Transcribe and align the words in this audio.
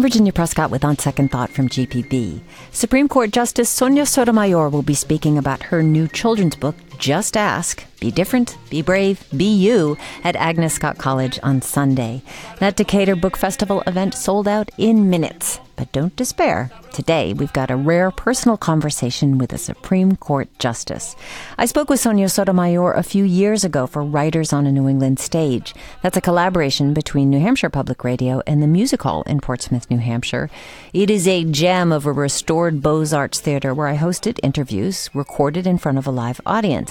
I'm 0.00 0.02
Virginia 0.02 0.32
Prescott 0.32 0.70
with 0.70 0.82
On 0.82 0.96
Second 0.96 1.30
Thought 1.30 1.50
from 1.50 1.68
GPB. 1.68 2.40
Supreme 2.72 3.06
Court 3.06 3.32
Justice 3.32 3.68
Sonia 3.68 4.06
Sotomayor 4.06 4.70
will 4.70 4.80
be 4.80 4.94
speaking 4.94 5.36
about 5.36 5.64
her 5.64 5.82
new 5.82 6.08
children's 6.08 6.56
book, 6.56 6.74
Just 7.00 7.34
Ask 7.34 7.86
Be 7.98 8.10
Different, 8.10 8.58
Be 8.68 8.82
Brave, 8.82 9.24
Be 9.34 9.50
You, 9.50 9.96
at 10.22 10.36
Agnes 10.36 10.74
Scott 10.74 10.98
College 10.98 11.40
on 11.42 11.62
Sunday. 11.62 12.20
That 12.58 12.76
Decatur 12.76 13.16
Book 13.16 13.38
Festival 13.38 13.82
event 13.86 14.14
sold 14.14 14.46
out 14.46 14.70
in 14.76 15.08
minutes. 15.08 15.60
But 15.76 15.92
don't 15.92 16.14
despair. 16.14 16.70
Today, 16.92 17.32
we've 17.32 17.54
got 17.54 17.70
a 17.70 17.76
rare 17.76 18.10
personal 18.10 18.58
conversation 18.58 19.38
with 19.38 19.54
a 19.54 19.58
Supreme 19.58 20.14
Court 20.16 20.50
justice. 20.58 21.16
I 21.56 21.64
spoke 21.64 21.88
with 21.88 22.00
Sonia 22.00 22.28
Sotomayor 22.28 22.92
a 22.92 23.02
few 23.02 23.24
years 23.24 23.64
ago 23.64 23.86
for 23.86 24.04
Writers 24.04 24.52
on 24.52 24.66
a 24.66 24.72
New 24.72 24.86
England 24.86 25.18
Stage. 25.18 25.74
That's 26.02 26.18
a 26.18 26.20
collaboration 26.20 26.92
between 26.92 27.30
New 27.30 27.40
Hampshire 27.40 27.70
Public 27.70 28.04
Radio 28.04 28.42
and 28.46 28.62
the 28.62 28.66
Music 28.66 29.00
Hall 29.02 29.22
in 29.22 29.40
Portsmouth, 29.40 29.90
New 29.90 29.96
Hampshire. 29.96 30.50
It 30.92 31.08
is 31.08 31.26
a 31.26 31.44
gem 31.44 31.92
of 31.92 32.04
a 32.04 32.12
restored 32.12 32.82
Beaux 32.82 33.06
Arts 33.14 33.40
theater 33.40 33.72
where 33.72 33.88
I 33.88 33.96
hosted 33.96 34.38
interviews 34.42 35.08
recorded 35.14 35.66
in 35.66 35.78
front 35.78 35.96
of 35.96 36.06
a 36.06 36.10
live 36.10 36.42
audience. 36.44 36.89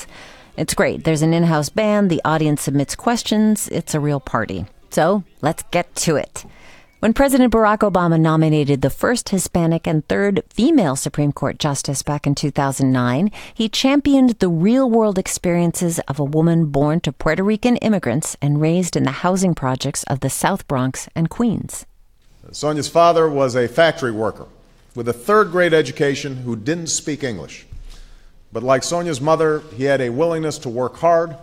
It's 0.58 0.74
great. 0.74 1.04
There's 1.04 1.22
an 1.22 1.34
in 1.34 1.44
house 1.44 1.70
band, 1.70 2.10
the 2.10 2.22
audience 2.26 2.62
submits 2.62 2.96
questions, 2.96 3.68
it's 3.70 3.94
a 3.94 4.00
real 4.00 4.20
party. 4.20 4.66
So 4.90 5.24
let's 5.42 5.64
get 5.72 5.96
to 5.96 6.16
it. 6.16 6.46
When 7.00 7.14
President 7.14 7.54
Barack 7.54 7.78
Obama 7.78 8.20
nominated 8.20 8.82
the 8.82 8.90
first 8.90 9.30
Hispanic 9.30 9.88
and 9.88 10.06
third 10.10 10.44
female 10.50 10.98
Supreme 10.98 11.32
Court 11.32 11.58
justice 11.58 12.04
back 12.04 12.28
in 12.28 12.36
2009, 12.36 13.32
he 13.54 13.70
championed 13.70 14.32
the 14.32 14.50
real 14.50 14.90
world 14.90 15.18
experiences 15.18 16.00
of 16.10 16.20
a 16.20 16.26
woman 16.26 16.66
born 16.66 17.00
to 17.02 17.14
Puerto 17.14 17.42
Rican 17.42 17.78
immigrants 17.78 18.36
and 18.42 18.60
raised 18.60 18.98
in 18.98 19.04
the 19.04 19.24
housing 19.24 19.56
projects 19.56 20.04
of 20.04 20.20
the 20.20 20.30
South 20.30 20.68
Bronx 20.68 21.08
and 21.16 21.30
Queens. 21.30 21.86
Sonia's 22.52 22.90
father 22.90 23.30
was 23.30 23.56
a 23.56 23.70
factory 23.70 24.12
worker 24.12 24.48
with 24.94 25.08
a 25.08 25.14
third 25.14 25.52
grade 25.52 25.74
education 25.74 26.38
who 26.38 26.58
didn't 26.58 26.88
speak 26.88 27.24
English. 27.24 27.66
But 28.52 28.64
like 28.64 28.84
Sonia's 28.84 29.22
mother, 29.22 29.62
he 29.76 29.84
had 29.84 30.02
a 30.02 30.10
willingness 30.10 30.58
to 30.60 30.70
work 30.70 30.98
hard, 30.98 31.36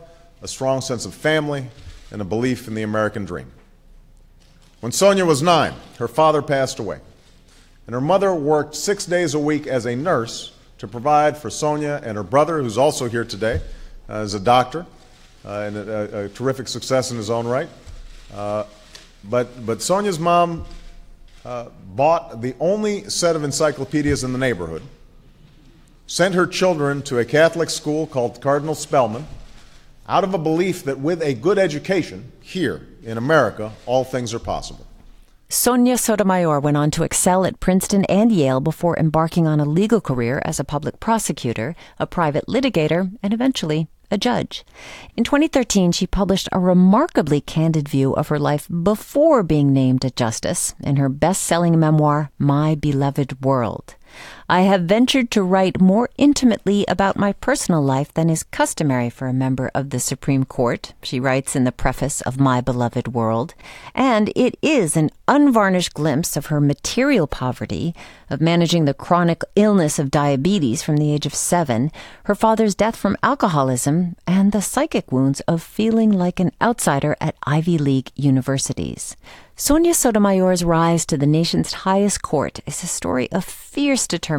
a 0.43 0.49
strong 0.49 0.81
sense 0.81 1.07
of 1.07 1.15
family, 1.15 1.67
and 2.11 2.21
a 2.21 2.25
belief 2.25 2.69
in 2.69 2.75
the 2.75 2.83
American 2.83 3.25
dream. 3.25 3.53
When 4.81 4.93
Sonia 4.93 5.25
was 5.25 5.43
nine, 5.43 5.75
her 5.99 6.09
father 6.09 6.43
passed 6.43 6.79
away, 6.79 7.01
and 7.87 7.95
her 7.95 8.01
mother 8.01 8.35
worked 8.35 8.75
six 8.75 9.07
days 9.07 9.35
a 9.35 9.39
week 9.39 9.67
as 9.67 9.87
a 9.87 9.97
nurse 9.97 10.53
to 10.79 10.87
provide 10.87 11.37
for 11.37 11.51
Sonia 11.51 12.01
and 12.05 12.17
her 12.17 12.23
brother, 12.23 12.63
who's 12.63 12.77
also 12.77 13.09
here 13.09 13.25
today, 13.25 13.61
uh, 14.09 14.15
as 14.15 14.35
a 14.35 14.41
doctor 14.41 14.87
uh, 15.45 15.61
and 15.61 15.77
a, 15.77 16.25
a, 16.25 16.29
terrific 16.29 16.69
success 16.69 17.11
in 17.11 17.17
his 17.17 17.31
own 17.31 17.47
right. 17.47 17.69
Uh, 18.35 18.65
but, 19.25 19.65
but 19.65 19.81
Sonia's 19.81 20.19
mom 20.19 20.65
uh, 21.45 21.69
bought 21.95 22.41
the 22.43 22.55
only 22.61 23.09
set 23.09 23.37
of 23.37 23.45
encyclopedias 23.45 24.25
in 24.25 24.33
the 24.33 24.39
neighborhood, 24.39 24.83
sent 26.07 26.35
her 26.35 26.47
children 26.47 27.03
to 27.03 27.19
a 27.19 27.25
Catholic 27.25 27.71
school 27.71 28.07
called 28.07 28.41
Cardinal 28.41 28.75
Spellman, 28.75 29.27
out 30.09 30.25
of 30.25 30.35
a 30.35 30.39
belief 30.39 30.85
that 30.85 31.01
with 31.01 31.21
a 31.23 31.35
good 31.35 31.59
education 31.59 32.33
here 32.41 32.87
in 33.03 33.19
America, 33.19 33.73
all 33.87 34.05
things 34.05 34.33
are 34.33 34.39
possible. 34.39 34.87
Sonia 35.49 35.97
Sotomayor 35.97 36.59
went 36.59 36.77
on 36.77 36.91
to 36.91 37.05
excel 37.05 37.45
at 37.45 37.61
Princeton 37.61 38.05
and 38.07 38.33
Yale 38.33 38.61
before 38.61 38.99
embarking 38.99 39.47
on 39.47 39.61
a 39.61 39.65
legal 39.65 40.01
career 40.01 40.43
as 40.45 40.59
a 40.59 40.65
public 40.65 40.99
prosecutor, 40.99 41.77
a 42.01 42.07
private 42.07 42.47
litigator, 42.47 43.13
and 43.23 43.33
eventually 43.33 43.87
a 44.11 44.19
judge. 44.19 44.65
In 45.17 45.25
2013, 45.25 45.93
she 45.93 46.07
published 46.07 46.49
a 46.51 46.59
remarkably 46.59 47.41
candid 47.41 47.89
view 47.89 48.13
of 48.15 48.29
her 48.29 48.39
life 48.39 48.69
before 48.83 49.43
being 49.43 49.73
named 49.73 50.05
a 50.05 50.11
justice 50.11 50.75
in 50.81 50.97
her 50.97 51.09
best 51.09 51.43
selling 51.43 51.79
memoir, 51.79 52.31
My 52.39 52.75
Beloved 52.75 53.45
World. 53.45 53.95
I 54.49 54.61
have 54.61 54.83
ventured 54.83 55.33
to 55.33 55.43
write 55.43 55.81
more 55.81 56.09
intimately 56.17 56.85
about 56.87 57.17
my 57.17 57.33
personal 57.33 57.83
life 57.83 58.15
than 58.15 58.31
is 58.31 58.45
customary 58.45 59.11
for 59.11 59.27
a 59.27 59.33
member 59.33 59.73
of 59.75 59.91
the 59.91 59.99
Supreme 59.99 60.45
Court, 60.45 60.95
she 61.03 61.19
writes 61.19 61.57
in 61.57 61.65
the 61.65 61.73
preface 61.73 62.21
of 62.21 62.39
My 62.39 62.61
Beloved 62.61 63.09
World, 63.09 63.55
and 63.93 64.31
it 64.37 64.57
is 64.63 64.97
an 64.97 65.11
unvarnished 65.27 65.95
glimpse 65.95 66.37
of 66.37 66.47
her 66.47 66.61
material 66.61 67.27
poverty, 67.27 67.93
of 68.31 68.41
managing 68.41 68.85
the 68.85 68.95
chronic 68.95 69.43
illness 69.57 69.99
of 69.99 70.13
diabetes 70.13 70.81
from 70.81 70.97
the 70.97 71.13
age 71.13 71.27
of 71.27 71.35
seven, 71.35 71.91
her 72.25 72.35
father's 72.37 72.77
death 72.77 72.95
from 72.95 73.17
alcoholism, 73.25 74.15
and 74.29 74.53
the 74.53 74.63
psychic 74.63 75.11
wounds 75.11 75.41
of 75.41 75.61
feeling 75.61 76.13
like 76.13 76.39
an 76.39 76.53
outsider 76.63 77.17
at 77.21 77.35
Ivy 77.45 77.79
League 77.79 78.13
universities. 78.15 79.17
Sonia 79.59 79.95
Sotomayor's 79.95 80.63
rise 80.63 81.07
to 81.07 81.17
the 81.17 81.27
nation's 81.27 81.73
highest 81.73 82.21
court 82.21 82.61
is 82.67 82.83
a 82.83 82.87
story 82.87 83.33
of 83.33 83.43
fierce 83.43 84.07
determination, 84.07 84.36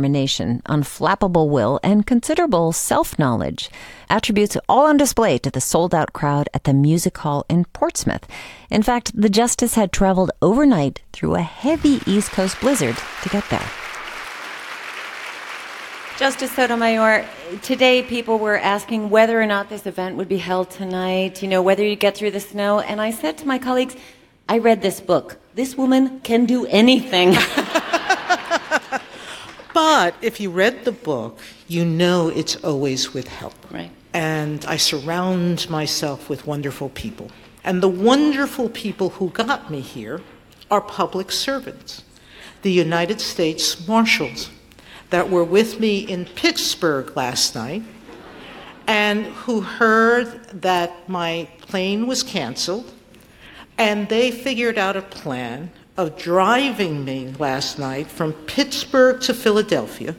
unflappable 0.66 1.50
will, 1.50 1.80
and 1.84 2.06
considerable 2.06 2.72
self 2.72 3.18
knowledge, 3.18 3.70
attributes 4.10 4.58
all 4.68 4.86
on 4.86 4.98
display 4.98 5.38
to 5.40 5.50
the 5.50 5.62
sold 5.62 5.96
out 5.96 6.14
crowd 6.14 6.50
at 6.54 6.64
the 6.66 6.74
Music 6.74 7.18
Hall 7.18 7.46
in 7.50 7.66
Portsmouth. 7.66 8.28
In 8.70 8.84
fact, 8.84 9.12
the 9.20 9.30
Justice 9.30 9.76
had 9.76 9.92
traveled 9.92 10.32
overnight 10.42 11.02
through 11.14 11.36
a 11.36 11.42
heavy 11.42 12.02
East 12.06 12.32
Coast 12.32 12.60
blizzard 12.60 12.98
to 13.24 13.30
get 13.30 13.44
there. 13.50 13.70
Justice 16.18 16.52
Sotomayor, 16.52 17.28
today 17.62 18.02
people 18.02 18.40
were 18.40 18.58
asking 18.58 19.12
whether 19.12 19.40
or 19.40 19.46
not 19.46 19.70
this 19.70 19.86
event 19.86 20.16
would 20.16 20.28
be 20.28 20.38
held 20.38 20.72
tonight, 20.72 21.44
you 21.44 21.48
know, 21.48 21.62
whether 21.62 21.86
you 21.86 21.96
get 21.96 22.18
through 22.18 22.32
the 22.32 22.40
snow. 22.40 22.80
And 22.80 23.00
I 23.00 23.12
said 23.12 23.38
to 23.38 23.48
my 23.48 23.60
colleagues, 23.60 23.96
I 24.50 24.58
read 24.58 24.82
this 24.82 25.00
book. 25.00 25.38
This 25.54 25.78
woman 25.78 26.20
can 26.22 26.46
do 26.46 26.66
anything. 26.66 27.36
but 29.78 30.16
if 30.24 30.40
you 30.40 30.50
read 30.50 30.86
the 30.86 30.92
book, 30.92 31.38
you 31.68 31.86
know 31.86 32.30
it's 32.30 32.56
always 32.64 33.14
with 33.14 33.28
help. 33.28 33.54
Right. 33.70 33.92
And 34.12 34.66
I 34.66 34.76
surround 34.78 35.70
myself 35.70 36.30
with 36.30 36.48
wonderful 36.48 36.90
people. 36.90 37.30
And 37.64 37.84
the 37.84 37.88
wonderful 37.88 38.70
people 38.70 39.10
who 39.10 39.30
got 39.30 39.70
me 39.70 39.82
here 39.82 40.22
are 40.72 40.82
public 40.82 41.32
servants. 41.32 42.04
The 42.64 42.72
United 42.72 43.22
States 43.22 43.88
Marshals 43.88 44.50
that 45.12 45.30
were 45.30 45.44
with 45.44 45.80
me 45.80 46.00
in 46.00 46.26
Pittsburgh 46.26 47.16
last 47.16 47.54
night 47.54 47.84
and 48.88 49.28
who 49.46 49.62
heard 49.62 50.44
that 50.60 51.08
my 51.08 51.48
plane 51.62 52.08
was 52.08 52.24
canceled 52.24 52.92
and 53.78 54.10
they 54.10 54.32
figured 54.32 54.80
out 54.80 54.98
a 54.98 55.04
plan 55.04 55.70
of 55.98 56.16
driving 56.16 57.04
me 57.04 57.34
last 57.40 57.80
night 57.80 58.08
from 58.08 58.32
Pittsburgh 58.34 59.20
to 59.22 59.34
Philadelphia. 59.34 60.16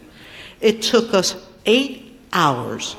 It 0.60 0.82
took 0.82 1.14
us 1.14 1.36
eight 1.66 2.18
hours. 2.32 2.96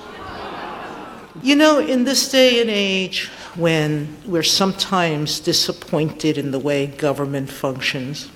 You 1.44 1.56
know, 1.56 1.80
in 1.80 2.06
this 2.06 2.32
day 2.32 2.62
and 2.62 2.70
age 2.70 3.28
when 3.56 4.16
we're 4.26 4.44
sometimes 4.44 5.40
disappointed 5.40 6.38
in 6.38 6.52
the 6.52 6.60
way 6.60 6.88
government 6.88 7.50
functions, 7.50 8.32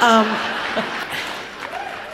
um, 0.00 0.26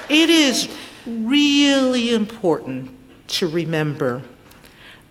it 0.09 0.28
is 0.28 0.69
really 1.06 2.15
important 2.15 2.91
to 3.28 3.49
remember 3.49 4.22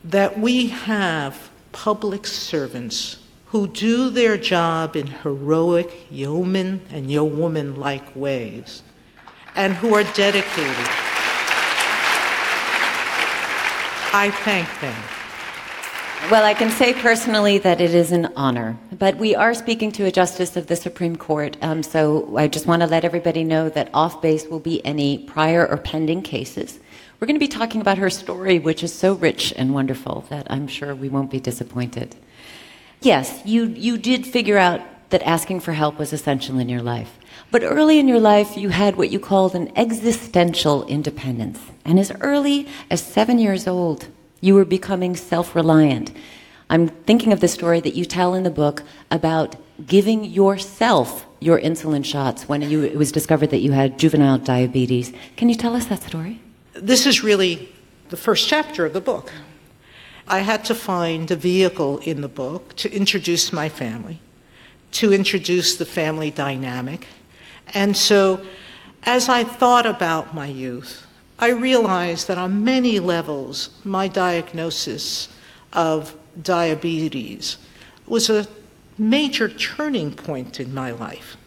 that 0.04 0.40
we 0.40 0.68
have 0.68 1.50
public 1.72 2.26
servants 2.28 3.18
who 3.50 3.68
do 3.68 4.10
their 4.10 4.38
job 4.38 4.96
in 4.96 5.08
heroic 5.08 6.06
yeoman 6.12 6.82
and 6.92 7.08
yeowoman 7.08 7.78
like 7.78 8.16
ways, 8.16 8.84
and 9.56 9.74
who 9.74 9.94
are 9.96 10.04
dedicated. 10.14 10.88
I 14.12 14.32
thank 14.44 14.68
them. 14.82 14.96
Well, 16.30 16.44
I 16.44 16.54
can 16.54 16.70
say 16.70 16.94
personally 16.94 17.58
that 17.60 17.82
it 17.82 17.96
is 17.96 18.12
an 18.12 18.32
honor. 18.36 18.78
But 18.92 19.18
we 19.18 19.34
are 19.34 19.56
speaking 19.56 19.92
to 19.94 20.06
a 20.06 20.12
justice 20.12 20.56
of 20.56 20.68
the 20.68 20.76
Supreme 20.76 21.16
Court, 21.16 21.58
um, 21.64 21.82
so 21.82 22.38
I 22.38 22.48
just 22.48 22.68
want 22.68 22.82
to 22.84 22.88
let 22.88 23.04
everybody 23.04 23.44
know 23.44 23.70
that 23.70 23.90
off 23.96 24.22
base 24.22 24.46
will 24.46 24.60
be 24.60 24.86
any 24.86 25.18
prior 25.18 25.66
or 25.66 25.78
pending 25.78 26.22
cases. 26.22 26.80
We're 27.20 27.26
going 27.26 27.36
to 27.36 27.40
be 27.40 27.48
talking 27.48 27.82
about 27.82 27.98
her 27.98 28.12
story, 28.12 28.60
which 28.60 28.84
is 28.84 28.94
so 28.94 29.14
rich 29.14 29.54
and 29.58 29.74
wonderful 29.74 30.26
that 30.30 30.46
I'm 30.52 30.68
sure 30.68 30.94
we 30.94 31.10
won't 31.10 31.32
be 31.32 31.40
disappointed. 31.40 32.16
Yes, 33.02 33.42
you, 33.46 33.66
you 33.66 33.98
did 33.98 34.28
figure 34.28 34.58
out 34.58 34.82
that 35.10 35.24
asking 35.24 35.62
for 35.62 35.74
help 35.74 35.98
was 35.98 36.14
essential 36.14 36.60
in 36.60 36.70
your 36.70 36.82
life. 36.82 37.18
But 37.52 37.64
early 37.64 37.98
in 37.98 38.08
your 38.08 38.20
life, 38.20 38.58
you 38.58 38.70
had 38.70 38.96
what 38.96 39.10
you 39.10 39.20
called 39.20 39.56
an 39.56 39.72
existential 39.76 40.86
independence. 40.86 41.60
And 41.86 42.00
as 42.00 42.12
early 42.20 42.68
as 42.92 43.02
seven 43.02 43.40
years 43.40 43.68
old, 43.68 44.08
you 44.42 44.54
were 44.54 44.66
becoming 44.66 45.16
self 45.16 45.56
reliant. 45.56 46.12
I'm 46.70 46.90
thinking 46.90 47.34
of 47.34 47.40
the 47.40 47.48
story 47.48 47.80
that 47.82 47.96
you 47.96 48.06
tell 48.06 48.36
in 48.36 48.44
the 48.44 48.52
book 48.52 48.84
about 49.10 49.56
giving 49.88 50.24
yourself 50.24 51.26
your 51.40 51.60
insulin 51.60 52.06
shots 52.06 52.48
when 52.48 52.62
you, 52.62 52.84
it 52.84 52.98
was 52.98 53.12
discovered 53.12 53.50
that 53.50 53.60
you 53.60 53.72
had 53.72 53.98
juvenile 53.98 54.38
diabetes. 54.38 55.12
Can 55.36 55.50
you 55.50 55.56
tell 55.56 55.76
us 55.76 55.86
that 55.88 56.04
story? 56.04 56.42
This 56.74 57.08
is 57.08 57.24
really 57.24 57.74
the 58.10 58.18
first 58.18 58.48
chapter 58.48 58.86
of 58.86 58.94
the 58.94 59.02
book. 59.02 59.32
I 60.30 60.40
had 60.40 60.64
to 60.66 60.76
find 60.76 61.30
a 61.32 61.36
vehicle 61.36 62.00
in 62.00 62.22
the 62.22 62.28
book 62.28 62.76
to 62.78 62.92
introduce 62.94 63.52
my 63.52 63.70
family 63.70 64.22
to 64.92 65.14
introduce 65.14 65.76
the 65.76 65.86
family 65.86 66.32
dynamic. 66.32 67.08
And 67.74 67.96
so, 67.96 68.42
as 69.04 69.30
I 69.30 69.44
thought 69.44 69.86
about 69.86 70.34
my 70.34 70.48
youth, 70.48 71.06
I 71.38 71.52
realized 71.52 72.28
that 72.28 72.38
on 72.38 72.64
many 72.64 73.00
levels, 73.00 73.70
my 73.84 74.08
diagnosis 74.08 75.30
of 75.72 76.16
diabetes 76.42 77.58
was 78.08 78.30
a 78.30 78.48
major 78.98 79.48
turning 79.48 80.14
point 80.14 80.60
in 80.60 80.74
my 80.74 80.92
life. 80.92 81.38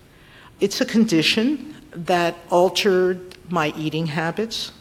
It's 0.60 0.80
a 0.80 0.86
condition 0.86 1.74
that 1.90 2.36
altered 2.48 3.36
my 3.50 3.74
eating 3.76 4.06
habits, 4.06 4.72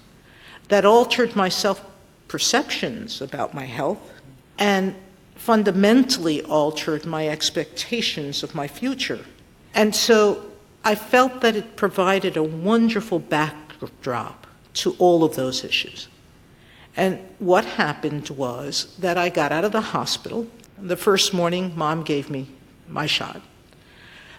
that 0.69 0.85
altered 0.85 1.35
my 1.35 1.49
self 1.49 1.83
perceptions 2.31 3.21
about 3.21 3.53
my 3.53 3.65
health, 3.65 3.99
and 4.57 4.95
fundamentally 5.35 6.41
altered 6.43 7.05
my 7.05 7.27
expectations 7.27 8.41
of 8.41 8.55
my 8.55 8.69
future. 8.69 9.19
And 9.73 9.93
so 9.93 10.45
I 10.85 10.95
felt 10.95 11.41
that 11.41 11.57
it 11.57 11.75
provided 11.75 12.37
a 12.37 12.43
wonderful 12.43 13.19
backdrop 13.19 14.47
to 14.75 14.95
all 14.97 15.25
of 15.25 15.35
those 15.35 15.65
issues. 15.65 16.07
And 16.95 17.19
what 17.39 17.65
happened 17.65 18.29
was 18.29 18.95
that 18.99 19.17
I 19.17 19.27
got 19.27 19.51
out 19.51 19.65
of 19.65 19.73
the 19.73 19.81
hospital. 19.81 20.47
The 20.77 20.95
first 20.95 21.33
morning, 21.33 21.73
mom 21.75 22.03
gave 22.03 22.29
me 22.29 22.47
my 22.87 23.07
shot. 23.07 23.41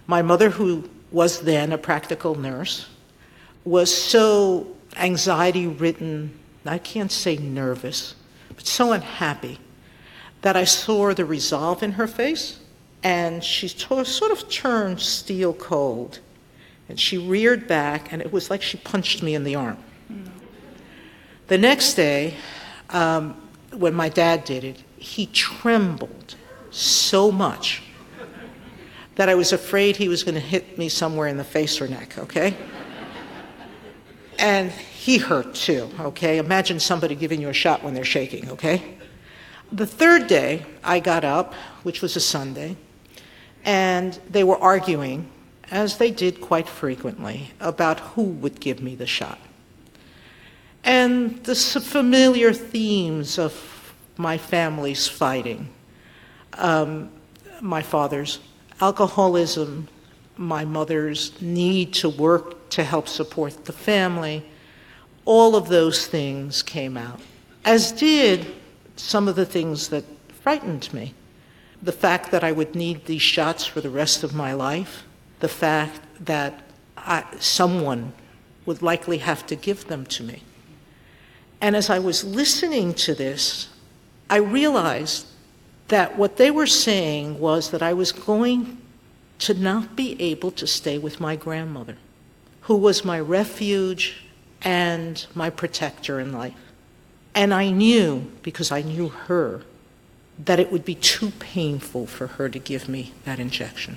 My 0.06 0.22
mother, 0.22 0.48
who 0.48 0.88
was 1.10 1.40
then 1.40 1.72
a 1.72 1.78
practical 1.78 2.36
nurse, 2.36 2.88
was 3.66 3.94
so 3.94 4.66
anxiety 4.96 5.66
ridden, 5.66 6.38
I 6.70 6.78
can't 6.78 7.10
say 7.10 7.36
nervous, 7.36 8.14
but 8.48 8.66
so 8.66 8.92
unhappy 8.92 9.58
that 10.42 10.56
I 10.56 10.64
saw 10.64 11.12
the 11.14 11.24
resolve 11.24 11.82
in 11.82 11.92
her 11.92 12.06
face, 12.06 12.58
and 13.02 13.42
she 13.42 13.68
sort 13.68 14.32
of 14.32 14.48
turned 14.48 15.00
steel 15.00 15.54
cold. 15.54 16.20
And 16.88 16.98
she 16.98 17.16
reared 17.16 17.66
back, 17.66 18.12
and 18.12 18.20
it 18.20 18.32
was 18.32 18.50
like 18.50 18.62
she 18.62 18.76
punched 18.76 19.22
me 19.22 19.34
in 19.34 19.44
the 19.44 19.54
arm. 19.54 19.78
The 21.48 21.58
next 21.58 21.94
day, 21.94 22.34
um, 22.90 23.36
when 23.72 23.94
my 23.94 24.08
dad 24.08 24.44
did 24.44 24.64
it, 24.64 24.82
he 24.96 25.26
trembled 25.26 26.36
so 26.70 27.32
much 27.32 27.82
that 29.16 29.28
I 29.28 29.34
was 29.34 29.52
afraid 29.52 29.96
he 29.96 30.08
was 30.08 30.22
going 30.24 30.34
to 30.34 30.40
hit 30.40 30.78
me 30.78 30.88
somewhere 30.88 31.28
in 31.28 31.36
the 31.36 31.44
face 31.44 31.80
or 31.80 31.88
neck, 31.88 32.18
okay? 32.18 32.56
And 34.42 34.72
he 34.72 35.18
hurt 35.18 35.54
too, 35.54 35.88
okay? 36.00 36.38
Imagine 36.38 36.80
somebody 36.80 37.14
giving 37.14 37.40
you 37.40 37.48
a 37.48 37.54
shot 37.54 37.82
when 37.84 37.94
they're 37.94 38.04
shaking, 38.04 38.50
okay? 38.50 38.98
The 39.70 39.86
third 39.86 40.26
day, 40.26 40.66
I 40.82 40.98
got 40.98 41.24
up, 41.24 41.54
which 41.84 42.02
was 42.02 42.16
a 42.16 42.20
Sunday, 42.20 42.76
and 43.64 44.18
they 44.28 44.42
were 44.42 44.58
arguing, 44.58 45.30
as 45.70 45.96
they 45.96 46.10
did 46.10 46.40
quite 46.40 46.68
frequently, 46.68 47.52
about 47.60 48.00
who 48.00 48.24
would 48.24 48.58
give 48.60 48.82
me 48.82 48.96
the 48.96 49.06
shot. 49.06 49.38
And 50.82 51.42
the 51.44 51.54
familiar 51.54 52.52
themes 52.52 53.38
of 53.38 53.94
my 54.16 54.36
family's 54.36 55.06
fighting 55.06 55.68
um, 56.54 57.10
my 57.60 57.82
father's 57.82 58.40
alcoholism, 58.80 59.88
my 60.42 60.64
mother's 60.64 61.40
need 61.40 61.94
to 61.94 62.08
work 62.08 62.68
to 62.70 62.84
help 62.84 63.08
support 63.08 63.64
the 63.64 63.72
family, 63.72 64.44
all 65.24 65.54
of 65.54 65.68
those 65.68 66.06
things 66.06 66.62
came 66.62 66.96
out, 66.96 67.20
as 67.64 67.92
did 67.92 68.46
some 68.96 69.28
of 69.28 69.36
the 69.36 69.46
things 69.46 69.88
that 69.88 70.04
frightened 70.42 70.92
me. 70.92 71.14
The 71.82 71.92
fact 71.92 72.30
that 72.30 72.44
I 72.44 72.52
would 72.52 72.74
need 72.74 73.06
these 73.06 73.22
shots 73.22 73.64
for 73.64 73.80
the 73.80 73.90
rest 73.90 74.22
of 74.22 74.34
my 74.34 74.52
life, 74.52 75.04
the 75.40 75.48
fact 75.48 76.00
that 76.24 76.64
I, 76.96 77.24
someone 77.38 78.12
would 78.66 78.82
likely 78.82 79.18
have 79.18 79.46
to 79.46 79.56
give 79.56 79.88
them 79.88 80.06
to 80.06 80.22
me. 80.22 80.42
And 81.60 81.76
as 81.76 81.90
I 81.90 81.98
was 81.98 82.24
listening 82.24 82.94
to 82.94 83.14
this, 83.14 83.68
I 84.28 84.36
realized 84.36 85.26
that 85.88 86.16
what 86.16 86.36
they 86.36 86.50
were 86.50 86.66
saying 86.66 87.38
was 87.38 87.70
that 87.70 87.82
I 87.82 87.92
was 87.92 88.12
going 88.12 88.81
to 89.42 89.54
not 89.54 89.96
be 89.96 90.20
able 90.22 90.52
to 90.52 90.66
stay 90.68 90.98
with 90.98 91.18
my 91.18 91.34
grandmother, 91.34 91.96
who 92.62 92.76
was 92.76 93.04
my 93.04 93.18
refuge 93.18 94.24
and 94.62 95.26
my 95.34 95.50
protector 95.50 96.20
in 96.20 96.32
life. 96.32 96.54
And 97.34 97.52
I 97.52 97.70
knew, 97.70 98.30
because 98.42 98.70
I 98.70 98.82
knew 98.82 99.08
her, 99.08 99.62
that 100.38 100.60
it 100.60 100.70
would 100.70 100.84
be 100.84 100.94
too 100.94 101.32
painful 101.40 102.06
for 102.06 102.28
her 102.28 102.48
to 102.48 102.58
give 102.60 102.88
me 102.88 103.12
that 103.24 103.40
injection. 103.40 103.96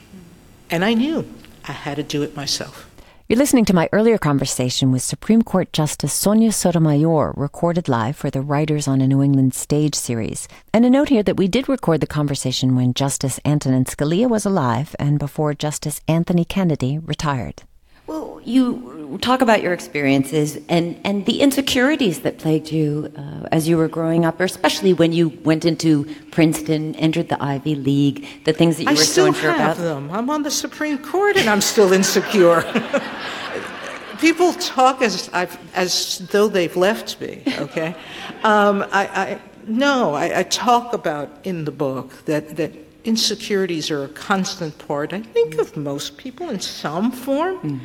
And 0.72 0.84
I 0.84 0.96
knew 0.96 1.32
I 1.68 1.74
had 1.74 1.98
to 1.98 2.04
do 2.04 2.24
it 2.24 2.36
myself. 2.36 2.90
You're 3.28 3.40
listening 3.40 3.66
to 3.66 3.74
my 3.74 3.90
earlier 3.92 4.20
conversation 4.20 4.92
with 4.92 5.02
Supreme 5.02 5.42
Court 5.42 5.74
Justice 5.74 6.14
Sonia 6.14 6.52
Sotomayor, 6.52 7.34
recorded 7.36 7.90
live 7.90 8.16
for 8.16 8.30
the 8.30 8.42
Writers 8.42 8.88
on 8.88 9.02
a 9.02 9.08
New 9.08 9.24
England 9.24 9.56
Stage 9.56 9.96
series. 9.96 10.48
And 10.72 10.86
a 10.86 10.92
note 10.92 11.10
here 11.10 11.24
that 11.24 11.36
we 11.36 11.48
did 11.48 11.68
record 11.68 12.02
the 12.02 12.06
conversation 12.06 12.76
when 12.76 12.94
Justice 12.94 13.40
Antonin 13.44 13.86
Scalia 13.86 14.30
was 14.30 14.46
alive 14.46 14.96
and 15.00 15.18
before 15.18 15.56
Justice 15.56 16.02
Anthony 16.08 16.46
Kennedy 16.46 17.00
retired. 17.00 17.64
Well, 18.06 18.42
you 18.44 18.76
talk 19.20 19.42
about 19.42 19.62
your 19.62 19.74
experiences 19.74 20.58
and, 20.70 21.00
and 21.04 21.26
the 21.26 21.42
insecurities 21.42 22.22
that 22.22 22.38
plagued 22.38 22.72
you 22.72 23.12
uh, 23.16 23.48
as 23.52 23.68
you 23.68 23.78
were 23.78 23.88
growing 23.88 24.26
up, 24.26 24.40
or 24.40 24.44
especially 24.44 24.94
when 24.94 25.12
you 25.12 25.30
went 25.44 25.66
into 25.66 26.06
Princeton, 26.32 26.96
entered 26.96 27.30
the 27.30 27.42
Ivy 27.44 27.76
League, 27.76 28.28
the 28.46 28.54
things 28.54 28.78
that 28.78 28.84
you 28.84 28.90
I 28.90 28.94
were 28.94 28.98
so 28.98 29.26
unsure 29.28 29.52
about. 29.52 29.78
them. 29.78 30.12
I'm 30.12 30.30
on 30.30 30.44
the 30.44 30.52
Supreme 30.52 30.98
Court 30.98 31.38
and 31.38 31.50
I'm 31.50 31.62
still 31.62 31.94
insecure. 31.94 32.62
People 34.20 34.54
talk 34.54 35.02
as, 35.02 35.30
I've, 35.34 35.58
as 35.76 36.20
though 36.32 36.48
they've 36.48 36.76
left 36.76 37.20
me, 37.20 37.44
okay? 37.60 37.96
Um, 38.44 38.84
I, 38.92 39.08
I, 39.08 39.42
no, 39.68 40.14
I, 40.14 40.40
I 40.40 40.44
talk 40.44 40.94
about 40.94 41.30
in 41.44 41.66
the 41.66 41.72
book 41.72 42.26
that, 42.26 42.56
that 42.56 42.72
insecurities 43.04 43.92
are 43.92 44.04
a 44.04 44.10
constant 44.10 44.78
part, 44.78 45.14
I 45.14 45.22
think, 45.22 45.56
of 45.56 45.78
most 45.78 46.18
people 46.18 46.50
in 46.50 46.60
some 46.60 47.12
form. 47.12 47.60
Mm. 47.60 47.80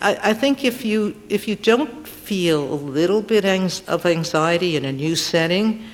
I, 0.00 0.30
I, 0.30 0.34
think 0.34 0.64
if 0.64 0.84
you, 0.84 1.20
if 1.28 1.48
you 1.48 1.56
don't 1.56 2.06
feel 2.06 2.72
a 2.72 2.74
little 2.74 3.22
bit 3.22 3.44
of 3.88 4.06
anxiety 4.06 4.76
in 4.76 4.84
a 4.84 4.92
new 4.92 5.16
setting, 5.16 5.84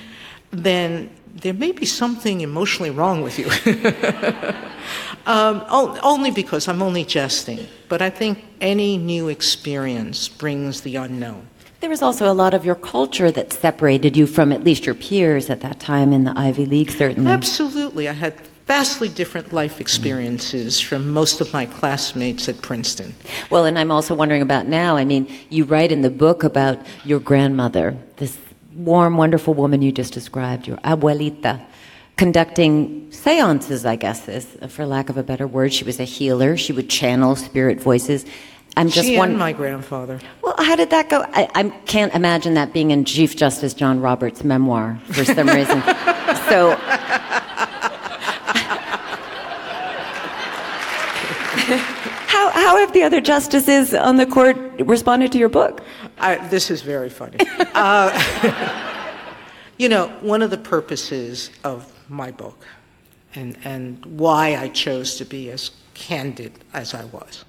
then 0.51 1.09
there 1.33 1.53
may 1.53 1.71
be 1.71 1.85
something 1.85 2.41
emotionally 2.41 2.91
wrong 2.91 3.21
with 3.21 3.39
you. 3.39 3.47
um, 5.25 5.63
only 5.69 6.31
because 6.31 6.67
I'm 6.67 6.81
only 6.81 7.05
jesting, 7.05 7.67
but 7.89 8.01
I 8.01 8.09
think 8.09 8.43
any 8.61 8.97
new 8.97 9.29
experience 9.29 10.27
brings 10.27 10.81
the 10.81 10.95
unknown. 10.95 11.47
There 11.79 11.89
was 11.89 12.01
also 12.01 12.31
a 12.31 12.33
lot 12.33 12.53
of 12.53 12.63
your 12.63 12.75
culture 12.75 13.29
that 13.31 13.51
separated 13.51 14.15
you 14.15 14.25
from 14.25 14.53
at 14.53 14.63
least 14.63 14.85
your 14.85 14.95
peers 14.95 15.49
at 15.49 15.61
that 15.61 15.81
time 15.81 16.13
in 16.13 16.23
the 16.23 16.33
Ivy 16.37 16.65
League, 16.65 16.91
certainly. 16.91 17.29
Absolutely. 17.29 18.07
I 18.07 18.13
had 18.13 18.35
vastly 18.65 19.09
different 19.09 19.51
life 19.51 19.81
experiences 19.81 20.79
from 20.79 21.09
most 21.09 21.41
of 21.41 21.51
my 21.53 21.65
classmates 21.65 22.47
at 22.47 22.61
Princeton. 22.61 23.13
Well, 23.49 23.65
and 23.65 23.77
I'm 23.77 23.91
also 23.91 24.15
wondering 24.15 24.41
about 24.41 24.67
now. 24.67 24.95
I 24.95 25.05
mean, 25.05 25.31
you 25.49 25.65
write 25.65 25.91
in 25.91 26.01
the 26.01 26.09
book 26.09 26.43
about 26.43 26.79
your 27.03 27.19
grandmother, 27.19 27.97
this 28.17 28.37
warm, 28.75 29.17
wonderful 29.17 29.53
woman 29.53 29.81
you 29.81 29.91
just 29.91 30.13
described, 30.13 30.67
your 30.67 30.77
abuelita, 30.77 31.63
conducting 32.15 33.11
seances, 33.11 33.85
I 33.85 33.95
guess, 33.95 34.27
is, 34.27 34.57
for 34.69 34.85
lack 34.85 35.09
of 35.09 35.17
a 35.17 35.23
better 35.23 35.47
word. 35.47 35.73
She 35.73 35.83
was 35.83 35.99
a 35.99 36.05
healer. 36.05 36.57
She 36.57 36.71
would 36.71 36.89
channel 36.89 37.35
spirit 37.35 37.81
voices. 37.81 38.25
I'm 38.75 38.89
just 38.89 39.07
she 39.07 39.17
one. 39.17 39.37
my 39.37 39.53
grandfather. 39.53 40.19
Well, 40.41 40.55
how 40.57 40.75
did 40.75 40.89
that 40.89 41.09
go? 41.09 41.21
I, 41.21 41.47
I, 41.53 41.69
can't 41.85 42.13
imagine 42.15 42.55
that 42.55 42.73
being 42.73 42.89
in 42.89 43.05
Chief 43.05 43.35
Justice 43.35 43.75
John 43.75 44.01
Roberts' 44.01 44.43
memoir 44.43 44.99
for 45.11 45.23
some 45.23 45.47
reason. 45.47 45.81
so 46.49 46.75
how, 52.73 52.79
have 52.79 52.93
the 52.93 53.03
other 53.03 53.21
justices 53.21 53.93
on 53.93 54.17
the 54.17 54.25
court 54.25 54.57
responded 54.79 55.31
to 55.31 55.37
your 55.37 55.49
book? 55.49 55.81
I, 56.17 56.35
this 56.47 56.71
is 56.71 56.81
very 56.81 57.09
funny. 57.09 57.37
uh, 57.75 58.11
you 59.77 59.89
know, 59.89 60.07
one 60.21 60.41
of 60.41 60.49
the 60.49 60.57
purposes 60.57 61.51
of 61.63 61.91
my 62.09 62.31
book 62.31 62.65
and, 63.35 63.57
and 63.63 64.03
why 64.05 64.55
I 64.55 64.69
chose 64.69 65.17
to 65.17 65.25
be 65.25 65.51
as 65.51 65.69
candid 65.93 66.51
as 66.73 66.95
I 66.95 67.05
was 67.05 67.45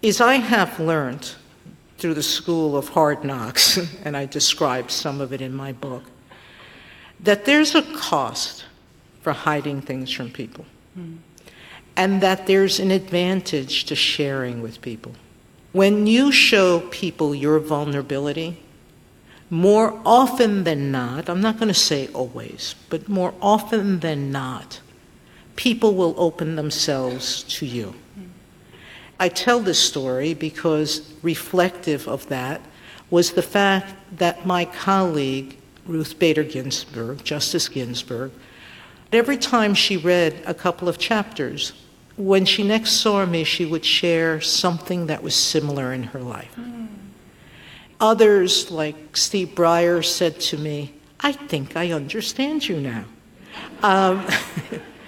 is 0.00 0.20
I 0.20 0.36
have 0.36 0.80
learned 0.80 1.34
through 1.98 2.14
the 2.14 2.22
school 2.22 2.76
of 2.76 2.88
hard 2.88 3.24
knocks, 3.24 3.78
and 4.04 4.16
I 4.16 4.24
described 4.24 4.90
some 4.90 5.20
of 5.20 5.32
it 5.32 5.42
in 5.42 5.52
my 5.52 5.72
book, 5.72 6.04
that 7.20 7.44
there's 7.44 7.74
a 7.74 7.82
cost 7.82 8.64
for 9.20 9.32
hiding 9.32 9.82
things 9.82 10.10
from 10.10 10.30
people. 10.30 10.64
Mm 10.98 11.18
and 11.98 12.20
that 12.20 12.46
there's 12.46 12.78
an 12.78 12.92
advantage 12.92 13.84
to 13.86 13.96
sharing 13.96 14.62
with 14.62 14.80
people. 14.80 15.12
When 15.72 16.06
you 16.06 16.30
show 16.30 16.78
people 16.78 17.34
your 17.34 17.58
vulnerability, 17.58 18.56
more 19.50 20.00
often 20.06 20.62
than 20.62 20.92
not, 20.92 21.28
I'm 21.28 21.40
not 21.40 21.56
going 21.56 21.68
to 21.68 21.74
say 21.74 22.06
always, 22.14 22.76
but 22.88 23.08
more 23.08 23.34
often 23.42 23.98
than 23.98 24.30
not, 24.30 24.80
people 25.56 25.96
will 25.96 26.14
open 26.16 26.54
themselves 26.54 27.42
to 27.58 27.66
you. 27.66 27.94
I 29.18 29.28
tell 29.28 29.58
this 29.58 29.80
story 29.80 30.34
because 30.34 31.12
reflective 31.22 32.06
of 32.06 32.28
that 32.28 32.60
was 33.10 33.32
the 33.32 33.42
fact 33.42 33.92
that 34.18 34.46
my 34.46 34.66
colleague, 34.66 35.56
Ruth 35.84 36.16
Bader 36.20 36.44
Ginsburg, 36.44 37.24
Justice 37.24 37.68
Ginsburg, 37.68 38.30
every 39.12 39.36
time 39.36 39.74
she 39.74 39.96
read 39.96 40.40
a 40.46 40.54
couple 40.54 40.88
of 40.88 40.98
chapters, 40.98 41.72
when 42.18 42.44
she 42.44 42.64
next 42.64 42.92
saw 42.92 43.24
me, 43.24 43.44
she 43.44 43.64
would 43.64 43.84
share 43.84 44.40
something 44.40 45.06
that 45.06 45.22
was 45.22 45.36
similar 45.36 45.92
in 45.92 46.02
her 46.02 46.20
life. 46.20 46.52
Mm. 46.56 46.88
Others, 48.00 48.70
like 48.70 49.16
Steve 49.16 49.48
Breyer, 49.54 50.04
said 50.04 50.40
to 50.40 50.58
me, 50.58 50.94
I 51.20 51.32
think 51.32 51.76
I 51.76 51.92
understand 51.92 52.68
you 52.68 52.80
now. 52.80 53.04
Um, 53.82 54.26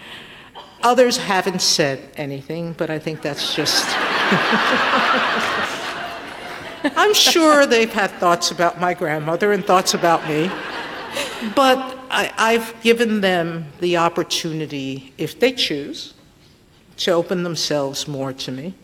others 0.83 1.17
haven't 1.17 1.63
said 1.63 2.09
anything, 2.17 2.75
but 2.75 2.91
I 2.91 2.99
think 2.99 3.23
that's 3.23 3.55
just. 3.55 3.85
I'm 6.97 7.13
sure 7.13 7.67
they've 7.67 7.93
had 7.93 8.11
thoughts 8.13 8.53
about 8.53 8.81
my 8.81 8.95
grandmother 8.95 9.53
and 9.53 9.65
thoughts 9.65 9.95
about 9.95 10.27
me, 10.29 10.49
but 11.55 11.99
I, 12.11 12.53
have 12.55 12.75
given 12.83 13.21
them 13.21 13.67
the 13.81 13.99
opportunity, 13.99 15.13
if 15.19 15.39
they 15.39 15.53
choose, 15.53 16.15
to 17.01 17.13
open 17.13 17.43
themselves 17.43 18.09
more 18.09 18.33
to 18.33 18.53
me, 18.53 18.75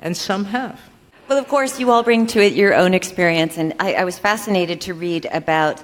and 0.00 0.16
some 0.16 0.46
have. 0.46 0.80
Well, 1.28 1.38
of 1.38 1.48
course, 1.48 1.80
you 1.80 1.90
all 1.90 2.02
bring 2.02 2.26
to 2.28 2.40
it 2.44 2.52
your 2.52 2.74
own 2.74 2.94
experience, 2.94 3.56
and 3.56 3.74
I, 3.80 3.94
I 3.94 4.04
was 4.04 4.18
fascinated 4.18 4.82
to 4.82 4.94
read 4.94 5.26
about 5.32 5.82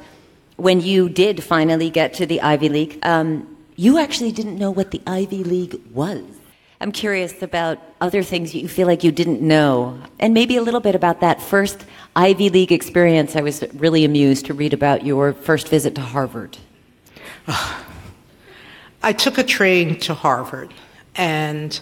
when 0.56 0.80
you 0.80 1.08
did 1.08 1.42
finally 1.42 1.88
get 1.88 2.12
to 2.14 2.26
the 2.26 2.42
Ivy 2.42 2.68
League. 2.68 2.98
Um, 3.02 3.56
you 3.76 3.98
actually 3.98 4.32
didn't 4.32 4.58
know 4.58 4.70
what 4.70 4.90
the 4.90 5.00
Ivy 5.06 5.42
League 5.42 5.80
was. 5.94 6.22
I'm 6.82 6.92
curious 6.92 7.42
about 7.42 7.78
other 8.00 8.22
things 8.22 8.54
you 8.54 8.68
feel 8.68 8.86
like 8.86 9.04
you 9.04 9.12
didn't 9.12 9.40
know, 9.40 9.98
and 10.18 10.34
maybe 10.34 10.56
a 10.56 10.62
little 10.62 10.80
bit 10.80 10.94
about 10.94 11.20
that 11.20 11.40
first 11.40 11.84
Ivy 12.16 12.50
League 12.50 12.72
experience. 12.72 13.36
I 13.36 13.42
was 13.42 13.64
really 13.74 14.04
amused 14.04 14.46
to 14.46 14.54
read 14.54 14.72
about 14.72 15.04
your 15.04 15.32
first 15.32 15.68
visit 15.68 15.94
to 15.94 16.00
Harvard. 16.00 16.58
I 19.02 19.12
took 19.12 19.38
a 19.38 19.44
train 19.44 19.98
to 20.00 20.14
Harvard, 20.14 20.74
and 21.20 21.78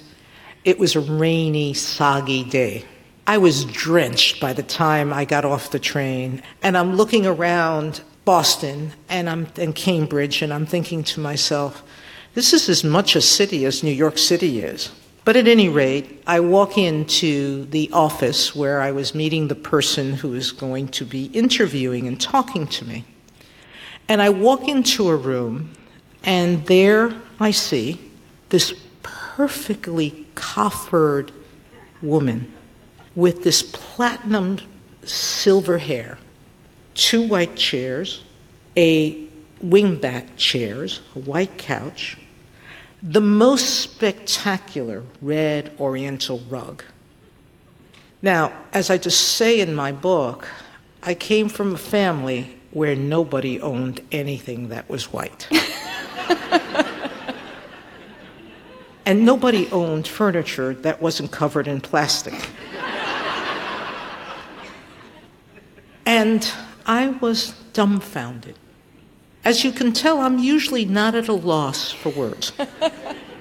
it 0.64 0.80
was 0.80 0.97
a 0.97 1.00
rainy, 1.00 1.73
soggy 1.73 2.42
day. 2.42 2.85
I 3.25 3.38
was 3.38 3.64
drenched 3.64 4.40
by 4.40 4.52
the 4.52 4.64
time 4.64 5.12
I 5.12 5.25
got 5.25 5.45
off 5.45 5.71
the 5.71 5.78
train, 5.78 6.42
and 6.61 6.76
I'm 6.76 6.97
looking 6.97 7.25
around 7.25 8.02
Boston 8.25 8.92
and 9.09 9.30
I'm 9.30 9.47
in 9.57 9.75
Cambridge, 9.75 10.42
and 10.42 10.52
I'm 10.52 10.66
thinking 10.66 11.04
to 11.04 11.21
myself, 11.21 11.85
this 12.35 12.52
is 12.52 12.68
as 12.68 12.83
much 12.83 13.14
a 13.14 13.21
city 13.21 13.64
as 13.64 13.85
New 13.85 13.92
York 13.92 14.18
City 14.18 14.61
is. 14.61 14.90
But 15.25 15.37
at 15.37 15.47
any 15.47 15.68
rate, 15.68 16.21
I 16.26 16.40
walk 16.40 16.76
into 16.76 17.64
the 17.66 17.90
office 17.92 18.57
where 18.57 18.80
I 18.80 18.90
was 18.90 19.14
meeting 19.14 19.47
the 19.47 19.54
person 19.54 20.14
who 20.14 20.35
is 20.35 20.50
going 20.50 20.88
to 20.88 21.04
be 21.04 21.26
interviewing 21.26 22.09
and 22.09 22.21
talking 22.21 22.66
to 22.66 22.85
me. 22.85 23.04
And 24.09 24.21
I 24.21 24.30
walk 24.30 24.66
into 24.66 25.09
a 25.11 25.16
room, 25.16 25.71
and 26.25 26.66
there 26.66 27.14
I 27.38 27.52
see 27.52 28.00
this 28.49 28.75
perfectly 29.38 30.26
coffered 30.35 31.30
woman 32.02 32.52
with 33.14 33.45
this 33.45 33.62
platinum 33.62 34.59
silver 35.04 35.78
hair, 35.78 36.18
two 36.95 37.23
white 37.23 37.54
chairs, 37.54 38.25
a 38.76 39.28
wingback 39.64 40.26
chairs, 40.37 41.00
a 41.14 41.21
white 41.21 41.57
couch, 41.57 42.16
the 43.00 43.21
most 43.21 43.78
spectacular 43.78 45.04
red 45.23 45.71
oriental 45.78 46.40
rug. 46.50 46.83
Now, 48.21 48.52
as 48.73 48.90
I 48.90 48.99
just 48.99 49.37
say 49.37 49.61
in 49.61 49.73
my 49.73 49.92
book, 49.92 50.49
I 51.04 51.14
came 51.14 51.49
from 51.49 51.76
a 51.76 51.78
family 51.78 52.59
where 52.73 52.97
nobody 52.97 53.61
owned 53.61 54.00
anything 54.11 54.71
that 54.71 54.90
was 54.90 55.12
white. 55.12 55.49
and 59.08 59.24
nobody 59.24 59.66
owned 59.70 60.06
furniture 60.06 60.74
that 60.74 61.00
wasn't 61.00 61.32
covered 61.32 61.66
in 61.66 61.80
plastic. 61.80 62.50
And 66.04 66.52
I 66.84 67.08
was 67.08 67.52
dumbfounded. 67.72 68.58
As 69.46 69.64
you 69.64 69.72
can 69.72 69.94
tell, 69.94 70.20
I'm 70.20 70.38
usually 70.38 70.84
not 70.84 71.14
at 71.14 71.28
a 71.28 71.32
loss 71.32 71.90
for 71.90 72.10
words. 72.10 72.52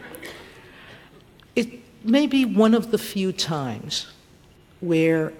it 1.57 1.67
may 2.01 2.27
be 2.27 2.45
one 2.45 2.73
of 2.73 2.91
the 2.91 2.97
few 2.97 3.33
times 3.33 4.07
where 4.79 5.33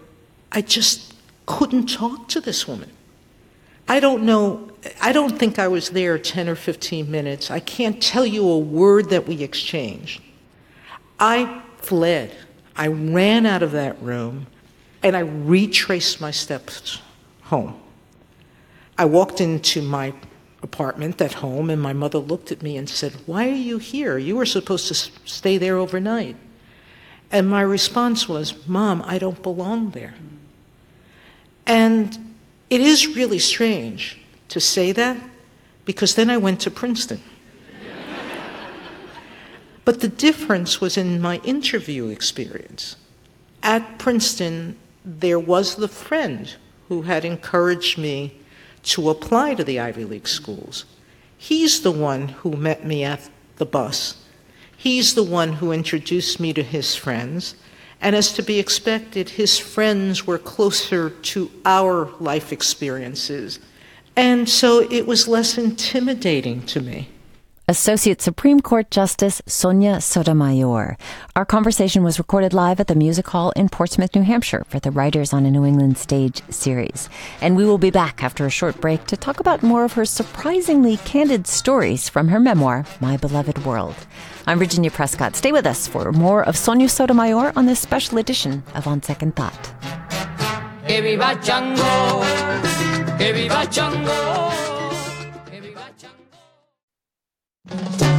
I 0.52 0.62
just 0.62 1.14
couldn't 1.46 1.88
talk 1.88 2.28
to 2.30 2.42
this 2.42 2.68
woman. 2.68 2.92
I 3.88 4.00
don't 4.00 4.24
know, 4.24 4.70
I 5.02 5.14
don't 5.14 5.38
think 5.38 5.60
I 5.60 5.68
was 5.68 5.90
there 5.90 6.18
10 6.18 6.50
or 6.50 6.56
15 6.56 7.10
minutes. 7.10 7.50
I 7.50 7.60
can't 7.60 8.02
tell 8.02 8.26
you 8.26 8.48
a 8.48 8.58
word 8.58 9.10
that 9.10 9.28
we 9.28 9.44
exchanged. 9.44 10.22
I 11.20 11.62
fled. 11.78 12.36
I 12.76 12.88
ran 12.88 13.46
out 13.46 13.64
of 13.64 13.72
that 13.72 14.02
room 14.02 14.48
and 15.04 15.16
I 15.16 15.22
retraced 15.22 16.20
my 16.20 16.32
steps 16.32 17.02
home. 17.44 17.80
I 18.98 19.06
walked 19.06 19.42
into 19.42 19.82
my 19.82 20.14
apartment 20.64 21.22
at 21.22 21.34
home, 21.34 21.70
and 21.70 21.82
my 21.82 21.94
mother 21.94 22.18
looked 22.18 22.52
at 22.52 22.64
me 22.64 22.78
and 22.78 22.90
said, 22.90 23.14
Why 23.26 23.48
are 23.48 23.54
you 23.54 23.78
here? 23.78 24.18
You 24.18 24.36
were 24.36 24.46
supposed 24.46 24.88
to 24.88 24.96
stay 24.96 25.58
there 25.58 25.78
overnight. 25.78 26.36
And 27.32 27.50
my 27.50 27.62
response 27.62 28.28
was, 28.28 28.68
Mom, 28.68 29.04
I 29.06 29.20
don't 29.20 29.42
belong 29.44 29.92
there. 29.92 30.16
And 31.66 32.27
it 32.70 32.82
is 32.82 33.16
really 33.16 33.40
strange 33.40 34.20
to 34.50 34.60
say 34.60 34.92
that 34.92 35.18
because 35.86 36.16
then 36.16 36.30
I 36.30 36.38
went 36.38 36.60
to 36.62 36.72
Princeton. 36.72 37.22
but 39.86 40.02
the 40.02 40.10
difference 40.10 40.82
was 40.82 40.98
in 40.98 41.22
my 41.22 41.38
interview 41.44 42.08
experience. 42.08 42.98
At 43.64 43.98
Princeton, 43.98 44.78
there 45.06 45.40
was 45.40 45.76
the 45.76 45.88
friend 45.88 46.54
who 46.90 47.04
had 47.04 47.24
encouraged 47.24 47.98
me 47.98 48.40
to 48.84 49.10
apply 49.10 49.54
to 49.54 49.64
the 49.64 49.80
Ivy 49.80 50.06
League 50.06 50.28
schools. 50.28 50.86
He's 51.38 51.82
the 51.82 51.92
one 51.92 52.30
who 52.30 52.52
met 52.52 52.86
me 52.86 53.04
at 53.04 53.30
the 53.58 53.66
bus. 53.66 54.24
He's 54.76 55.16
the 55.16 55.24
one 55.24 55.54
who 55.54 55.72
introduced 55.72 56.40
me 56.40 56.54
to 56.54 56.64
his 56.64 56.96
friends. 56.96 57.56
And 58.00 58.16
as 58.16 58.34
to 58.34 58.44
be 58.44 58.60
expected, 58.60 59.30
his 59.30 59.58
friends 59.58 60.28
were 60.28 60.38
closer 60.38 61.10
to 61.10 61.52
our 61.66 62.12
life 62.20 62.54
experiences. 62.54 63.60
And 64.16 64.48
so 64.48 64.80
it 64.92 65.08
was 65.08 65.28
less 65.28 65.58
intimidating 65.58 66.64
to 66.68 66.82
me. 66.82 67.10
Associate 67.70 68.22
Supreme 68.22 68.62
Court 68.62 68.90
Justice 68.90 69.42
Sonia 69.46 70.00
Sotomayor. 70.00 70.98
Our 71.36 71.44
conversation 71.44 72.02
was 72.02 72.18
recorded 72.18 72.54
live 72.54 72.80
at 72.80 72.88
the 72.88 72.96
Music 72.96 73.28
Hall 73.28 73.52
in 73.58 73.68
Portsmouth, 73.68 74.16
New 74.16 74.22
Hampshire 74.22 74.64
for 74.70 74.80
the 74.80 74.90
Writers 74.90 75.34
on 75.34 75.46
a 75.46 75.52
New 75.52 75.66
England 75.66 75.98
Stage 75.98 76.42
series. 76.50 77.10
And 77.42 77.58
we 77.58 77.66
will 77.66 77.78
be 77.78 77.92
back 77.92 78.24
after 78.24 78.46
a 78.46 78.50
short 78.50 78.80
break 78.80 79.06
to 79.08 79.18
talk 79.18 79.42
about 79.42 79.64
more 79.64 79.84
of 79.84 79.92
her 79.94 80.06
surprisingly 80.06 80.96
candid 80.96 81.46
stories 81.46 82.08
from 82.08 82.30
her 82.30 82.40
memoir, 82.40 82.86
My 83.02 83.18
Beloved 83.18 83.66
World. 83.66 83.96
I'm 84.46 84.60
Virginia 84.60 84.90
Prescott. 84.90 85.36
Stay 85.36 85.52
with 85.52 85.66
us 85.66 85.90
for 85.90 86.14
more 86.14 86.44
of 86.46 86.56
Sonia 86.56 86.88
Sotomayor 86.88 87.52
on 87.58 87.66
this 87.66 87.82
special 87.82 88.18
edition 88.18 88.64
of 88.76 88.88
On 88.88 89.04
Second 89.04 89.36
Thought. 89.36 89.74
Que 90.88 91.02
viva 91.02 91.36
Chango, 91.44 92.24
que 93.18 93.34
viva 93.34 93.68
Chango. 93.68 94.77
Thank 97.70 98.02
you. 98.02 98.17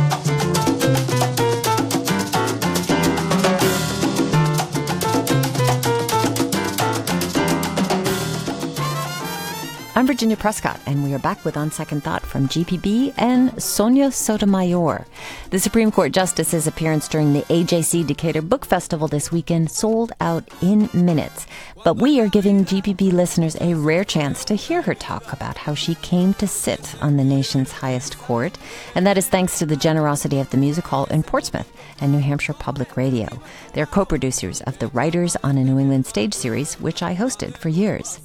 I'm 9.99 10.07
Virginia 10.07 10.37
Prescott, 10.37 10.79
and 10.87 11.03
we 11.03 11.13
are 11.13 11.19
back 11.19 11.45
with 11.45 11.57
On 11.57 11.73
Second 11.73 12.05
Thought 12.05 12.25
from 12.25 12.47
GPB 12.47 13.15
and 13.19 13.61
Sonia 13.61 14.13
Sotomayor. 14.13 15.05
The 15.51 15.59
Supreme 15.59 15.91
Court 15.91 16.13
Justice's 16.13 16.69
appearance 16.69 17.09
during 17.09 17.33
the 17.33 17.43
AJC 17.43 18.07
Decatur 18.07 18.43
Book 18.43 18.65
Festival 18.65 19.09
this 19.09 19.33
weekend 19.33 19.73
sold 19.73 20.13
out 20.21 20.45
in 20.63 20.89
minutes. 20.95 21.49
But 21.83 21.97
we 21.97 22.21
are 22.21 22.29
giving 22.29 22.65
GPB 22.65 23.13
listeners 23.13 23.57
a 23.61 23.75
rare 23.75 24.05
chance 24.05 24.45
to 24.45 24.55
hear 24.55 24.83
her 24.83 24.95
talk 24.95 25.33
about 25.33 25.59
how 25.59 25.75
she 25.75 25.97
came 25.97 26.33
to 26.35 26.47
sit 26.47 26.95
on 27.03 27.17
the 27.17 27.25
nation's 27.25 27.73
highest 27.73 28.19
court, 28.19 28.57
and 28.95 29.05
that 29.05 29.19
is 29.19 29.27
thanks 29.27 29.59
to 29.59 29.67
the 29.67 29.75
generosity 29.75 30.39
of 30.39 30.49
the 30.51 30.59
Music 30.59 30.85
Hall 30.85 31.07
in 31.07 31.25
Portsmouth 31.25 31.73
and 32.01 32.13
New 32.13 32.21
Hampshire 32.21 32.53
Public 32.53 32.97
Radio. 32.97 33.27
They're 33.73 33.85
co 33.85 34.05
producers 34.05 34.61
of 34.61 34.79
the 34.79 34.87
Writers 34.89 35.35
on 35.43 35.59
a 35.59 35.65
New 35.65 35.81
England 35.81 36.07
Stage 36.07 36.35
series, 36.35 36.79
which 36.79 37.03
I 37.03 37.17
hosted 37.17 37.57
for 37.57 37.69
years. 37.69 38.21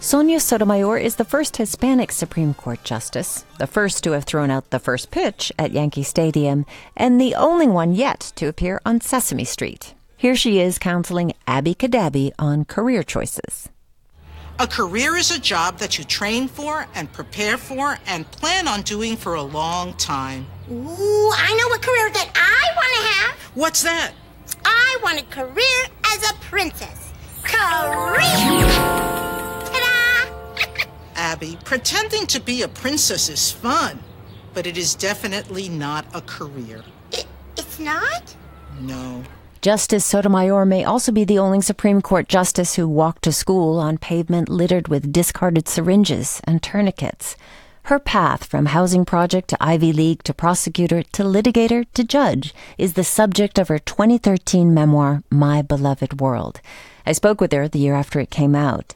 Sonia 0.00 0.38
Sotomayor 0.38 0.98
is 0.98 1.16
the 1.16 1.24
first 1.24 1.56
Hispanic 1.56 2.12
Supreme 2.12 2.54
Court 2.54 2.82
justice, 2.84 3.44
the 3.58 3.66
first 3.66 4.04
to 4.04 4.12
have 4.12 4.24
thrown 4.24 4.50
out 4.50 4.70
the 4.70 4.78
first 4.78 5.10
pitch 5.10 5.50
at 5.58 5.72
Yankee 5.72 6.02
Stadium, 6.02 6.64
and 6.96 7.20
the 7.20 7.34
only 7.34 7.66
one 7.66 7.94
yet 7.94 8.32
to 8.36 8.46
appear 8.46 8.80
on 8.84 9.00
Sesame 9.00 9.44
Street. 9.44 9.94
Here 10.16 10.36
she 10.36 10.60
is 10.60 10.78
counseling 10.78 11.32
Abby 11.46 11.74
Cadabby 11.74 12.32
on 12.38 12.64
career 12.66 13.02
choices. 13.02 13.68
A 14.58 14.66
career 14.66 15.16
is 15.16 15.30
a 15.30 15.40
job 15.40 15.78
that 15.78 15.98
you 15.98 16.04
train 16.04 16.46
for 16.46 16.86
and 16.94 17.12
prepare 17.12 17.58
for 17.58 17.98
and 18.06 18.30
plan 18.30 18.68
on 18.68 18.82
doing 18.82 19.16
for 19.16 19.34
a 19.34 19.42
long 19.42 19.92
time. 19.94 20.46
Ooh, 20.70 21.32
I 21.34 21.54
know 21.58 21.74
a 21.74 21.78
career 21.78 22.10
that 22.10 22.30
I 22.34 22.76
want 22.76 22.92
to 22.94 23.02
have. 23.08 23.36
What's 23.54 23.82
that? 23.82 24.12
I 24.64 24.98
want 25.02 25.20
a 25.20 25.24
career 25.24 25.86
as 26.04 26.30
a 26.30 26.34
princess. 26.34 27.12
Career! 27.42 29.45
Abby, 31.16 31.58
pretending 31.64 32.26
to 32.26 32.40
be 32.40 32.62
a 32.62 32.68
princess 32.68 33.28
is 33.28 33.50
fun, 33.50 33.98
but 34.54 34.66
it 34.66 34.76
is 34.76 34.94
definitely 34.94 35.68
not 35.68 36.06
a 36.14 36.20
career. 36.20 36.82
It, 37.10 37.26
it's 37.56 37.78
not? 37.78 38.36
No. 38.80 39.24
Justice 39.62 40.04
Sotomayor 40.04 40.64
may 40.64 40.84
also 40.84 41.10
be 41.10 41.24
the 41.24 41.38
only 41.38 41.60
Supreme 41.60 42.00
Court 42.00 42.28
justice 42.28 42.76
who 42.76 42.86
walked 42.86 43.22
to 43.22 43.32
school 43.32 43.80
on 43.80 43.98
pavement 43.98 44.48
littered 44.48 44.88
with 44.88 45.12
discarded 45.12 45.66
syringes 45.66 46.40
and 46.44 46.62
tourniquets. 46.62 47.36
Her 47.84 47.98
path 47.98 48.44
from 48.44 48.66
housing 48.66 49.04
project 49.04 49.48
to 49.48 49.56
Ivy 49.60 49.92
League 49.92 50.22
to 50.24 50.34
prosecutor 50.34 51.02
to 51.02 51.22
litigator 51.22 51.86
to 51.94 52.04
judge 52.04 52.54
is 52.78 52.92
the 52.92 53.04
subject 53.04 53.58
of 53.58 53.68
her 53.68 53.78
2013 53.78 54.74
memoir, 54.74 55.22
My 55.30 55.62
Beloved 55.62 56.20
World. 56.20 56.60
I 57.06 57.12
spoke 57.12 57.40
with 57.40 57.52
her 57.52 57.68
the 57.68 57.78
year 57.78 57.94
after 57.94 58.18
it 58.20 58.30
came 58.30 58.54
out. 58.54 58.94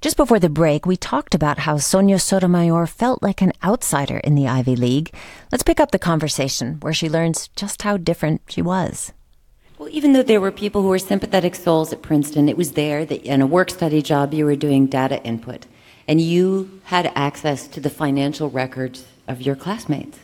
Just 0.00 0.16
before 0.16 0.38
the 0.38 0.48
break, 0.48 0.86
we 0.86 0.96
talked 0.96 1.34
about 1.34 1.58
how 1.58 1.76
Sonia 1.76 2.18
Sotomayor 2.18 2.86
felt 2.86 3.22
like 3.22 3.42
an 3.42 3.52
outsider 3.62 4.16
in 4.16 4.34
the 4.34 4.48
Ivy 4.48 4.74
League. 4.74 5.12
Let's 5.52 5.62
pick 5.62 5.78
up 5.78 5.90
the 5.90 5.98
conversation 5.98 6.78
where 6.80 6.94
she 6.94 7.10
learns 7.10 7.48
just 7.48 7.82
how 7.82 7.98
different 7.98 8.40
she 8.48 8.62
was. 8.62 9.12
Well, 9.76 9.90
even 9.90 10.14
though 10.14 10.22
there 10.22 10.40
were 10.40 10.52
people 10.52 10.80
who 10.80 10.88
were 10.88 10.98
sympathetic 10.98 11.54
souls 11.54 11.92
at 11.92 12.00
Princeton, 12.00 12.48
it 12.48 12.56
was 12.56 12.72
there 12.72 13.04
that 13.04 13.24
in 13.24 13.42
a 13.42 13.46
work 13.46 13.68
study 13.68 14.00
job 14.00 14.32
you 14.32 14.46
were 14.46 14.56
doing 14.56 14.86
data 14.86 15.22
input, 15.22 15.66
and 16.08 16.18
you 16.18 16.80
had 16.84 17.12
access 17.14 17.68
to 17.68 17.78
the 17.78 17.90
financial 17.90 18.48
records 18.48 19.04
of 19.28 19.42
your 19.42 19.54
classmates. 19.54 20.18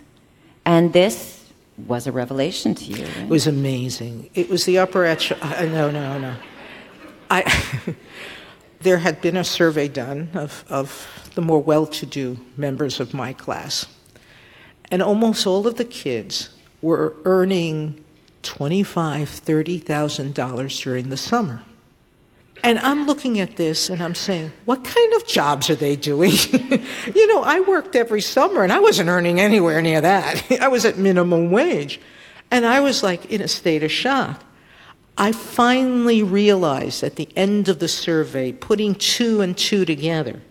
And 0.65 0.95
this 0.95 1.53
was 1.87 2.07
a 2.07 2.13
revelation 2.13 2.75
to 2.77 2.85
you. 2.85 3.05
Right? 3.05 3.19
It 3.19 3.29
was 3.29 3.47
amazing. 3.47 4.31
It 4.33 4.49
was 4.49 4.65
the 4.65 4.79
upper 4.79 5.05
echelon. 5.05 5.43
Uh, 5.43 5.67
no, 5.67 5.91
no, 5.91 6.19
no. 6.19 6.35
I. 7.29 7.95
there 8.81 8.99
had 8.99 9.21
been 9.21 9.37
a 9.37 9.45
survey 9.45 9.89
done 9.89 10.31
of, 10.35 10.65
of 10.69 11.31
the 11.35 11.43
more 11.43 11.63
well 11.63 11.87
to 11.87 12.07
do 12.07 12.39
members 12.57 13.01
of 13.01 13.15
my 13.15 13.33
class, 13.33 13.87
and 14.91 15.03
almost 15.03 15.47
all 15.47 15.67
of 15.67 15.77
the 15.77 15.85
kids 15.85 16.51
were 16.83 17.15
earning 17.25 18.05
$25,000, 18.43 19.83
$30,000 19.85 20.83
during 20.83 21.09
the 21.09 21.17
summer. 21.17 21.63
And 22.63 22.79
I'm 22.79 23.07
looking 23.07 23.39
at 23.41 23.57
this 23.57 23.91
and 23.91 24.03
I'm 24.03 24.15
saying, 24.15 24.53
what 24.65 24.83
kind 24.83 25.13
of 25.15 25.27
jobs 25.27 25.71
are 25.71 25.75
they 25.75 25.95
doing? 25.95 26.33
you 27.15 27.27
know, 27.29 27.43
I 27.43 27.61
worked 27.61 27.95
every 27.95 28.21
summer 28.21 28.63
and 28.63 28.73
I 28.73 28.81
wasn't 28.81 29.09
earning 29.09 29.41
anywhere 29.41 29.83
near 29.83 30.01
that. 30.01 30.45
I 30.61 30.69
was 30.69 30.85
at 30.85 30.99
minimum 30.99 31.51
wage. 31.51 32.01
And 32.51 32.65
I 32.65 32.81
was 32.81 33.03
like 33.03 33.27
in 33.27 33.41
a 33.41 33.49
state 33.49 33.83
of 33.83 33.91
shock. 33.91 34.43
I 35.19 35.33
finally 35.33 36.23
realized 36.23 37.03
at 37.03 37.17
the 37.17 37.29
end 37.37 37.69
of 37.69 37.79
the 37.79 37.89
survey, 37.89 38.53
putting 38.53 38.95
two 38.95 39.41
and 39.41 39.57
two 39.57 39.85
together, 39.85 40.43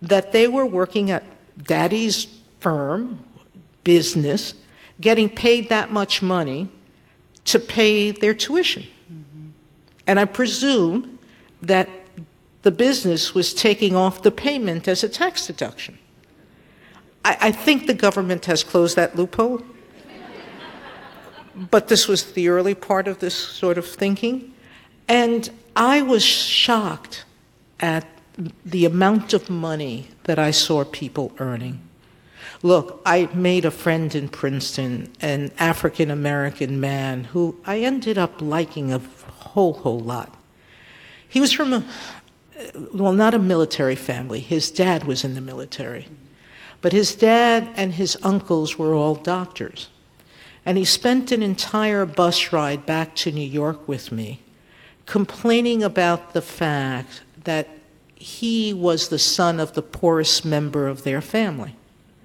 that 0.00 0.32
they 0.32 0.48
were 0.48 0.66
working 0.66 1.10
at 1.10 1.24
daddy's 1.62 2.26
firm, 2.60 3.22
business, 3.84 4.54
getting 5.00 5.28
paid 5.28 5.68
that 5.68 5.92
much 5.92 6.22
money 6.22 6.68
to 7.44 7.58
pay 7.58 8.12
their 8.12 8.34
tuition. 8.34 8.82
Mm-hmm. 8.82 9.48
And 10.06 10.20
I 10.20 10.24
presume 10.24 11.18
that 11.60 11.88
the 12.62 12.70
business 12.70 13.34
was 13.34 13.52
taking 13.52 13.94
off 13.94 14.22
the 14.22 14.30
payment 14.30 14.88
as 14.88 15.04
a 15.04 15.08
tax 15.08 15.46
deduction. 15.46 15.98
I, 17.24 17.36
I 17.40 17.52
think 17.52 17.86
the 17.86 17.94
government 17.94 18.46
has 18.46 18.64
closed 18.64 18.96
that 18.96 19.16
loophole 19.16 19.62
but 21.54 21.88
this 21.88 22.08
was 22.08 22.32
the 22.32 22.48
early 22.48 22.74
part 22.74 23.08
of 23.08 23.18
this 23.18 23.34
sort 23.34 23.78
of 23.78 23.86
thinking. 23.86 24.52
And 25.08 25.50
I 25.76 26.02
was 26.02 26.24
shocked 26.24 27.24
at 27.80 28.06
the 28.64 28.84
amount 28.84 29.34
of 29.34 29.50
money 29.50 30.08
that 30.24 30.38
I 30.38 30.50
saw 30.50 30.84
people 30.84 31.32
earning. 31.38 31.80
Look, 32.62 33.02
I 33.04 33.28
made 33.34 33.64
a 33.64 33.70
friend 33.70 34.14
in 34.14 34.28
Princeton, 34.28 35.12
an 35.20 35.50
African 35.58 36.10
American 36.10 36.80
man 36.80 37.24
who 37.24 37.56
I 37.66 37.80
ended 37.80 38.18
up 38.18 38.40
liking 38.40 38.92
a 38.92 39.00
whole, 39.38 39.74
whole 39.74 40.00
lot. 40.00 40.34
He 41.28 41.40
was 41.40 41.52
from 41.52 41.72
a, 41.72 41.84
well, 42.94 43.12
not 43.12 43.34
a 43.34 43.38
military 43.38 43.96
family. 43.96 44.40
His 44.40 44.70
dad 44.70 45.04
was 45.04 45.24
in 45.24 45.34
the 45.34 45.40
military. 45.40 46.08
But 46.80 46.92
his 46.92 47.14
dad 47.14 47.68
and 47.74 47.94
his 47.94 48.16
uncles 48.22 48.78
were 48.78 48.94
all 48.94 49.14
doctors. 49.14 49.88
And 50.64 50.78
he 50.78 50.84
spent 50.84 51.32
an 51.32 51.42
entire 51.42 52.06
bus 52.06 52.52
ride 52.52 52.86
back 52.86 53.16
to 53.16 53.32
New 53.32 53.40
York 53.40 53.88
with 53.88 54.12
me, 54.12 54.40
complaining 55.06 55.82
about 55.82 56.32
the 56.32 56.42
fact 56.42 57.22
that 57.44 57.68
he 58.14 58.72
was 58.72 59.08
the 59.08 59.18
son 59.18 59.58
of 59.58 59.72
the 59.72 59.82
poorest 59.82 60.44
member 60.44 60.86
of 60.86 61.02
their 61.02 61.20
family 61.20 61.74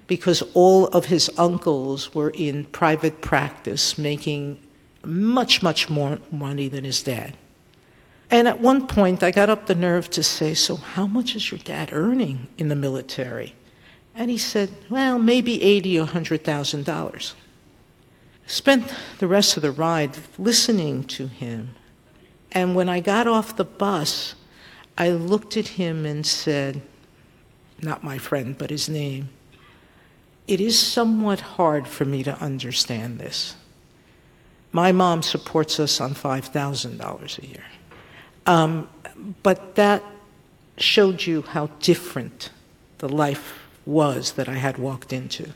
because 0.06 0.42
all 0.54 0.86
of 0.88 1.06
his 1.06 1.30
uncles 1.36 2.14
were 2.14 2.30
in 2.30 2.64
private 2.66 3.20
practice 3.20 3.98
making 3.98 4.58
much, 5.04 5.62
much 5.62 5.90
more 5.90 6.18
money 6.32 6.68
than 6.68 6.84
his 6.84 7.02
dad. 7.02 7.36
And 8.30 8.48
at 8.48 8.60
one 8.60 8.86
point, 8.86 9.22
I 9.22 9.30
got 9.30 9.50
up 9.50 9.66
the 9.66 9.74
nerve 9.74 10.10
to 10.10 10.22
say, 10.22 10.54
So, 10.54 10.76
how 10.76 11.06
much 11.06 11.36
is 11.36 11.50
your 11.50 11.58
dad 11.58 11.90
earning 11.92 12.48
in 12.58 12.68
the 12.68 12.76
military? 12.76 13.54
And 14.14 14.30
he 14.30 14.38
said, 14.38 14.70
Well, 14.90 15.18
maybe 15.18 15.62
eighty 15.62 15.98
or 15.98 16.06
hundred 16.06 16.44
thousand 16.44 16.84
dollars 16.84 17.34
spent 18.48 18.92
the 19.18 19.28
rest 19.28 19.56
of 19.56 19.62
the 19.62 19.70
ride 19.70 20.16
listening 20.38 21.04
to 21.04 21.28
him. 21.28 21.76
And 22.50 22.74
when 22.74 22.88
I 22.88 23.00
got 23.00 23.26
off 23.26 23.56
the 23.56 23.64
bus, 23.64 24.34
I 24.96 25.10
looked 25.10 25.56
at 25.56 25.68
him 25.68 26.04
and 26.06 26.26
said, 26.26 26.80
not 27.80 28.02
my 28.02 28.18
friend, 28.18 28.56
but 28.56 28.70
his 28.70 28.88
name, 28.88 29.28
it 30.48 30.60
is 30.60 30.78
somewhat 30.78 31.40
hard 31.40 31.86
for 31.86 32.06
me 32.06 32.24
to 32.24 32.36
understand 32.40 33.20
this. 33.20 33.54
My 34.72 34.92
mom 34.92 35.22
supports 35.22 35.78
us 35.78 36.00
on 36.00 36.14
$5,000 36.14 37.38
a 37.38 37.46
year. 37.46 37.64
Um, 38.46 38.88
but 39.42 39.74
that 39.74 40.02
showed 40.78 41.26
you 41.26 41.42
how 41.42 41.66
different 41.80 42.50
the 42.98 43.08
life 43.08 43.62
was 43.84 44.32
that 44.32 44.48
I 44.48 44.54
had 44.54 44.78
walked 44.78 45.12
into. 45.12 45.50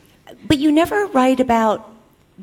But 0.47 0.59
you 0.59 0.71
never 0.71 1.07
write 1.07 1.41
about 1.41 1.89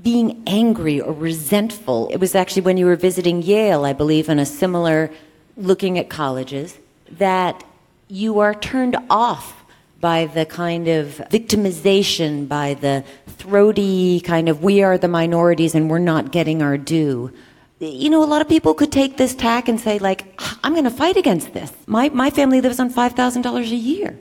being 0.02 0.44
angry 0.46 1.02
or 1.02 1.14
resentful. 1.14 2.10
It 2.12 2.18
was 2.18 2.36
actually 2.36 2.62
when 2.62 2.78
you 2.78 2.86
were 2.86 2.96
visiting 2.96 3.42
Yale, 3.42 3.86
I 3.86 3.94
believe, 3.94 4.30
in 4.30 4.40
a 4.40 4.46
similar 4.46 5.12
looking 5.58 5.98
at 5.98 6.10
colleges, 6.10 6.78
that 7.12 7.64
you 8.08 8.40
are 8.40 8.54
turned 8.54 8.98
off 9.10 9.64
by 10.00 10.28
the 10.28 10.46
kind 10.46 10.88
of 10.88 11.22
victimization, 11.30 12.48
by 12.48 12.74
the 12.76 13.04
throaty 13.28 14.22
kind 14.22 14.48
of 14.48 14.64
we 14.64 14.82
are 14.82 14.98
the 14.98 15.08
minorities 15.08 15.76
and 15.76 15.90
we're 15.90 16.00
not 16.00 16.32
getting 16.32 16.62
our 16.62 16.78
due. 16.78 17.32
You 17.80 18.10
know, 18.10 18.24
a 18.24 18.26
lot 18.26 18.42
of 18.42 18.50
people 18.50 18.74
could 18.74 18.92
take 18.92 19.18
this 19.18 19.34
tack 19.34 19.68
and 19.68 19.80
say, 19.80 20.00
like, 20.00 20.34
ah, 20.40 20.60
I'm 20.64 20.74
going 20.74 20.84
to 20.84 20.90
fight 20.90 21.18
against 21.18 21.54
this. 21.54 21.72
My, 21.88 22.10
my 22.10 22.30
family 22.30 22.62
lives 22.62 22.80
on 22.80 22.92
$5,000 22.92 23.72
a 23.72 23.76
year. 23.76 24.18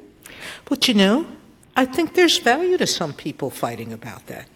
But 0.65 0.87
you 0.87 0.95
know, 0.95 1.27
I 1.77 1.85
think 1.85 2.15
there's 2.15 2.39
value 2.39 2.77
to 2.79 2.87
some 2.87 3.13
people 3.13 3.51
fighting 3.51 3.93
about 3.93 4.27
that 4.27 4.49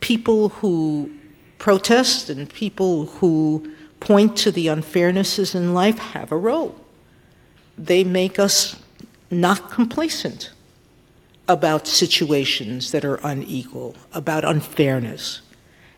people 0.00 0.50
who 0.50 1.10
protest 1.58 2.30
and 2.30 2.48
people 2.48 3.06
who 3.06 3.72
point 4.00 4.36
to 4.36 4.50
the 4.50 4.66
unfairnesses 4.66 5.54
in 5.54 5.74
life 5.74 5.98
have 5.98 6.30
a 6.30 6.36
role. 6.36 6.78
They 7.78 8.04
make 8.04 8.38
us 8.38 8.80
not 9.30 9.70
complacent 9.70 10.50
about 11.48 11.86
situations 11.86 12.90
that 12.90 13.04
are 13.04 13.20
unequal, 13.22 13.94
about 14.12 14.44
unfairness. 14.44 15.42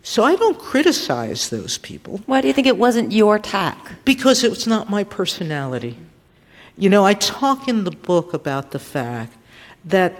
So 0.03 0.23
I 0.25 0.37
don't 0.37 0.59
criticize 0.59 1.51
those 1.51 1.79
people. 1.79 2.21
Why 2.27 2.41
do 2.41 2.49
you 2.49 2.55
think 2.55 2.67
it 2.67 2.79
wasn't 2.79 3.13
your 3.13 3.39
tack? 3.39 4.05
Because 4.05 4.45
it's 4.45 4.67
not 4.67 4.89
my 4.89 5.05
personality. 5.05 5.97
You 6.77 6.89
know, 6.89 7.05
I 7.05 7.15
talk 7.15 7.69
in 7.69 7.85
the 7.85 7.91
book 7.91 8.33
about 8.33 8.71
the 8.71 8.79
fact 8.79 9.35
that 9.85 10.15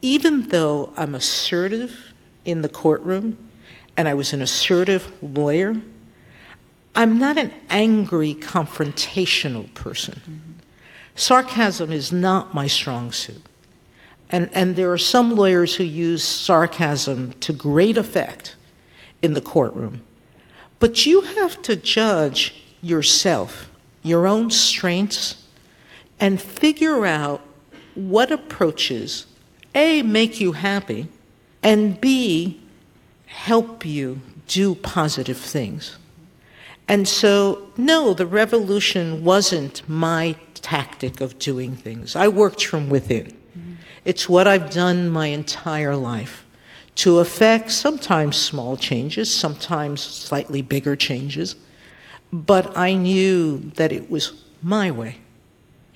even 0.00 0.48
though 0.48 0.92
I'm 0.96 1.14
assertive 1.14 2.07
in 2.48 2.62
the 2.62 2.68
courtroom 2.68 3.36
and 3.96 4.08
I 4.08 4.14
was 4.14 4.32
an 4.32 4.40
assertive 4.40 5.12
lawyer, 5.20 5.76
I'm 6.94 7.18
not 7.18 7.36
an 7.36 7.52
angry, 7.68 8.34
confrontational 8.34 9.72
person. 9.74 10.20
Mm-hmm. 10.22 10.52
Sarcasm 11.14 11.92
is 11.92 12.10
not 12.10 12.54
my 12.54 12.66
strong 12.68 13.12
suit. 13.12 13.42
And, 14.30 14.48
and 14.52 14.76
there 14.76 14.90
are 14.92 14.98
some 14.98 15.34
lawyers 15.34 15.74
who 15.74 15.84
use 15.84 16.22
sarcasm 16.22 17.32
to 17.40 17.52
great 17.52 17.96
effect 17.96 18.56
in 19.20 19.34
the 19.34 19.40
courtroom. 19.40 20.02
But 20.78 21.04
you 21.06 21.22
have 21.22 21.60
to 21.62 21.76
judge 21.76 22.62
yourself, 22.80 23.68
your 24.02 24.26
own 24.26 24.50
strengths, 24.50 25.44
and 26.20 26.40
figure 26.40 27.04
out 27.04 27.40
what 27.94 28.30
approaches, 28.30 29.26
A, 29.74 30.02
make 30.02 30.40
you 30.40 30.52
happy, 30.52 31.08
and 31.62 32.00
B, 32.00 32.60
help 33.26 33.84
you 33.84 34.20
do 34.46 34.74
positive 34.74 35.38
things. 35.38 35.98
And 36.88 37.06
so, 37.06 37.68
no, 37.76 38.14
the 38.14 38.26
revolution 38.26 39.22
wasn't 39.22 39.86
my 39.88 40.36
tactic 40.54 41.20
of 41.20 41.38
doing 41.38 41.76
things. 41.76 42.16
I 42.16 42.28
worked 42.28 42.64
from 42.64 42.88
within. 42.88 43.36
It's 44.04 44.28
what 44.28 44.46
I've 44.46 44.70
done 44.70 45.10
my 45.10 45.26
entire 45.26 45.94
life 45.94 46.46
to 46.96 47.18
affect 47.18 47.70
sometimes 47.70 48.36
small 48.36 48.76
changes, 48.76 49.32
sometimes 49.32 50.00
slightly 50.00 50.62
bigger 50.62 50.96
changes. 50.96 51.56
But 52.32 52.76
I 52.76 52.94
knew 52.94 53.58
that 53.74 53.92
it 53.92 54.10
was 54.10 54.44
my 54.62 54.90
way. 54.90 55.18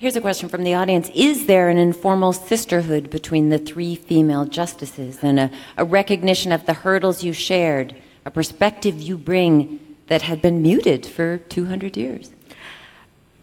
Here's 0.03 0.17
a 0.17 0.19
question 0.19 0.49
from 0.49 0.65
the 0.65 0.73
audience 0.73 1.09
Is 1.15 1.45
there 1.45 1.69
an 1.69 1.77
informal 1.77 2.33
sisterhood 2.33 3.09
between 3.09 3.47
the 3.47 3.57
three 3.57 3.95
female 3.95 4.43
justices 4.43 5.19
and 5.21 5.39
a, 5.39 5.51
a 5.77 5.85
recognition 5.85 6.51
of 6.51 6.65
the 6.65 6.73
hurdles 6.73 7.23
you 7.23 7.31
shared, 7.31 7.95
a 8.25 8.29
perspective 8.29 9.01
you 9.01 9.17
bring 9.17 9.79
that 10.07 10.23
had 10.23 10.41
been 10.41 10.61
muted 10.61 11.05
for 11.05 11.37
200 11.37 11.95
years? 11.95 12.31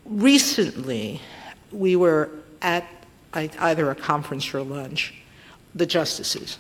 Recently, 0.05 1.23
we 1.73 1.97
were 1.97 2.29
at 2.61 2.87
either 3.33 3.91
a 3.91 3.95
conference 3.95 4.53
or 4.53 4.61
lunch, 4.61 5.15
the 5.75 5.87
justices, 5.87 6.59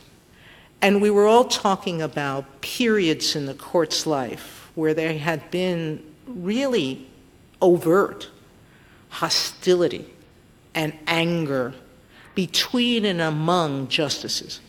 and 0.80 1.02
we 1.02 1.10
were 1.10 1.26
all 1.26 1.44
talking 1.44 2.00
about 2.00 2.62
periods 2.62 3.36
in 3.36 3.44
the 3.44 3.52
court's 3.52 4.06
life 4.06 4.70
where 4.74 4.94
there 4.94 5.18
had 5.18 5.50
been 5.50 6.02
really 6.26 7.06
overt 7.60 8.30
hostility 9.10 10.06
and 10.74 10.96
anger 11.06 11.74
between 12.34 13.04
and 13.04 13.20
among 13.20 13.88
justices. 13.88 14.60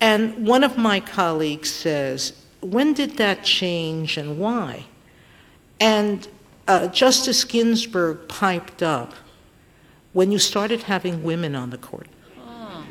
And 0.00 0.46
one 0.46 0.64
of 0.64 0.76
my 0.76 1.00
colleagues 1.00 1.70
says, 1.70 2.44
When 2.60 2.92
did 2.92 3.16
that 3.16 3.44
change 3.44 4.16
and 4.16 4.38
why? 4.38 4.86
And 5.78 6.26
uh, 6.68 6.88
Justice 6.88 7.44
Ginsburg 7.44 8.28
piped 8.28 8.82
up 8.82 9.14
when 10.12 10.32
you 10.32 10.38
started 10.38 10.82
having 10.84 11.22
women 11.22 11.54
on 11.54 11.70
the 11.70 11.78
court. 11.78 12.08
Oh. 12.38 12.84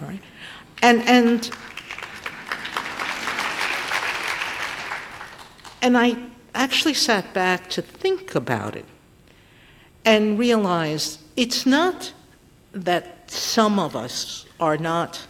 All 0.00 0.08
right? 0.08 0.20
And, 0.82 1.02
and, 1.02 1.50
and 5.82 5.96
I 5.96 6.16
actually 6.54 6.94
sat 6.94 7.32
back 7.34 7.68
to 7.70 7.82
think 7.82 8.34
about 8.34 8.76
it 8.76 8.86
and 10.04 10.38
realize 10.38 11.18
it's 11.36 11.66
not 11.66 12.12
that 12.72 13.30
some 13.30 13.78
of 13.78 13.96
us 13.96 14.46
are 14.58 14.76
not 14.76 15.26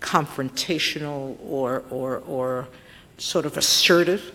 confrontational 0.00 1.36
or, 1.42 1.84
or, 1.90 2.18
or 2.26 2.68
sort 3.18 3.46
of 3.46 3.56
assertive. 3.56 4.32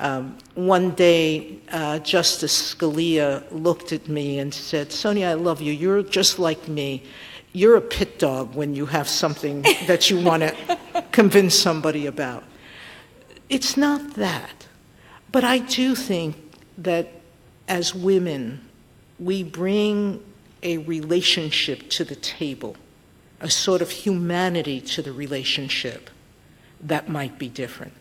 Um, 0.00 0.36
one 0.54 0.90
day, 0.90 1.58
uh, 1.70 2.00
Justice 2.00 2.74
Scalia 2.74 3.44
looked 3.52 3.92
at 3.92 4.08
me 4.08 4.40
and 4.40 4.52
said, 4.52 4.90
Sonia, 4.90 5.28
I 5.28 5.34
love 5.34 5.60
you. 5.60 5.72
You're 5.72 6.02
just 6.02 6.38
like 6.38 6.66
me. 6.66 7.04
You're 7.52 7.76
a 7.76 7.80
pit 7.80 8.18
dog 8.18 8.54
when 8.56 8.74
you 8.74 8.86
have 8.86 9.08
something 9.08 9.62
that 9.86 10.10
you 10.10 10.20
want 10.20 10.42
to 10.42 11.04
convince 11.12 11.54
somebody 11.54 12.06
about. 12.06 12.42
It's 13.48 13.76
not 13.76 14.14
that. 14.14 14.66
But 15.30 15.44
I 15.44 15.58
do 15.58 15.94
think 15.94 16.36
that 16.78 17.08
as 17.68 17.94
women, 17.94 18.60
we 19.18 19.42
bring 19.42 20.22
a 20.62 20.78
relationship 20.78 21.90
to 21.90 22.04
the 22.04 22.16
table, 22.16 22.76
a 23.40 23.50
sort 23.50 23.82
of 23.82 23.90
humanity 23.90 24.80
to 24.80 25.02
the 25.02 25.12
relationship 25.12 26.10
that 26.80 27.08
might 27.08 27.38
be 27.38 27.48
different. 27.48 27.92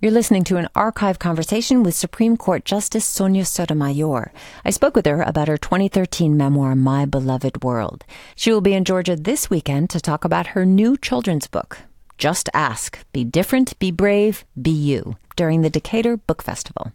You're 0.00 0.10
listening 0.10 0.42
to 0.44 0.56
an 0.56 0.68
archive 0.74 1.20
conversation 1.20 1.84
with 1.84 1.94
Supreme 1.94 2.36
Court 2.36 2.64
Justice 2.64 3.04
Sonia 3.04 3.44
Sotomayor. 3.44 4.32
I 4.64 4.70
spoke 4.70 4.96
with 4.96 5.06
her 5.06 5.22
about 5.22 5.46
her 5.46 5.56
2013 5.56 6.36
memoir, 6.36 6.74
My 6.74 7.04
Beloved 7.04 7.62
World. 7.62 8.04
She 8.34 8.50
will 8.50 8.60
be 8.60 8.74
in 8.74 8.84
Georgia 8.84 9.14
this 9.14 9.48
weekend 9.48 9.90
to 9.90 10.00
talk 10.00 10.24
about 10.24 10.48
her 10.48 10.66
new 10.66 10.96
children's 10.96 11.46
book, 11.46 11.78
Just 12.18 12.48
Ask 12.52 12.98
Be 13.12 13.22
Different, 13.22 13.78
Be 13.78 13.92
Brave, 13.92 14.44
Be 14.60 14.72
You, 14.72 15.18
during 15.36 15.60
the 15.60 15.70
Decatur 15.70 16.16
Book 16.16 16.42
Festival. 16.42 16.92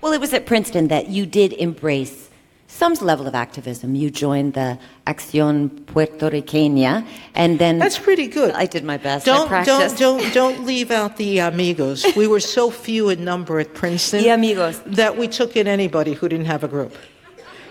Well, 0.00 0.12
it 0.12 0.20
was 0.20 0.32
at 0.32 0.46
Princeton 0.46 0.88
that 0.88 1.08
you 1.08 1.26
did 1.26 1.52
embrace 1.52 2.30
some 2.70 2.94
level 2.94 3.26
of 3.26 3.34
activism. 3.34 3.94
You 3.94 4.10
joined 4.10 4.54
the 4.54 4.78
Acción 5.06 5.68
Puertorriqueña, 5.84 7.06
and 7.34 7.58
then 7.58 7.78
that's 7.78 7.98
pretty 7.98 8.26
good. 8.26 8.54
I 8.54 8.66
did 8.66 8.84
my 8.84 8.96
best. 8.96 9.26
Don't 9.26 9.50
don't 9.66 9.98
don't 9.98 10.32
don't 10.32 10.64
leave 10.64 10.90
out 10.90 11.16
the 11.16 11.40
amigos. 11.40 12.06
We 12.16 12.26
were 12.26 12.40
so 12.40 12.70
few 12.70 13.10
in 13.10 13.24
number 13.24 13.60
at 13.60 13.74
Princeton. 13.74 14.22
The 14.30 14.30
amigos 14.30 14.80
that 14.86 15.16
we 15.16 15.28
took 15.28 15.56
in 15.56 15.66
anybody 15.66 16.12
who 16.14 16.28
didn't 16.28 16.46
have 16.46 16.64
a 16.64 16.68
group. 16.68 16.94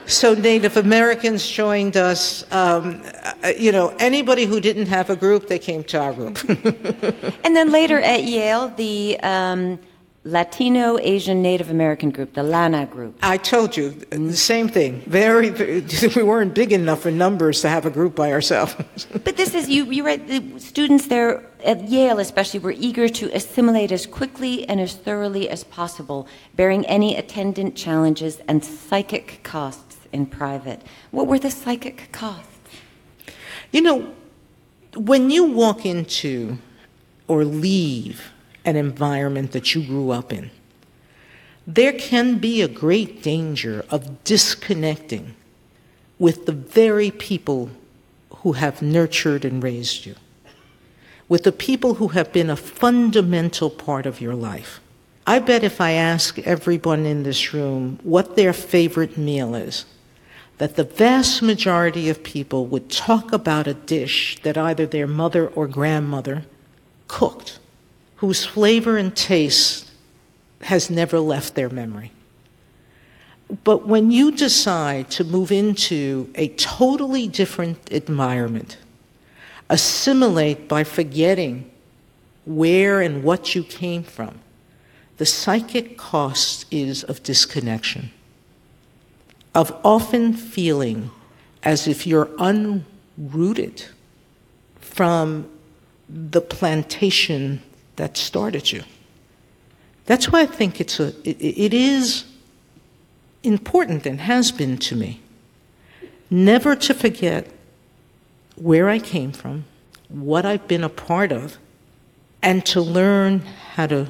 So 0.06 0.34
Native 0.34 0.78
Americans 0.78 1.48
joined 1.48 1.96
us. 1.96 2.44
Um, 2.52 3.02
uh, 3.44 3.50
you 3.58 3.72
know, 3.72 3.96
anybody 4.00 4.46
who 4.46 4.60
didn't 4.60 4.88
have 4.88 5.10
a 5.10 5.16
group, 5.16 5.48
they 5.48 5.60
came 5.60 5.84
to 5.86 6.00
our 6.00 6.14
group. 6.14 6.38
and 7.44 7.56
then 7.56 7.72
later 7.72 8.00
at 8.00 8.24
Yale, 8.24 8.70
the 8.70 9.20
um, 9.22 9.80
Latino 10.26 10.98
Asian 11.00 11.42
Native 11.42 11.70
American 11.70 12.10
group, 12.10 12.34
the 12.34 12.44
LANA 12.44 12.88
group. 12.88 13.18
I 13.22 13.38
told 13.38 13.78
you 13.78 13.92
the 13.92 14.36
same 14.36 14.68
thing. 14.68 15.02
Very, 15.08 15.50
we 16.16 16.24
weren't 16.24 16.54
big 16.54 16.74
enough 16.74 17.06
in 17.06 17.18
numbers 17.18 17.62
to 17.62 17.70
have 17.70 17.86
a 17.86 17.90
group 17.90 18.16
by 18.16 18.34
ourselves. 18.34 18.76
but 19.24 19.38
this 19.38 19.56
is 19.56 19.70
you. 19.70 19.86
You 19.86 20.04
the 20.18 20.60
students 20.60 21.08
there 21.08 21.46
at 21.64 21.88
Yale, 21.88 22.20
especially, 22.20 22.60
were 22.60 22.76
eager 22.78 23.08
to 23.08 23.34
assimilate 23.34 23.94
as 23.94 24.06
quickly 24.06 24.68
and 24.68 24.82
as 24.82 24.94
thoroughly 24.94 25.48
as 25.50 25.64
possible, 25.64 26.28
bearing 26.56 26.86
any 26.88 27.16
attendant 27.16 27.76
challenges 27.76 28.42
and 28.48 28.64
psychic 28.64 29.40
costs 29.44 29.98
in 30.12 30.26
private. 30.26 30.82
What 31.12 31.28
were 31.28 31.40
the 31.40 31.52
psychic 31.52 32.10
costs? 32.12 32.48
You 33.72 33.82
know, 33.82 34.14
when 34.96 35.30
you 35.30 35.46
walk 35.46 35.86
into 35.86 36.58
or 37.28 37.46
leave 37.46 38.32
an 38.70 38.76
environment 38.76 39.52
that 39.52 39.74
you 39.74 39.84
grew 39.84 40.12
up 40.12 40.32
in. 40.32 40.52
There 41.66 41.94
can 41.94 42.38
be 42.38 42.62
a 42.62 42.68
great 42.68 43.22
danger 43.22 43.86
of 43.90 44.24
disconnecting 44.24 45.36
with 46.18 46.46
the 46.46 46.52
very 46.52 47.12
people 47.12 47.70
who 48.38 48.54
have 48.54 48.82
nurtured 48.82 49.44
and 49.44 49.62
raised 49.62 50.06
you, 50.06 50.16
with 51.28 51.44
the 51.44 51.52
people 51.52 51.96
who 51.96 52.10
have 52.10 52.32
been 52.32 52.50
a 52.50 52.56
fundamental 52.56 53.70
part 53.70 54.06
of 54.06 54.22
your 54.22 54.36
life. 54.36 54.80
I 55.28 55.40
bet 55.40 55.64
if 55.64 55.80
I 55.80 55.92
ask 55.92 56.40
everyone 56.40 57.06
in 57.06 57.24
this 57.24 57.54
room 57.54 58.00
what 58.04 58.36
their 58.36 58.54
favorite 58.54 59.18
meal 59.18 59.54
is, 59.56 59.86
that 60.58 60.76
the 60.76 60.84
vast 60.84 61.42
majority 61.42 62.10
of 62.10 62.24
people 62.24 62.66
would 62.66 62.90
talk 62.90 63.32
about 63.32 63.68
a 63.68 63.74
dish 63.74 64.40
that 64.44 64.58
either 64.58 64.86
their 64.86 65.08
mother 65.08 65.48
or 65.48 65.68
grandmother 65.68 66.44
cooked 67.08 67.60
whose 68.20 68.46
flavor 68.46 68.98
and 68.98 69.16
taste 69.16 69.90
has 70.62 70.90
never 70.90 71.20
left 71.22 71.56
their 71.56 71.70
memory. 71.70 72.12
But 73.64 73.88
when 73.88 74.12
you 74.12 74.32
decide 74.32 75.10
to 75.12 75.24
move 75.24 75.54
into 75.54 76.30
a 76.36 76.50
totally 76.50 77.30
different 77.30 77.90
environment, 77.90 78.78
assimilate 79.70 80.68
by 80.68 80.84
forgetting 80.84 81.72
where 82.46 83.00
and 83.00 83.24
what 83.24 83.56
you 83.56 83.64
came 83.64 84.04
from, 84.04 84.40
the 85.16 85.26
psychic 85.26 85.98
cost 85.98 86.66
is 86.70 87.04
of 87.06 87.24
disconnection, 87.24 88.12
of 89.56 89.74
often 89.86 90.34
feeling 90.34 91.10
as 91.64 91.88
if 91.88 92.06
you're 92.06 92.30
unrooted 92.38 93.86
from 94.82 95.50
the 96.10 96.42
plantation 96.42 97.62
that 98.00 98.16
started 98.16 98.72
you. 98.72 98.82
That's 100.06 100.32
why 100.32 100.42
I 100.42 100.46
think 100.46 100.80
it's 100.80 101.00
a, 101.02 101.08
it, 101.28 101.38
it 101.42 101.74
is 101.74 102.24
important 103.44 104.06
and 104.06 104.22
has 104.22 104.52
been 104.52 104.78
to 104.78 104.96
me 104.96 105.22
never 106.30 106.76
to 106.76 106.94
forget 106.94 107.48
where 108.56 108.88
I 108.88 109.00
came 109.00 109.34
from, 109.34 109.66
what 110.08 110.46
I've 110.46 110.68
been 110.68 110.84
a 110.84 110.90
part 110.90 111.32
of, 111.34 111.58
and 112.42 112.66
to 112.68 112.80
learn 112.80 113.40
how 113.76 113.88
to 113.88 114.10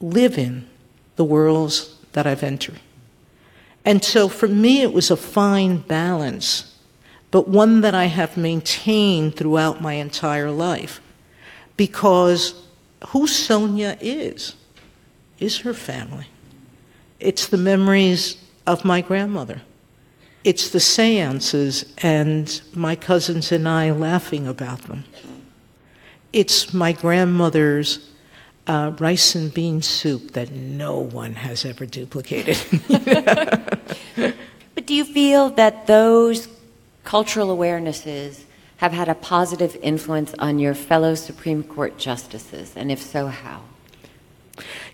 live 0.00 0.36
in 0.36 0.68
the 1.16 1.24
worlds 1.24 1.96
that 2.12 2.26
I've 2.26 2.42
entered. 2.42 2.80
And 3.84 4.04
so 4.04 4.28
for 4.28 4.48
me, 4.48 4.82
it 4.82 4.92
was 4.92 5.10
a 5.10 5.16
fine 5.16 5.78
balance, 5.78 6.76
but 7.30 7.48
one 7.48 7.80
that 7.80 7.94
I 7.94 8.06
have 8.06 8.36
maintained 8.36 9.36
throughout 9.36 9.80
my 9.80 9.94
entire 9.94 10.50
life. 10.50 11.00
Because 11.78 12.54
who 13.08 13.26
Sonia 13.26 13.96
is, 14.00 14.54
is 15.38 15.58
her 15.58 15.74
family. 15.74 16.26
It's 17.20 17.46
the 17.46 17.56
memories 17.56 18.36
of 18.66 18.84
my 18.84 19.00
grandmother. 19.00 19.62
It's 20.44 20.70
the 20.70 20.80
seances 20.80 21.92
and 21.98 22.60
my 22.74 22.96
cousins 22.96 23.52
and 23.52 23.68
I 23.68 23.92
laughing 23.92 24.46
about 24.46 24.82
them. 24.82 25.04
It's 26.32 26.74
my 26.74 26.92
grandmother's 26.92 28.10
uh, 28.66 28.92
rice 28.98 29.34
and 29.34 29.52
bean 29.52 29.82
soup 29.82 30.32
that 30.32 30.50
no 30.50 30.98
one 30.98 31.34
has 31.34 31.64
ever 31.64 31.86
duplicated. 31.86 32.58
but 34.16 34.86
do 34.86 34.94
you 34.94 35.04
feel 35.04 35.50
that 35.50 35.86
those 35.86 36.48
cultural 37.04 37.56
awarenesses 37.56 38.44
have 38.82 38.92
had 38.92 39.08
a 39.08 39.14
positive 39.14 39.76
influence 39.80 40.34
on 40.40 40.58
your 40.58 40.74
fellow 40.74 41.14
Supreme 41.14 41.62
Court 41.62 41.96
justices? 41.98 42.72
And 42.74 42.90
if 42.90 43.00
so, 43.00 43.28
how? 43.28 43.62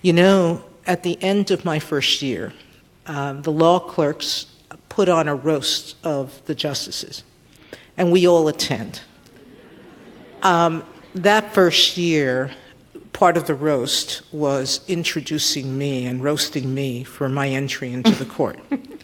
You 0.03 0.13
know, 0.13 0.63
at 0.87 1.05
the 1.05 1.17
end 1.23 1.51
of 1.51 1.65
my 1.65 1.79
first 1.79 2.21
year, 2.21 2.53
um, 3.07 3.41
the 3.41 3.51
law 3.51 3.79
clerks 3.79 4.45
put 4.91 5.09
on 5.09 5.27
a 5.27 5.35
roast 5.35 5.97
of 6.05 6.43
the 6.45 6.55
justices, 6.55 7.25
and 7.97 8.13
we 8.13 8.29
all 8.29 8.47
attend. 8.49 9.01
Um, 10.43 10.85
that 11.15 11.55
first 11.55 11.97
year, 11.97 12.51
part 13.15 13.39
of 13.39 13.47
the 13.47 13.55
roast 13.55 14.21
was 14.35 14.83
introducing 14.87 15.79
me 15.79 16.05
and 16.05 16.23
roasting 16.23 16.75
me 16.75 17.05
for 17.05 17.31
my 17.31 17.49
entry 17.49 17.95
into 17.95 18.11
the 18.11 18.27
court. 18.27 18.59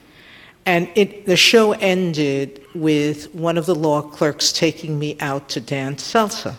And 0.67 0.89
it, 0.95 1.27
the 1.27 1.37
show 1.37 1.73
ended 1.73 2.65
with 2.75 3.35
one 3.35 3.59
of 3.59 3.67
the 3.67 3.75
law 3.75 4.03
clerks 4.03 4.53
taking 4.53 4.99
me 4.99 5.17
out 5.21 5.49
to 5.51 5.61
dance 5.61 6.03
salsa. 6.13 6.57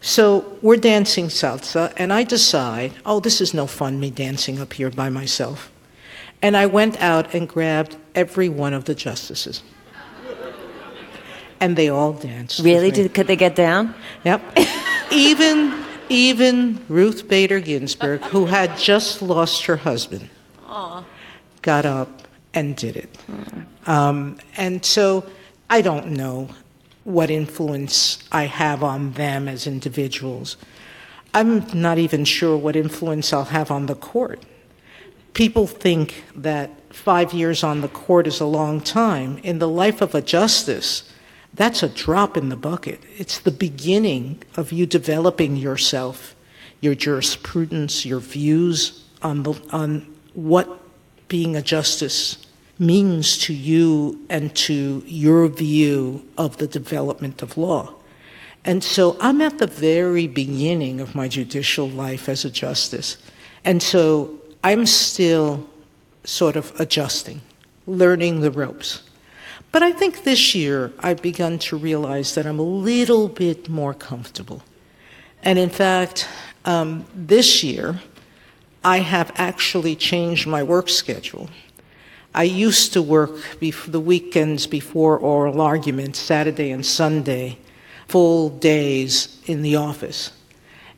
So 0.00 0.56
we're 0.62 0.76
dancing 0.76 1.26
salsa, 1.26 1.92
and 1.96 2.12
I 2.12 2.22
decide, 2.22 2.92
oh, 3.04 3.18
this 3.18 3.40
is 3.40 3.52
no 3.52 3.66
fun, 3.66 3.98
me 3.98 4.10
dancing 4.10 4.60
up 4.60 4.72
here 4.72 4.90
by 4.90 5.10
myself. 5.10 5.72
And 6.40 6.56
I 6.56 6.66
went 6.66 7.00
out 7.00 7.34
and 7.34 7.48
grabbed 7.48 7.96
every 8.14 8.48
one 8.48 8.74
of 8.74 8.84
the 8.84 8.94
justices. 8.94 9.62
And 11.60 11.76
they 11.76 11.88
all 11.88 12.12
danced. 12.12 12.60
Really? 12.60 12.92
Did, 12.92 13.12
could 13.12 13.26
they 13.26 13.34
get 13.34 13.56
down? 13.56 13.92
Yep. 14.24 14.58
even, 15.10 15.74
even 16.08 16.80
Ruth 16.88 17.26
Bader 17.26 17.58
Ginsburg, 17.58 18.20
who 18.22 18.46
had 18.46 18.78
just 18.78 19.20
lost 19.20 19.66
her 19.66 19.76
husband, 19.76 20.30
Aww. 20.68 21.04
got 21.62 21.84
up 21.84 22.27
and 22.58 22.76
did 22.76 22.96
it. 22.96 23.18
Um, 23.86 24.38
and 24.56 24.84
so 24.84 25.24
I 25.70 25.80
don't 25.80 26.10
know 26.12 26.48
what 27.04 27.30
influence 27.30 28.18
I 28.32 28.44
have 28.44 28.82
on 28.82 29.12
them 29.12 29.48
as 29.48 29.66
individuals. 29.66 30.56
I'm 31.32 31.64
not 31.72 31.98
even 31.98 32.24
sure 32.24 32.56
what 32.56 32.74
influence 32.74 33.32
I'll 33.32 33.44
have 33.44 33.70
on 33.70 33.86
the 33.86 33.94
court. 33.94 34.42
People 35.34 35.66
think 35.66 36.24
that 36.34 36.70
five 36.92 37.32
years 37.32 37.62
on 37.62 37.80
the 37.80 37.88
court 37.88 38.26
is 38.26 38.40
a 38.40 38.46
long 38.46 38.80
time. 38.80 39.38
In 39.44 39.58
the 39.60 39.68
life 39.68 40.00
of 40.00 40.14
a 40.14 40.20
justice, 40.20 41.10
that's 41.54 41.82
a 41.82 41.88
drop 41.88 42.36
in 42.36 42.48
the 42.48 42.56
bucket. 42.56 43.00
It's 43.16 43.38
the 43.38 43.52
beginning 43.52 44.42
of 44.56 44.72
you 44.72 44.84
developing 44.84 45.56
yourself, 45.56 46.34
your 46.80 46.96
jurisprudence, 46.96 48.04
your 48.04 48.20
views 48.20 49.04
on, 49.22 49.44
the, 49.44 49.54
on 49.70 50.12
what 50.34 50.80
being 51.28 51.54
a 51.54 51.62
justice 51.62 52.47
means 52.78 53.38
to 53.38 53.52
you 53.52 54.24
and 54.28 54.54
to 54.54 55.02
your 55.06 55.48
view 55.48 56.24
of 56.36 56.58
the 56.58 56.66
development 56.66 57.42
of 57.42 57.56
law. 57.56 57.94
And 58.64 58.84
so 58.84 59.16
I'm 59.20 59.40
at 59.40 59.58
the 59.58 59.66
very 59.66 60.26
beginning 60.26 61.00
of 61.00 61.14
my 61.14 61.28
judicial 61.28 61.88
life 61.88 62.28
as 62.28 62.44
a 62.44 62.50
justice. 62.50 63.16
And 63.64 63.82
so 63.82 64.38
I'm 64.62 64.86
still 64.86 65.68
sort 66.24 66.56
of 66.56 66.78
adjusting, 66.78 67.40
learning 67.86 68.40
the 68.40 68.50
ropes. 68.50 69.02
But 69.72 69.82
I 69.82 69.92
think 69.92 70.24
this 70.24 70.54
year 70.54 70.92
I've 71.00 71.22
begun 71.22 71.58
to 71.60 71.76
realize 71.76 72.34
that 72.34 72.46
I'm 72.46 72.58
a 72.58 72.62
little 72.62 73.28
bit 73.28 73.68
more 73.68 73.94
comfortable. 73.94 74.62
And 75.42 75.58
in 75.58 75.70
fact, 75.70 76.28
um, 76.64 77.06
this 77.14 77.62
year 77.62 78.00
I 78.84 78.98
have 78.98 79.32
actually 79.36 79.96
changed 79.96 80.46
my 80.46 80.62
work 80.62 80.88
schedule. 80.88 81.48
I 82.38 82.44
used 82.44 82.92
to 82.92 83.02
work 83.02 83.32
the 83.58 83.98
weekends 83.98 84.68
before 84.68 85.18
oral 85.18 85.60
arguments, 85.60 86.20
Saturday 86.20 86.70
and 86.70 86.86
Sunday, 86.86 87.58
full 88.06 88.48
days 88.48 89.42
in 89.46 89.62
the 89.62 89.74
office. 89.74 90.30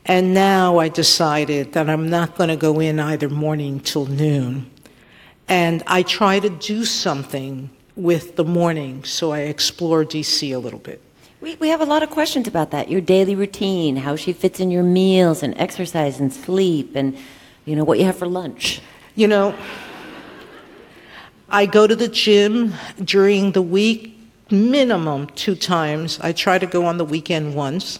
And 0.04 0.34
now 0.34 0.80
I 0.80 0.90
decided 0.90 1.72
that 1.72 1.88
I'm 1.88 2.10
not 2.10 2.36
going 2.36 2.50
to 2.50 2.56
go 2.56 2.78
in 2.78 3.00
either 3.00 3.30
morning 3.30 3.80
till 3.80 4.04
noon. 4.04 4.70
And 5.48 5.82
I 5.86 6.02
try 6.02 6.40
to 6.40 6.50
do 6.50 6.84
something 6.84 7.70
with 7.96 8.36
the 8.36 8.44
morning, 8.44 9.02
so 9.04 9.32
I 9.32 9.40
explore 9.40 10.04
DC 10.04 10.54
a 10.54 10.58
little 10.58 10.78
bit. 10.78 11.00
We, 11.40 11.54
we 11.56 11.70
have 11.70 11.80
a 11.80 11.86
lot 11.86 12.02
of 12.02 12.10
questions 12.10 12.48
about 12.48 12.70
that 12.72 12.90
your 12.90 13.00
daily 13.00 13.34
routine, 13.34 13.96
how 13.96 14.14
she 14.14 14.34
fits 14.34 14.60
in 14.60 14.70
your 14.70 14.82
meals 14.82 15.42
and 15.42 15.56
exercise 15.56 16.20
and 16.20 16.30
sleep, 16.30 16.94
and 16.94 17.16
you 17.64 17.74
know 17.76 17.84
what 17.84 17.98
you 17.98 18.04
have 18.04 18.16
for 18.16 18.26
lunch. 18.26 18.82
You 19.14 19.26
know, 19.26 19.54
I 21.52 21.66
go 21.66 21.88
to 21.88 21.96
the 21.96 22.06
gym 22.06 22.74
during 23.02 23.52
the 23.52 23.62
week, 23.62 24.16
minimum 24.50 25.26
two 25.28 25.56
times. 25.56 26.20
I 26.22 26.30
try 26.30 26.58
to 26.58 26.66
go 26.66 26.84
on 26.84 26.96
the 26.96 27.04
weekend 27.04 27.56
once. 27.56 27.98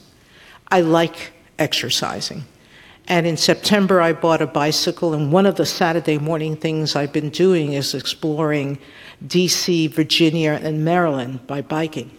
I 0.68 0.82
like 0.82 1.32
exercising. 1.58 2.44
And 3.08 3.26
in 3.26 3.36
September, 3.36 4.00
I 4.00 4.12
bought 4.12 4.40
a 4.40 4.46
bicycle, 4.46 5.14
and 5.14 5.32
one 5.32 5.46
of 5.46 5.56
the 5.56 5.66
Saturday 5.66 6.16
morning 6.16 6.54
things 6.54 6.94
I've 6.94 7.12
been 7.12 7.30
doing 7.30 7.72
is 7.72 7.92
exploring 7.92 8.78
DC, 9.26 9.90
Virginia, 9.90 10.60
and 10.62 10.84
Maryland 10.84 11.44
by 11.48 11.60
biking. 11.60 12.12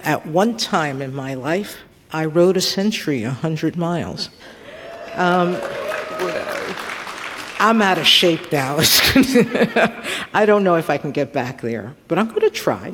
At 0.00 0.26
one 0.26 0.58
time 0.58 1.00
in 1.00 1.14
my 1.14 1.32
life, 1.32 1.78
I 2.12 2.26
rode 2.26 2.58
a 2.58 2.60
century, 2.60 3.24
100 3.24 3.78
miles. 3.78 4.28
Um, 5.14 5.58
I'm 7.62 7.80
out 7.80 7.96
of 7.96 8.08
shape 8.08 8.50
now. 8.50 8.78
I 10.34 10.44
don't 10.46 10.64
know 10.64 10.74
if 10.74 10.90
I 10.90 10.98
can 10.98 11.12
get 11.12 11.32
back 11.32 11.60
there, 11.60 11.94
but 12.08 12.18
I'm 12.18 12.26
going 12.26 12.40
to 12.40 12.50
try. 12.50 12.92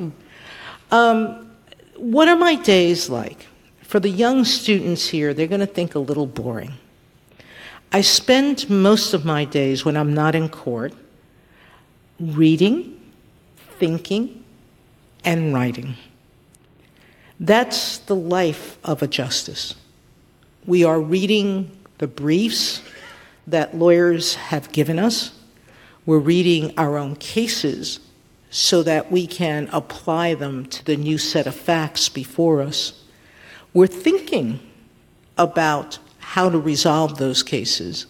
Um, 0.91 1.49
what 1.97 2.27
are 2.27 2.35
my 2.35 2.53
days 2.53 3.09
like? 3.09 3.47
For 3.81 3.99
the 3.99 4.11
young 4.11 4.45
students 4.45 5.07
here, 5.09 5.33
they're 5.33 5.47
going 5.47 5.59
to 5.59 5.65
think 5.65 5.95
a 5.95 5.99
little 5.99 6.27
boring. 6.27 6.73
I 7.91 8.01
spend 8.01 8.69
most 8.69 9.15
of 9.15 9.25
my 9.25 9.43
days 9.43 9.83
when 9.83 9.97
I'm 9.97 10.13
not 10.13 10.35
in 10.35 10.49
court 10.49 10.93
reading, 12.19 13.01
thinking, 13.79 14.43
and 15.25 15.51
writing. 15.51 15.95
That's 17.39 17.97
the 17.97 18.15
life 18.15 18.77
of 18.83 19.01
a 19.01 19.07
justice. 19.07 19.73
We 20.67 20.83
are 20.83 21.01
reading 21.01 21.75
the 21.97 22.05
briefs 22.05 22.83
that 23.49 23.75
lawyers 23.75 24.35
have 24.35 24.71
given 24.71 24.99
us. 24.99 25.31
We're 26.05 26.19
reading 26.19 26.73
our 26.77 26.97
own 26.97 27.15
cases 27.15 27.99
so 28.49 28.81
that 28.83 29.11
we 29.11 29.27
can 29.27 29.69
apply 29.71 30.35
them 30.35 30.65
to 30.67 30.85
the 30.85 30.95
new 30.95 31.17
set 31.17 31.47
of 31.47 31.55
facts 31.55 32.09
before 32.09 32.61
us. 32.61 33.03
We're 33.73 33.87
thinking 33.87 34.59
about 35.37 35.99
how 36.19 36.49
to 36.49 36.59
resolve 36.59 37.17
those 37.17 37.43
cases. 37.43 38.05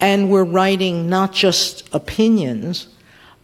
And 0.00 0.30
we're 0.30 0.44
writing 0.44 1.08
not 1.08 1.32
just 1.32 1.88
opinions, 1.94 2.88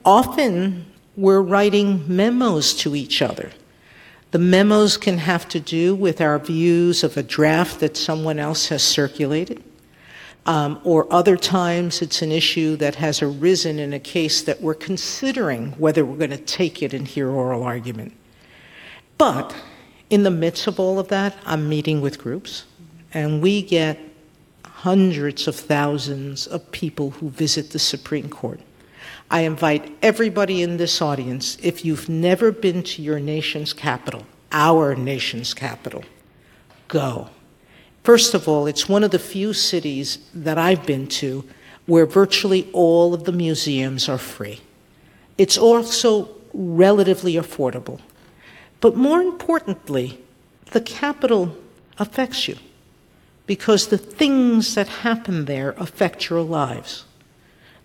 often 0.05 0.87
we're 1.17 1.41
writing 1.41 2.05
memos 2.15 2.75
to 2.75 2.97
each 2.97 3.23
other. 3.23 3.51
The 4.33 4.39
memos 4.39 4.97
can 4.97 5.19
have 5.19 5.49
to 5.51 5.61
do 5.61 5.95
with 5.95 6.21
our 6.21 6.39
views 6.39 7.05
of 7.05 7.17
a 7.17 7.23
draft 7.23 7.81
that 7.81 7.97
someone 7.97 8.39
else 8.39 8.69
has 8.69 8.83
circulated. 8.83 9.63
Um, 10.45 10.81
or 10.83 11.13
other 11.13 11.37
times 11.37 12.03
it's 12.03 12.21
an 12.21 12.33
issue 12.33 12.75
that 12.77 12.97
has 12.97 13.23
arisen 13.23 13.79
in 13.79 13.93
a 13.93 14.01
case 14.01 14.43
that 14.43 14.61
we're 14.61 14.75
considering 14.75 15.73
whether 15.73 16.05
we're 16.05 16.17
going 16.17 16.31
to 16.31 16.37
take 16.37 16.83
it 16.83 16.93
and 16.93 17.07
hear 17.07 17.29
oral 17.29 17.63
argument. 17.63 18.13
But 19.19 19.55
in 20.11 20.25
the 20.25 20.31
midst 20.31 20.67
of 20.67 20.81
all 20.81 20.99
of 20.99 21.09
that, 21.09 21.37
I'm 21.47 21.69
meeting 21.69 22.01
with 22.01 22.19
groups, 22.19 22.65
and 23.15 23.41
we 23.41 23.63
get 23.63 23.99
hundreds 24.65 25.47
of 25.47 25.55
thousands 25.55 26.49
of 26.49 26.73
people 26.73 27.11
who 27.11 27.31
visit 27.31 27.71
the 27.71 27.79
Supreme 27.79 28.29
Court. 28.29 28.61
I 29.31 29.43
invite 29.43 29.97
everybody 30.03 30.61
in 30.61 30.77
this 30.77 31.01
audience, 31.01 31.57
if 31.63 31.85
you've 31.85 32.09
never 32.09 32.51
been 32.51 32.83
to 32.83 33.01
your 33.01 33.21
nation's 33.21 33.73
capital, 33.73 34.27
our 34.51 34.97
nation's 34.97 35.55
capital, 35.55 36.05
go. 36.89 37.31
First 38.03 38.35
of 38.35 38.49
all, 38.49 38.67
it's 38.67 38.89
one 38.89 39.05
of 39.05 39.13
the 39.13 39.19
few 39.19 39.53
cities 39.53 40.19
that 40.35 40.59
I've 40.59 40.85
been 40.85 41.07
to 41.09 41.45
where 41.87 42.07
virtually 42.07 42.69
all 42.73 43.15
of 43.15 43.25
the 43.25 43.33
museums 43.33 44.09
are 44.09 44.19
free. 44.19 44.61
It's 45.39 45.59
also 45.59 46.29
relatively 46.53 47.35
affordable. 47.35 48.01
But 48.81 48.97
more 48.97 49.21
importantly, 49.23 50.21
the 50.73 50.81
capital 50.81 51.57
affects 51.99 52.49
you 52.49 52.57
because 53.47 53.89
the 53.89 53.99
things 53.99 54.75
that 54.75 54.89
happen 54.89 55.45
there 55.45 55.71
affect 55.79 56.29
your 56.29 56.43
lives. 56.43 57.05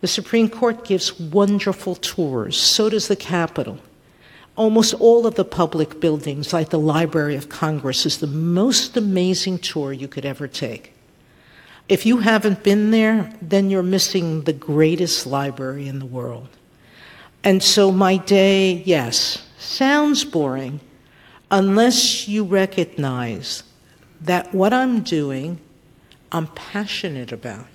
The 0.02 0.08
Supreme 0.08 0.50
Court 0.50 0.86
gives 0.86 1.20
wonderful 1.20 1.96
tours, 1.96 2.58
so 2.58 2.90
does 2.90 3.08
the 3.08 3.16
Capitol. 3.16 3.80
Almost 4.58 4.96
all 4.96 5.26
of 5.26 5.36
the 5.36 5.46
public 5.46 6.02
buildings, 6.02 6.52
like 6.52 6.70
the 6.70 6.80
Library 6.80 7.36
of 7.36 7.48
Congress, 7.48 8.06
is 8.06 8.18
the 8.18 8.28
most 8.28 8.98
amazing 8.98 9.60
tour 9.60 9.94
you 9.94 10.10
could 10.10 10.26
ever 10.26 10.48
take. 10.48 10.94
If 11.88 12.06
you 12.06 12.18
haven't 12.18 12.64
been 12.64 12.92
there, 12.92 13.32
then 13.42 13.70
you're 13.70 13.84
missing 13.84 14.42
the 14.42 14.54
greatest 14.54 15.26
library 15.26 15.88
in 15.88 16.00
the 16.00 16.06
world. 16.06 16.50
And 17.44 17.64
so 17.64 17.92
my 17.92 18.18
day, 18.18 18.84
yes, 18.84 19.48
sounds 19.58 20.26
boring 20.26 20.82
unless 21.50 22.28
you 22.28 22.44
recognize 22.44 23.64
that 24.22 24.54
what 24.54 24.74
I'm 24.74 25.02
doing, 25.02 25.60
I'm 26.32 26.48
passionate 26.48 27.32
about. 27.32 27.68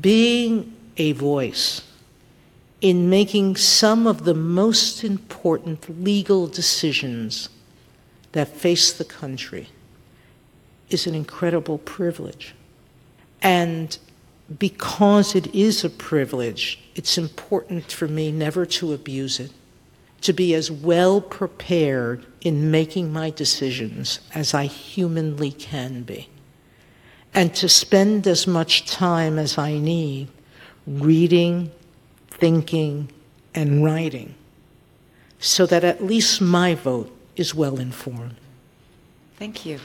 Being 0.00 0.74
a 0.96 1.12
voice 1.12 1.82
in 2.82 3.08
making 3.08 3.54
some 3.54 4.08
of 4.08 4.24
the 4.24 4.34
most 4.34 5.04
important 5.04 6.02
legal 6.02 6.48
decisions 6.48 7.48
that 8.32 8.48
face 8.48 8.92
the 8.92 9.04
country 9.04 9.68
is 10.90 11.06
an 11.06 11.14
incredible 11.14 11.78
privilege. 11.78 12.56
And 13.40 13.96
because 14.58 15.36
it 15.36 15.54
is 15.54 15.84
a 15.84 15.90
privilege, 15.90 16.80
it's 16.96 17.16
important 17.16 17.92
for 17.92 18.08
me 18.08 18.32
never 18.32 18.66
to 18.66 18.92
abuse 18.92 19.38
it, 19.38 19.52
to 20.22 20.32
be 20.32 20.52
as 20.52 20.68
well 20.68 21.20
prepared 21.20 22.26
in 22.40 22.72
making 22.72 23.12
my 23.12 23.30
decisions 23.30 24.18
as 24.34 24.54
I 24.54 24.66
humanly 24.66 25.52
can 25.52 26.02
be, 26.02 26.28
and 27.32 27.54
to 27.54 27.68
spend 27.68 28.26
as 28.26 28.44
much 28.48 28.86
time 28.86 29.38
as 29.38 29.56
I 29.56 29.78
need 29.78 30.28
reading, 30.84 31.70
thinking, 32.42 33.08
and 33.54 33.84
writing, 33.84 34.34
so 35.38 35.64
that 35.64 35.84
at 35.84 36.02
least 36.02 36.40
my 36.40 36.74
vote 36.74 37.08
is 37.36 37.54
well 37.54 37.78
informed. 37.78 38.34
Thank 39.36 39.64
you. 39.64 39.78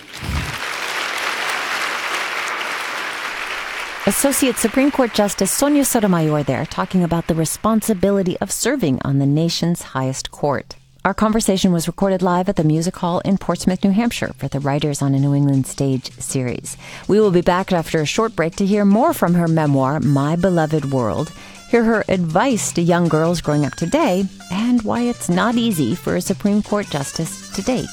Associate 4.07 4.57
Supreme 4.57 4.89
Court 4.89 5.13
Justice 5.13 5.51
Sonia 5.51 5.85
Sotomayor 5.85 6.41
there 6.41 6.65
talking 6.65 7.03
about 7.03 7.27
the 7.27 7.35
responsibility 7.35 8.39
of 8.39 8.51
serving 8.51 8.99
on 9.03 9.19
the 9.19 9.27
nation's 9.27 9.93
highest 9.93 10.31
court. 10.31 10.77
Our 11.05 11.13
conversation 11.13 11.71
was 11.71 11.85
recorded 11.87 12.23
live 12.23 12.49
at 12.49 12.55
the 12.55 12.63
Music 12.63 12.95
Hall 12.95 13.19
in 13.19 13.37
Portsmouth, 13.37 13.83
New 13.83 13.91
Hampshire 13.91 14.33
for 14.35 14.47
the 14.47 14.59
Writers 14.59 15.03
on 15.03 15.13
a 15.13 15.19
New 15.19 15.35
England 15.35 15.67
Stage 15.67 16.11
series. 16.13 16.75
We 17.07 17.19
will 17.19 17.29
be 17.29 17.41
back 17.41 17.71
after 17.71 18.01
a 18.01 18.05
short 18.07 18.35
break 18.35 18.55
to 18.55 18.65
hear 18.65 18.83
more 18.83 19.13
from 19.13 19.35
her 19.35 19.47
memoir, 19.47 19.99
My 19.99 20.35
Beloved 20.35 20.91
World, 20.91 21.31
hear 21.69 21.83
her 21.83 22.03
advice 22.07 22.71
to 22.73 22.81
young 22.81 23.07
girls 23.07 23.41
growing 23.41 23.65
up 23.65 23.75
today, 23.75 24.25
and 24.51 24.81
why 24.83 25.01
it's 25.01 25.29
not 25.29 25.55
easy 25.55 25.95
for 25.95 26.15
a 26.15 26.21
Supreme 26.21 26.63
Court 26.63 26.87
justice 26.89 27.51
to 27.55 27.61
date. 27.61 27.89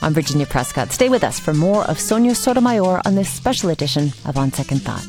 I'm 0.00 0.14
Virginia 0.14 0.46
Prescott. 0.46 0.92
Stay 0.92 1.08
with 1.08 1.24
us 1.24 1.40
for 1.40 1.52
more 1.52 1.84
of 1.90 1.98
Sonia 1.98 2.34
Sotomayor 2.34 3.02
on 3.04 3.16
this 3.16 3.28
special 3.28 3.70
edition 3.70 4.12
of 4.24 4.36
On 4.36 4.52
Second 4.52 4.82
Thought. 4.82 5.06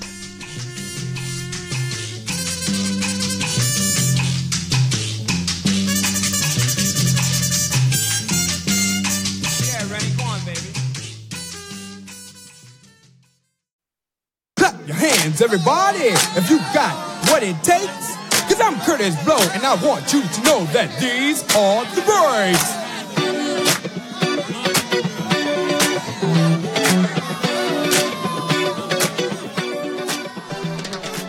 Clap 14.55 14.87
your 14.87 14.95
hands, 14.95 15.41
everybody, 15.41 16.07
if 16.35 16.49
you 16.49 16.57
got 16.73 17.08
what 17.39 17.47
it 17.47 17.63
takes. 17.63 18.17
Cause 18.47 18.59
I'm 18.59 18.75
Kurtis 18.79 19.23
Blow, 19.23 19.37
and 19.53 19.63
I 19.63 19.75
want 19.85 20.11
you 20.11 20.21
to 20.21 20.41
know 20.43 20.65
that 20.73 20.89
these 20.99 21.43
are 21.55 21.85
the 21.95 22.01
breaks. 22.01 22.75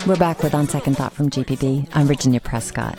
We're 0.06 0.16
back 0.16 0.42
with 0.42 0.54
On 0.54 0.66
Second 0.68 0.96
Thought 0.96 1.12
from 1.12 1.30
GPB. 1.30 1.88
I'm 1.94 2.06
Virginia 2.06 2.40
Prescott. 2.40 2.98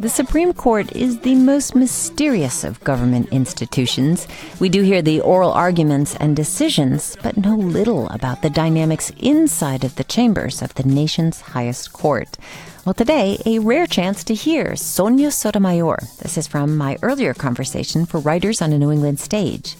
The 0.00 0.08
Supreme 0.08 0.52
Court 0.52 0.90
is 0.96 1.20
the 1.20 1.36
most 1.36 1.76
mysterious 1.76 2.64
of 2.64 2.82
government 2.82 3.28
institutions. 3.30 4.26
We 4.58 4.68
do 4.68 4.82
hear 4.82 5.00
the 5.00 5.20
oral 5.20 5.52
arguments 5.52 6.16
and 6.16 6.34
decisions, 6.34 7.16
but 7.22 7.36
know 7.36 7.54
little 7.54 8.08
about 8.08 8.42
the 8.42 8.50
dynamics 8.50 9.12
inside 9.18 9.84
of 9.84 9.94
the 9.94 10.02
chambers 10.02 10.62
of 10.62 10.74
the 10.74 10.82
nation's 10.82 11.40
highest 11.40 11.92
court. 11.92 12.36
Well, 12.84 12.94
today, 12.94 13.38
a 13.46 13.60
rare 13.60 13.86
chance 13.86 14.24
to 14.24 14.34
hear 14.34 14.74
Sonia 14.74 15.30
Sotomayor. 15.30 16.00
This 16.20 16.36
is 16.36 16.48
from 16.48 16.76
my 16.76 16.98
earlier 17.00 17.32
conversation 17.32 18.04
for 18.04 18.18
Writers 18.18 18.60
on 18.60 18.72
a 18.72 18.78
New 18.78 18.90
England 18.90 19.20
Stage. 19.20 19.76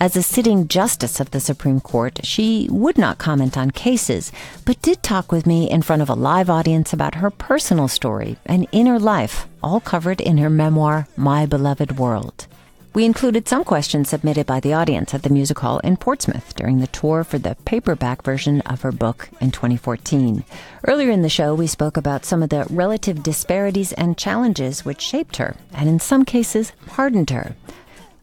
As 0.00 0.14
a 0.14 0.22
sitting 0.22 0.68
justice 0.68 1.18
of 1.18 1.32
the 1.32 1.40
Supreme 1.40 1.80
Court, 1.80 2.20
she 2.22 2.68
would 2.70 2.96
not 2.96 3.18
comment 3.18 3.58
on 3.58 3.72
cases, 3.72 4.30
but 4.64 4.80
did 4.80 5.02
talk 5.02 5.32
with 5.32 5.44
me 5.44 5.68
in 5.68 5.82
front 5.82 6.02
of 6.02 6.08
a 6.08 6.14
live 6.14 6.48
audience 6.48 6.92
about 6.92 7.16
her 7.16 7.30
personal 7.30 7.88
story 7.88 8.36
and 8.46 8.68
inner 8.70 9.00
life, 9.00 9.48
all 9.60 9.80
covered 9.80 10.20
in 10.20 10.38
her 10.38 10.48
memoir, 10.48 11.08
My 11.16 11.46
Beloved 11.46 11.98
World. 11.98 12.46
We 12.94 13.04
included 13.04 13.48
some 13.48 13.64
questions 13.64 14.08
submitted 14.08 14.46
by 14.46 14.60
the 14.60 14.72
audience 14.72 15.14
at 15.14 15.24
the 15.24 15.30
Music 15.30 15.58
Hall 15.58 15.80
in 15.80 15.96
Portsmouth 15.96 16.54
during 16.54 16.78
the 16.78 16.86
tour 16.86 17.24
for 17.24 17.38
the 17.38 17.56
paperback 17.64 18.22
version 18.22 18.60
of 18.62 18.82
her 18.82 18.92
book 18.92 19.28
in 19.40 19.50
2014. 19.50 20.44
Earlier 20.86 21.10
in 21.10 21.22
the 21.22 21.28
show, 21.28 21.56
we 21.56 21.66
spoke 21.66 21.96
about 21.96 22.24
some 22.24 22.44
of 22.44 22.50
the 22.50 22.66
relative 22.70 23.24
disparities 23.24 23.92
and 23.94 24.16
challenges 24.16 24.84
which 24.84 25.02
shaped 25.02 25.38
her, 25.38 25.56
and 25.72 25.88
in 25.88 25.98
some 25.98 26.24
cases, 26.24 26.72
hardened 26.90 27.30
her. 27.30 27.56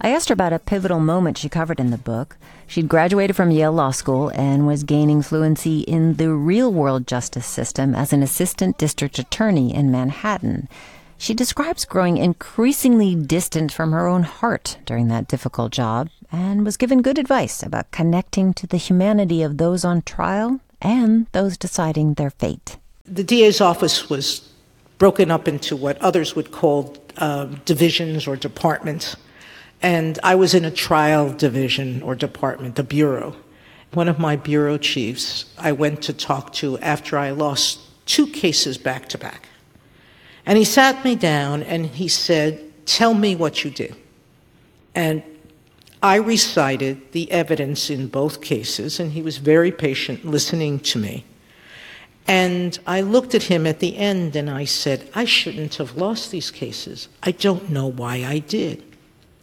I 0.02 0.10
asked 0.10 0.30
her 0.30 0.34
about 0.34 0.54
a 0.54 0.60
pivotal 0.60 1.00
moment 1.00 1.38
she 1.38 1.50
covered 1.50 1.80
in 1.80 1.90
the 1.92 1.98
book. 1.98 2.38
She'd 2.68 2.90
graduated 2.90 3.36
from 3.36 3.52
Yale 3.52 3.72
Law 3.72 3.92
School 3.92 4.30
and 4.30 4.68
was 4.68 4.84
gaining 4.84 5.22
fluency 5.22 5.82
in 5.82 6.16
the 6.16 6.32
real 6.32 6.72
world 6.72 7.08
justice 7.08 7.46
system 7.46 7.96
as 7.96 8.12
an 8.12 8.22
assistant 8.22 8.78
district 8.78 9.20
attorney 9.20 9.74
in 9.74 9.92
Manhattan. 9.92 10.68
She 11.18 11.34
describes 11.34 11.86
growing 11.86 12.18
increasingly 12.18 13.16
distant 13.16 13.72
from 13.72 13.94
her 13.94 14.08
own 14.08 14.24
heart 14.24 14.78
during 14.86 15.08
that 15.08 15.28
difficult 15.28 15.72
job 15.72 16.10
and 16.32 16.66
was 16.66 16.78
given 16.78 17.02
good 17.02 17.18
advice 17.18 17.64
about 17.64 17.92
connecting 17.92 18.54
to 18.56 18.68
the 18.68 18.78
humanity 18.78 19.42
of 19.42 19.58
those 19.58 19.86
on 19.86 20.02
trial 20.02 20.60
and 20.82 21.28
those 21.32 21.58
deciding 21.58 22.16
their 22.16 22.32
fate. 22.32 22.78
The 23.06 23.24
DA's 23.24 23.62
office 23.62 24.10
was 24.10 24.52
broken 24.98 25.32
up 25.32 25.48
into 25.48 25.76
what 25.76 25.98
others 26.02 26.36
would 26.36 26.52
call 26.52 26.96
uh, 27.18 27.46
divisions 27.66 28.28
or 28.28 28.36
departments. 28.36 29.16
And 29.86 30.18
I 30.24 30.34
was 30.34 30.56
in 30.56 30.66
a 30.66 30.72
trial 30.72 31.32
division 31.32 32.02
or 32.02 32.16
department, 32.16 32.74
the 32.74 32.82
bureau. 32.82 33.36
One 33.94 34.10
of 34.10 34.18
my 34.18 34.36
bureau 34.36 34.80
chiefs 34.80 35.46
I 35.60 35.74
went 35.74 36.02
to 36.02 36.14
talk 36.14 36.54
to 36.54 36.80
after 36.80 37.20
I 37.20 37.30
lost 37.30 37.82
two 38.08 38.26
cases 38.26 38.80
back 38.80 39.08
to 39.10 39.20
back. 39.20 39.48
And 40.44 40.58
he 40.58 40.64
sat 40.64 41.06
me 41.06 41.14
down 41.14 41.62
and 41.62 41.86
he 41.86 42.08
said, 42.08 42.64
Tell 42.88 43.14
me 43.14 43.36
what 43.36 43.64
you 43.64 43.70
did. 43.70 43.96
And 44.96 45.22
I 46.02 46.16
recited 46.16 47.12
the 47.12 47.32
evidence 47.32 47.92
in 47.92 48.08
both 48.08 48.42
cases, 48.42 49.00
and 49.00 49.12
he 49.12 49.22
was 49.22 49.38
very 49.38 49.72
patient 49.72 50.26
listening 50.26 50.80
to 50.80 50.98
me. 50.98 51.26
And 52.28 52.80
I 52.88 53.02
looked 53.02 53.36
at 53.36 53.44
him 53.44 53.68
at 53.68 53.82
the 53.82 53.98
end 53.98 54.36
and 54.36 54.50
I 54.50 54.66
said, 54.66 55.08
I 55.14 55.26
shouldn't 55.26 55.76
have 55.76 55.96
lost 55.96 56.32
these 56.32 56.50
cases. 56.50 57.08
I 57.22 57.30
don't 57.30 57.70
know 57.70 57.86
why 57.86 58.26
I 58.26 58.40
did. 58.40 58.84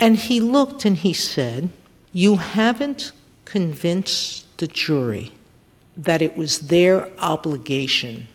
And 0.03 0.17
he 0.17 0.41
looked 0.41 0.85
and 0.85 0.97
he 0.97 1.13
said, 1.13 1.69
You 2.13 2.35
haven't 2.35 3.13
convinced 3.45 4.59
the 4.59 4.67
jury 4.67 5.31
that 5.97 6.21
it 6.21 6.37
was 6.37 6.67
their 6.67 7.09
obligation 7.21 8.27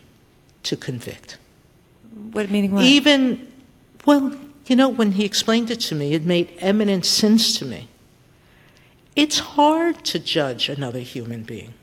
to 0.62 0.78
convict. 0.78 1.36
What 2.32 2.50
meaning 2.50 2.72
what? 2.72 2.84
Even, 2.84 3.52
well, 4.06 4.34
you 4.66 4.76
know, 4.76 4.88
when 4.88 5.12
he 5.12 5.26
explained 5.26 5.70
it 5.70 5.80
to 5.80 5.94
me, 5.94 6.14
it 6.14 6.24
made 6.24 6.48
eminent 6.58 7.04
sense 7.04 7.58
to 7.58 7.66
me. 7.66 7.88
It's 9.14 9.38
hard 9.38 10.06
to 10.06 10.18
judge 10.18 10.70
another 10.70 11.00
human 11.00 11.42
being. 11.42 11.74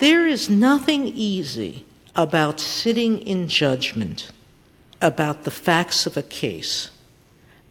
There 0.00 0.26
is 0.26 0.50
nothing 0.50 1.06
easy 1.06 1.84
about 2.16 2.58
sitting 2.58 3.20
in 3.20 3.46
judgment 3.46 4.32
about 5.00 5.44
the 5.44 5.52
facts 5.52 6.06
of 6.06 6.16
a 6.16 6.24
case 6.24 6.89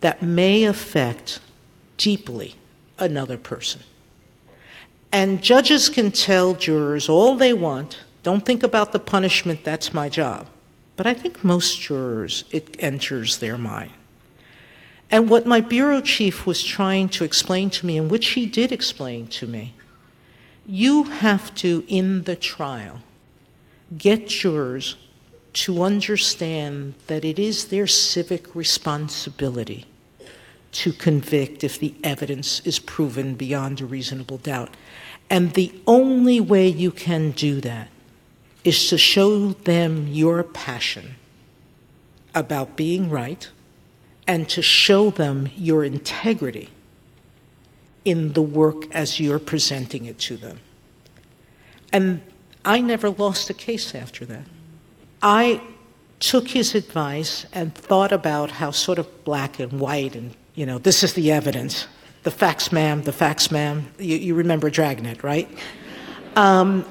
that 0.02 0.22
may 0.22 0.64
affect 0.64 1.40
deeply 1.98 2.56
another 2.98 3.38
person. 3.38 3.82
And 5.12 5.42
judges 5.42 5.90
can 5.90 6.12
tell 6.12 6.54
jurors 6.54 7.10
all 7.10 7.36
they 7.36 7.54
want 7.54 8.00
don't 8.22 8.46
think 8.46 8.64
about 8.64 8.92
the 8.92 9.00
punishment, 9.00 9.64
that's 9.64 9.94
my 9.94 10.10
job. 10.10 10.48
but 11.00 11.08
I 11.08 11.14
think 11.14 11.46
most 11.46 11.80
jurors, 11.80 12.44
it 12.52 12.76
enters 12.78 13.38
their 13.38 13.58
mind. 13.58 13.92
And 15.10 15.30
what 15.30 15.46
my 15.46 15.62
bureau 15.62 16.02
chief 16.02 16.46
was 16.46 16.62
trying 16.62 17.08
to 17.16 17.24
explain 17.24 17.70
to 17.70 17.86
me, 17.86 17.98
and 17.98 18.12
which 18.12 18.32
he 18.32 18.46
did 18.46 18.74
explain 18.74 19.28
to 19.28 19.48
me, 19.48 19.74
you 20.66 21.06
have 21.06 21.56
to, 21.56 21.86
in 21.88 22.24
the 22.24 22.36
trial, 22.36 23.00
get 23.98 24.28
jurors 24.28 24.98
to 25.54 25.84
understand 25.84 26.94
that 27.08 27.26
it 27.26 27.40
is 27.40 27.68
their 27.68 27.88
civic 27.88 28.56
responsibility 28.56 29.86
to 30.72 30.94
convict 30.94 31.64
if 31.64 31.80
the 31.80 31.96
evidence 32.04 32.62
is 32.66 32.80
proven 32.80 33.34
beyond 33.36 33.82
a 33.82 33.86
reasonable 33.86 34.38
doubt. 34.38 34.76
And 35.30 35.54
the 35.54 35.74
only 35.88 36.40
way 36.40 36.68
you 36.68 36.92
can 36.92 37.32
do 37.32 37.62
that 37.62 37.90
is 38.64 38.90
to 38.90 38.98
show 38.98 39.50
them 39.54 40.08
your 40.08 40.44
passion 40.44 41.16
about 42.36 42.76
being 42.76 43.10
right 43.10 43.50
and 44.28 44.48
to 44.50 44.62
show 44.62 45.10
them 45.10 45.50
your 45.56 45.84
integrity 45.84 46.70
in 48.06 48.34
the 48.34 48.42
work 48.42 48.94
as 48.94 49.20
you're 49.20 49.40
presenting 49.40 50.06
it 50.06 50.20
to 50.20 50.38
them. 50.38 50.60
And 51.92 52.22
I 52.64 52.82
never 52.82 53.10
lost 53.10 53.50
a 53.50 53.54
case 53.54 53.96
after 53.96 54.26
that. 54.26 54.46
I 55.22 55.62
took 56.20 56.48
his 56.48 56.76
advice 56.76 57.46
and 57.54 57.74
thought 57.74 58.12
about 58.12 58.52
how 58.52 58.72
sort 58.72 59.00
of 59.00 59.24
black 59.24 59.60
and 59.60 59.80
white 59.80 60.16
and, 60.16 60.36
you 60.56 60.66
know, 60.66 60.78
this 60.78 61.04
is 61.04 61.14
the 61.14 61.32
evidence. 61.32 61.88
The 62.24 62.32
facts, 62.32 62.72
ma'am, 62.72 63.04
the 63.04 63.14
facts, 63.14 63.52
ma'am. 63.52 63.88
You, 63.98 64.18
you 64.18 64.36
remember 64.36 64.70
Dragnet, 64.70 65.24
right? 65.24 65.50
Um, 66.36 66.86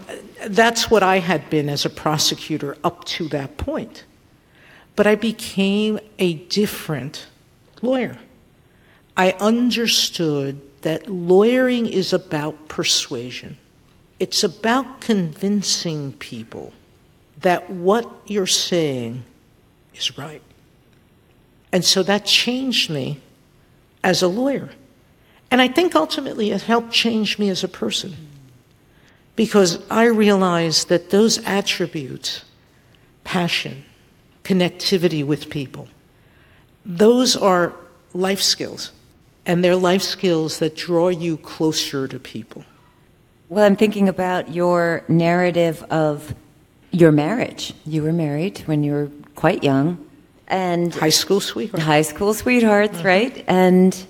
that's 0.47 0.91
what 0.91 1.03
I 1.03 1.19
had 1.19 1.49
been 1.51 1.69
as 1.69 1.85
a 1.85 1.91
prosecutor 1.91 2.77
up 2.83 3.05
to 3.05 3.29
that 3.29 3.57
point. 3.59 4.05
But 4.97 5.07
I 5.07 5.15
became 5.15 6.01
a 6.19 6.35
different 6.35 7.27
lawyer. 7.83 8.19
I 9.17 9.33
understood 9.33 10.61
that 10.83 11.09
lawyering 11.09 11.87
is 11.87 12.13
about 12.13 12.69
persuasion. 12.69 13.57
It's 14.19 14.43
about 14.43 15.01
convincing 15.01 16.13
people 16.15 16.73
that 17.41 17.71
what 17.71 18.11
you're 18.27 18.47
saying 18.47 19.25
is 19.95 20.19
right. 20.19 20.43
And 21.73 21.85
so 21.85 22.03
that 22.03 22.25
changed 22.25 22.91
me 22.91 23.21
as 24.03 24.23
a 24.23 24.29
lawyer. 24.29 24.71
And 25.51 25.61
I 25.61 25.69
think 25.69 25.95
ultimately 25.95 26.51
it 26.51 26.63
helped 26.63 26.93
change 26.93 27.39
me 27.39 27.49
as 27.49 27.65
a 27.65 27.69
person 27.69 28.17
because 29.37 29.83
I 29.91 30.05
realized 30.05 30.89
that 30.89 31.11
those 31.11 31.39
attributes, 31.45 32.45
passion, 33.25 33.85
connectivity 34.45 35.25
with 35.25 35.49
people, 35.49 35.89
those 36.85 37.37
are 37.37 37.75
life 38.13 38.41
skills. 38.41 38.93
And 39.47 39.65
they're 39.65 39.77
life 39.77 40.03
skills 40.03 40.59
that 40.59 40.77
draw 40.77 41.09
you 41.09 41.39
closer 41.39 42.07
to 42.09 42.19
people. 42.19 42.65
Well, 43.49 43.65
I'm 43.65 43.77
thinking 43.77 44.09
about 44.09 44.53
your 44.53 45.05
narrative 45.09 45.83
of 45.85 46.35
your 46.91 47.13
marriage. 47.13 47.75
You 47.87 48.03
were 48.03 48.13
married 48.13 48.61
when 48.61 48.83
you 48.83 48.93
were 48.93 49.11
quite 49.35 49.63
young. 49.63 50.05
And 50.47 50.95
high 50.95 51.11
school 51.11 51.41
sweethearts. 51.41 51.85
High 51.85 52.03
school 52.03 52.33
sweethearts, 52.33 52.99
mm-hmm. 52.99 53.07
right? 53.07 53.45
And 53.47 54.07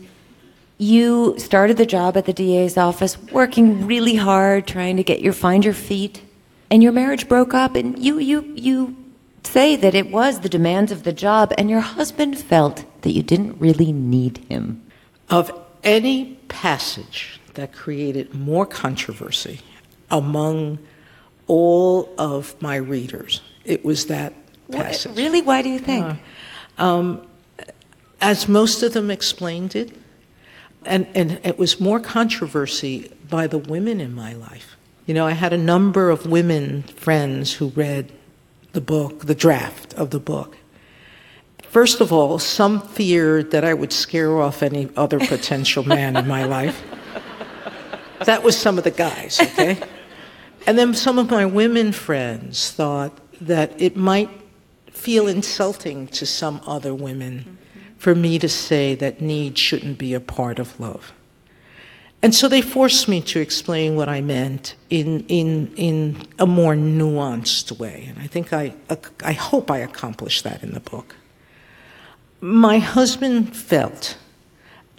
you 0.79 1.35
started 1.39 1.77
the 1.77 1.87
job 1.87 2.17
at 2.17 2.27
the 2.27 2.33
DA's 2.33 2.77
office, 2.77 3.21
working 3.33 3.87
really 3.87 4.15
hard, 4.15 4.67
trying 4.67 4.97
to 4.97 5.03
get 5.03 5.21
your 5.21 5.33
find 5.33 5.65
your 5.65 5.75
feet, 5.75 6.23
and 6.71 6.83
your 6.83 6.93
marriage 6.93 7.29
broke 7.29 7.55
up. 7.55 7.75
And 7.75 7.99
you 7.99 8.19
you 8.19 8.43
you 8.55 8.97
say 9.43 9.75
that 9.75 9.95
it 9.95 10.13
was 10.13 10.41
the 10.41 10.49
demands 10.49 10.93
of 10.93 11.03
the 11.03 11.13
job, 11.13 11.53
and 11.59 11.69
your 11.69 11.81
husband 11.81 12.39
felt 12.39 12.85
that 13.03 13.11
you 13.11 13.25
didn't 13.25 13.59
really 13.59 13.93
need 13.93 14.39
him. 14.49 14.85
Of 15.29 15.51
any 15.83 16.37
passage 16.47 17.41
that 17.55 17.73
created 17.73 18.33
more 18.35 18.65
controversy 18.65 19.61
among 20.11 20.79
all 21.49 22.15
of 22.19 22.61
my 22.63 22.77
readers, 22.77 23.41
it 23.65 23.85
was 23.85 24.07
that 24.07 24.33
passage. 24.71 25.11
What, 25.11 25.19
really? 25.19 25.43
Why 25.43 25.63
do 25.63 25.69
you 25.69 25.79
think? 25.79 26.07
Uh, 26.79 26.83
um, 26.83 27.27
as 28.21 28.49
most 28.49 28.83
of 28.83 28.93
them 28.93 29.11
explained 29.11 29.75
it, 29.75 29.97
and, 30.85 31.07
and 31.15 31.41
it 31.45 31.59
was 31.59 31.81
more 31.81 32.01
controversy 32.01 33.13
by 33.29 33.47
the 33.47 33.59
women 33.59 34.01
in 34.01 34.15
my 34.15 34.33
life. 34.35 34.77
You 35.07 35.15
know, 35.15 35.27
I 35.27 35.33
had 35.33 35.53
a 35.53 35.59
number 35.59 36.11
of 36.11 36.27
women 36.27 36.83
friends 36.83 37.55
who 37.55 37.69
read 37.69 38.13
the 38.73 38.81
book, 38.81 39.27
the 39.27 39.35
draft 39.35 39.95
of 39.95 40.11
the 40.11 40.21
book. 40.21 40.57
First 41.63 42.01
of 42.01 42.13
all, 42.13 42.39
some 42.39 42.81
feared 42.81 43.51
that 43.51 43.65
I 43.65 43.75
would 43.75 43.93
scare 43.93 44.41
off 44.41 44.63
any 44.63 44.89
other 44.97 45.19
potential 45.19 45.83
man 45.85 46.17
in 46.17 46.27
my 46.27 46.45
life. 46.45 46.83
That 48.25 48.43
was 48.43 48.59
some 48.59 48.79
of 48.79 48.85
the 48.85 48.91
guys, 48.91 49.39
okay? 49.41 49.79
And 50.69 50.77
then 50.77 50.93
some 50.93 51.19
of 51.19 51.31
my 51.31 51.47
women 51.47 51.93
friends 51.93 52.71
thought 52.73 53.19
that 53.41 53.73
it 53.81 53.97
might 53.97 54.29
feel 54.91 55.27
insulting 55.27 56.09
to 56.09 56.27
some 56.27 56.61
other 56.67 56.95
women 56.95 57.39
mm-hmm. 57.39 57.97
for 57.97 58.15
me 58.15 58.39
to 58.39 58.51
say 58.51 58.95
that 58.97 59.23
need 59.23 59.57
shouldn't 59.57 59.97
be 59.97 60.13
a 60.13 60.21
part 60.21 60.59
of 60.59 60.79
love. 60.79 61.15
And 62.21 62.35
so 62.35 62.49
they 62.49 62.61
forced 62.61 63.09
me 63.09 63.23
to 63.23 63.41
explain 63.41 63.97
what 63.97 64.11
I 64.11 64.21
meant 64.21 64.75
in, 64.91 65.25
in, 65.29 65.73
in 65.77 66.29
a 66.39 66.47
more 66.47 66.75
nuanced 66.75 67.79
way. 67.79 68.05
And 68.07 68.19
I 68.19 68.27
think 68.27 68.53
I, 68.53 68.75
I 69.25 69.33
hope 69.33 69.71
I 69.71 69.79
accomplished 69.79 70.45
that 70.45 70.63
in 70.63 70.73
the 70.73 70.81
book. 70.81 71.17
My 72.43 72.79
husband 72.79 73.57
felt 73.57 74.19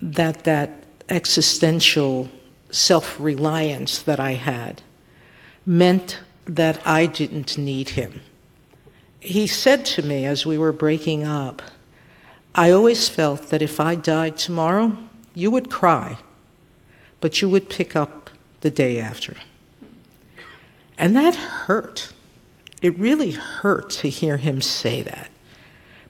that 0.02 0.46
that 0.46 0.72
existential 1.10 2.28
self 2.72 3.20
reliance 3.20 4.02
that 4.02 4.20
I 4.20 4.32
had 4.32 4.82
meant 5.70 6.18
that 6.46 6.82
I 6.84 7.06
didn't 7.06 7.56
need 7.56 7.90
him. 7.90 8.22
He 9.20 9.46
said 9.46 9.86
to 9.86 10.02
me 10.02 10.26
as 10.26 10.44
we 10.44 10.58
were 10.58 10.72
breaking 10.72 11.24
up, 11.24 11.62
I 12.56 12.72
always 12.72 13.08
felt 13.08 13.50
that 13.50 13.62
if 13.62 13.80
I 13.80 13.94
died 13.94 14.36
tomorrow, 14.36 14.98
you 15.36 15.52
would 15.52 15.70
cry, 15.70 16.18
but 17.22 17.40
you 17.40 17.50
would 17.50 17.70
pick 17.70 17.96
up 17.96 18.32
the 18.62 18.72
day 18.72 19.00
after. 19.00 19.36
And 20.98 21.16
that 21.16 21.36
hurt. 21.36 22.14
It 22.82 22.98
really 22.98 23.32
hurt 23.32 23.92
to 24.02 24.10
hear 24.10 24.38
him 24.38 24.62
say 24.62 25.04
that 25.04 25.30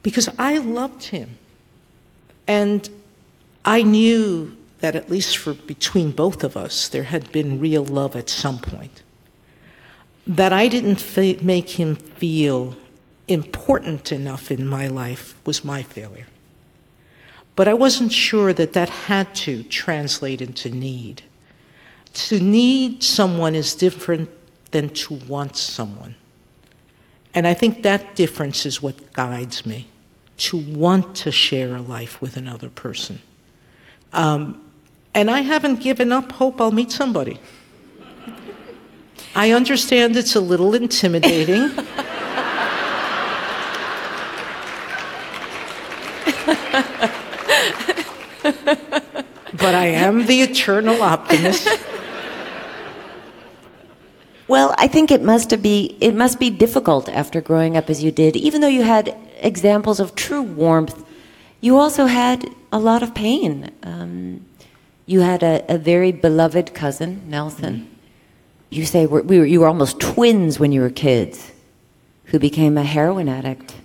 because 0.04 0.30
I 0.40 0.60
loved 0.60 1.04
him. 1.04 1.38
And 2.48 2.90
I 3.66 3.82
knew 3.82 4.56
that 4.80 4.96
at 4.96 5.10
least 5.10 5.36
for 5.36 5.54
between 5.54 6.12
both 6.12 6.46
of 6.46 6.56
us, 6.56 6.88
there 6.88 7.04
had 7.04 7.30
been 7.34 7.60
real 7.60 7.84
love 7.84 8.16
at 8.16 8.30
some 8.30 8.60
point. 8.60 9.04
That 10.30 10.54
I 10.54 10.68
didn't 10.68 11.44
make 11.44 11.72
him 11.72 11.96
feel 11.96 12.78
important 13.28 14.12
enough 14.12 14.52
in 14.52 14.68
my 14.68 14.88
life 14.88 15.36
was 15.46 15.66
my 15.66 15.84
failure. 15.84 16.28
But 17.56 17.68
I 17.68 17.74
wasn't 17.74 18.12
sure 18.12 18.54
that 18.54 18.74
that 18.74 18.90
had 18.90 19.34
to 19.36 19.64
translate 19.64 20.42
into 20.42 20.70
need. 20.70 21.24
To 22.14 22.40
need 22.40 23.04
someone 23.04 23.56
is 23.56 23.76
different 23.76 24.30
than 24.72 24.90
to 24.90 25.16
want 25.28 25.58
someone. 25.58 26.16
And 27.34 27.48
I 27.48 27.54
think 27.54 27.84
that 27.84 28.16
difference 28.16 28.66
is 28.66 28.82
what 28.82 29.14
guides 29.14 29.66
me 29.66 29.88
to 30.38 30.58
want 30.58 31.16
to 31.16 31.32
share 31.32 31.76
a 31.76 31.82
life 31.82 32.22
with 32.22 32.38
another 32.38 32.70
person. 32.70 33.20
Um, 34.14 34.62
and 35.14 35.30
I 35.30 35.42
haven't 35.42 35.82
given 35.82 36.12
up 36.12 36.32
hope 36.34 36.62
I'll 36.62 36.72
meet 36.72 36.92
somebody. 36.92 37.40
I 39.36 39.52
understand 39.52 40.16
it's 40.18 40.36
a 40.36 40.42
little 40.42 40.74
intimidating. 40.76 41.70
but 49.54 49.76
I 49.76 49.88
am 49.88 50.26
the 50.26 50.42
eternal 50.42 51.02
optimist. 51.02 51.68
Well, 54.50 54.74
I 54.80 54.88
think 54.88 55.12
it 55.12 55.22
must 55.22 55.62
be 55.62 55.96
it 56.02 56.16
must 56.16 56.40
be 56.40 56.50
difficult 56.50 57.08
after 57.08 57.40
growing 57.40 57.78
up 57.78 57.88
as 57.88 58.04
you 58.04 58.12
did, 58.12 58.36
even 58.36 58.62
though 58.62 58.68
you 58.68 58.82
had 58.82 59.16
examples 59.42 60.00
of 60.00 60.16
true 60.16 60.42
warmth. 60.42 61.06
You 61.62 61.78
also 61.78 62.08
had 62.08 62.50
a 62.72 62.80
lot 62.80 63.04
of 63.04 63.14
pain. 63.14 63.70
Um, 63.84 64.46
you 65.06 65.20
had 65.20 65.44
a, 65.44 65.64
a, 65.68 65.78
very 65.78 66.12
beloved 66.12 66.74
cousin, 66.74 67.22
Nelson. 67.28 67.90
You 68.70 68.86
say 68.86 69.06
we 69.06 69.40
were, 69.40 69.46
you 69.46 69.62
were 69.62 69.68
almost 69.68 70.00
twins 70.00 70.60
when 70.60 70.72
you 70.72 70.82
were 70.82 70.90
kids, 70.90 71.52
who 72.26 72.40
became 72.40 72.78
a 72.78 72.84
heroin 72.84 73.28
addict 73.28 73.76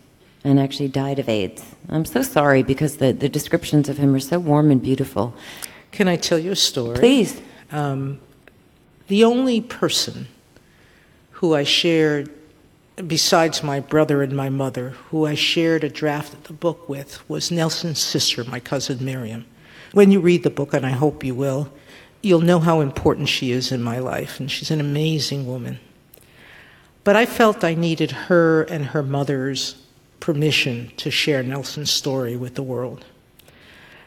and 0.44 0.60
actually 0.60 0.88
died 0.88 1.18
of 1.18 1.28
AIDS. 1.28 1.64
I'm 1.88 2.04
so 2.04 2.22
sorry 2.22 2.62
because 2.62 2.98
the, 2.98 3.12
the 3.12 3.28
descriptions 3.28 3.88
of 3.88 3.96
him 3.96 4.14
are 4.14 4.20
so 4.20 4.38
warm 4.38 4.70
and 4.70 4.82
beautiful. 4.82 5.34
Can 5.90 6.06
I 6.06 6.16
tell 6.16 6.38
you 6.38 6.52
a 6.52 6.56
story? 6.56 6.98
Please. 6.98 7.40
Um, 7.72 8.20
the 9.08 9.24
only 9.24 9.60
person 9.60 10.28
who 11.32 11.54
I 11.54 11.62
shared 11.62 12.30
besides 13.06 13.62
my 13.62 13.80
brother 13.80 14.22
and 14.22 14.36
my 14.36 14.48
mother, 14.48 14.90
who 15.10 15.26
I 15.26 15.34
shared 15.34 15.82
a 15.82 15.88
draft 15.88 16.32
of 16.32 16.44
the 16.44 16.52
book 16.52 16.88
with, 16.88 17.28
was 17.28 17.50
Nelson's 17.50 18.00
sister, 18.00 18.44
my 18.44 18.60
cousin 18.60 19.04
Miriam. 19.04 19.46
When 19.92 20.10
you 20.10 20.20
read 20.20 20.42
the 20.42 20.50
book, 20.50 20.74
and 20.74 20.86
I 20.86 20.90
hope 20.90 21.24
you 21.24 21.34
will, 21.34 21.72
you'll 22.24 22.40
know 22.40 22.58
how 22.58 22.80
important 22.80 23.28
she 23.28 23.52
is 23.52 23.70
in 23.70 23.82
my 23.82 23.98
life, 23.98 24.40
and 24.40 24.50
she's 24.50 24.70
an 24.70 24.80
amazing 24.80 25.46
woman. 25.46 25.78
But 27.04 27.16
I 27.16 27.26
felt 27.26 27.62
I 27.62 27.74
needed 27.74 28.10
her 28.10 28.62
and 28.62 28.86
her 28.86 29.02
mother's 29.02 29.76
permission 30.20 30.90
to 30.96 31.10
share 31.10 31.42
Nelson's 31.42 31.90
story 31.90 32.36
with 32.36 32.54
the 32.54 32.62
world. 32.62 33.04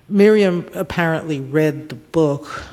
Miriam 0.10 0.68
apparently 0.74 1.40
read 1.40 1.90
the 1.90 1.96
book. 1.96 2.64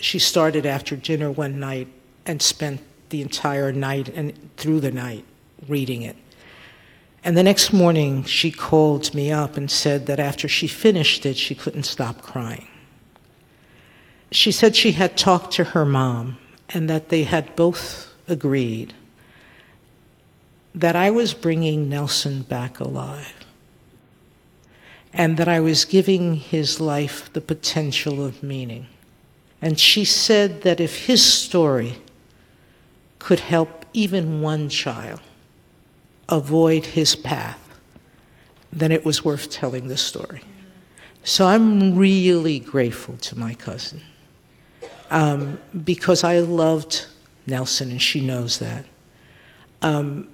She 0.00 0.18
started 0.18 0.66
after 0.66 0.96
dinner 0.96 1.30
one 1.30 1.58
night 1.58 1.88
and 2.26 2.42
spent 2.42 2.80
the 3.08 3.22
entire 3.22 3.72
night 3.72 4.08
and 4.08 4.56
through 4.56 4.80
the 4.80 4.90
night 4.90 5.24
reading 5.66 6.02
it. 6.02 6.16
And 7.24 7.36
the 7.36 7.42
next 7.42 7.72
morning, 7.72 8.24
she 8.24 8.50
called 8.50 9.14
me 9.14 9.32
up 9.32 9.56
and 9.56 9.70
said 9.70 10.06
that 10.06 10.20
after 10.20 10.46
she 10.46 10.66
finished 10.66 11.24
it, 11.24 11.36
she 11.36 11.54
couldn't 11.54 11.84
stop 11.84 12.22
crying. 12.22 12.68
She 14.30 14.52
said 14.52 14.76
she 14.76 14.92
had 14.92 15.16
talked 15.16 15.52
to 15.54 15.64
her 15.64 15.86
mom 15.86 16.38
and 16.68 16.88
that 16.90 17.08
they 17.08 17.24
had 17.24 17.56
both 17.56 18.12
agreed 18.28 18.92
that 20.74 20.94
I 20.94 21.10
was 21.10 21.32
bringing 21.32 21.88
Nelson 21.88 22.42
back 22.42 22.78
alive 22.78 23.32
and 25.14 25.38
that 25.38 25.48
I 25.48 25.60
was 25.60 25.86
giving 25.86 26.34
his 26.34 26.78
life 26.78 27.32
the 27.32 27.40
potential 27.40 28.24
of 28.24 28.42
meaning. 28.42 28.86
And 29.62 29.80
she 29.80 30.04
said 30.04 30.62
that 30.62 30.78
if 30.78 31.06
his 31.06 31.24
story 31.24 31.96
could 33.18 33.40
help 33.40 33.86
even 33.94 34.42
one 34.42 34.68
child 34.68 35.20
avoid 36.28 36.84
his 36.84 37.16
path, 37.16 37.58
then 38.70 38.92
it 38.92 39.04
was 39.04 39.24
worth 39.24 39.50
telling 39.50 39.88
the 39.88 39.96
story. 39.96 40.42
So 41.24 41.46
I'm 41.46 41.96
really 41.96 42.60
grateful 42.60 43.16
to 43.16 43.38
my 43.38 43.54
cousin 43.54 44.02
um, 45.10 45.60
because 45.84 46.24
I 46.24 46.40
loved 46.40 47.06
Nelson, 47.46 47.90
and 47.90 48.02
she 48.02 48.20
knows 48.20 48.58
that. 48.58 48.84
Um, 49.82 50.28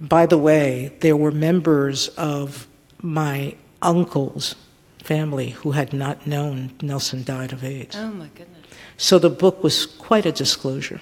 by 0.00 0.26
the 0.26 0.38
way, 0.38 0.92
there 1.00 1.16
were 1.16 1.32
members 1.32 2.08
of 2.08 2.66
my 3.00 3.56
uncle's 3.82 4.54
family 5.02 5.50
who 5.50 5.72
had 5.72 5.92
not 5.92 6.26
known 6.26 6.72
Nelson 6.82 7.24
died 7.24 7.52
of 7.52 7.64
AIDS. 7.64 7.96
Oh, 7.96 8.10
my 8.10 8.28
goodness. 8.28 8.66
So 8.96 9.18
the 9.18 9.30
book 9.30 9.62
was 9.62 9.86
quite 9.86 10.26
a 10.26 10.32
disclosure. 10.32 11.00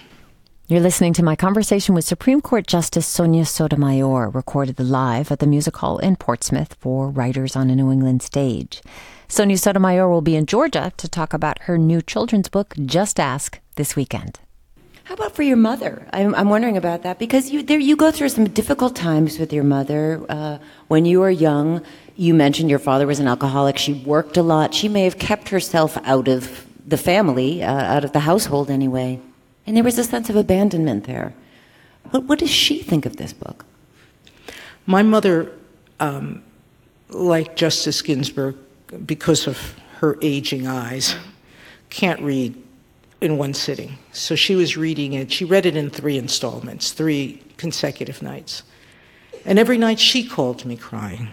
You're 0.69 0.81
listening 0.81 1.13
to 1.15 1.23
my 1.23 1.37
conversation 1.37 1.95
with 1.95 2.05
Supreme 2.05 2.41
Court 2.41 2.67
Justice 2.67 3.07
Sonia 3.07 3.45
Sotomayor, 3.45 4.31
recorded 4.31 4.81
live 4.81 5.31
at 5.31 5.39
the 5.39 5.47
Music 5.47 5.77
Hall 5.77 5.99
in 5.99 6.17
Portsmouth 6.17 6.75
for 6.81 7.09
Writers 7.09 7.55
on 7.55 7.71
a 7.71 7.77
New 7.77 7.93
England 7.93 8.23
Stage. 8.23 8.83
Sonia 9.29 9.59
Sotomayor 9.59 10.09
will 10.09 10.23
be 10.23 10.37
in 10.37 10.47
Georgia 10.47 10.93
to 10.97 11.09
talk 11.09 11.33
about 11.33 11.63
her 11.63 11.77
new 11.77 12.01
children's 12.01 12.49
book, 12.49 12.75
Just 12.85 13.19
Ask, 13.19 13.59
this 13.75 13.97
weekend. 13.97 14.39
How 15.05 15.15
about 15.15 15.35
for 15.35 15.43
your 15.43 15.57
mother? 15.57 16.07
I'm, 16.13 16.35
I'm 16.35 16.49
wondering 16.49 16.77
about 16.77 17.03
that 17.03 17.19
because 17.19 17.51
you 17.51 17.63
there 17.63 17.79
you 17.79 17.97
go 17.97 18.11
through 18.11 18.29
some 18.31 18.49
difficult 18.49 18.97
times 18.97 19.39
with 19.39 19.53
your 19.53 19.63
mother 19.65 20.25
uh, 20.29 20.59
when 20.89 21.05
you 21.05 21.21
were 21.21 21.31
young. 21.31 21.83
You 22.17 22.35
mentioned 22.35 22.71
your 22.71 22.79
father 22.79 23.07
was 23.07 23.21
an 23.21 23.29
alcoholic. 23.29 23.79
She 23.79 23.93
worked 23.93 24.37
a 24.37 24.43
lot. 24.43 24.75
She 24.75 24.89
may 24.89 25.05
have 25.05 25.19
kept 25.19 25.49
herself 25.51 25.97
out 26.05 26.29
of 26.29 26.67
the 26.87 26.97
family, 26.97 27.63
uh, 27.63 27.73
out 27.73 28.05
of 28.05 28.13
the 28.13 28.21
household 28.21 28.71
anyway. 28.71 29.21
And 29.67 29.77
there 29.77 29.85
was 29.85 29.99
a 29.99 30.05
sense 30.05 30.31
of 30.31 30.37
abandonment 30.37 31.05
there. 31.05 31.35
What, 32.11 32.25
what 32.25 32.39
does 32.39 32.51
she 32.51 32.83
think 32.83 33.07
of 33.07 33.17
this 33.17 33.33
book? 33.33 33.65
My 34.87 35.03
mother, 35.03 35.53
um, 35.99 36.43
like 37.11 37.57
Justice 37.57 38.03
Ginsburg, 38.03 38.57
because 39.05 39.47
of 39.47 39.75
her 39.99 40.19
aging 40.23 40.67
eyes, 40.67 41.17
can't 41.91 42.21
read 42.21 42.63
in 43.21 43.39
one 43.39 43.55
sitting. 43.55 43.99
So 44.13 44.35
she 44.35 44.55
was 44.55 44.77
reading 44.77 45.15
it. 45.15 45.33
She 45.33 45.45
read 45.45 45.67
it 45.67 45.77
in 45.77 45.91
three 45.91 46.19
installments, 46.19 46.93
three 46.93 47.43
consecutive 47.57 48.23
nights. 48.23 48.63
And 49.45 49.59
every 49.59 49.79
night 49.79 49.99
she 49.99 50.27
called 50.27 50.65
me 50.65 50.77
crying. 50.77 51.29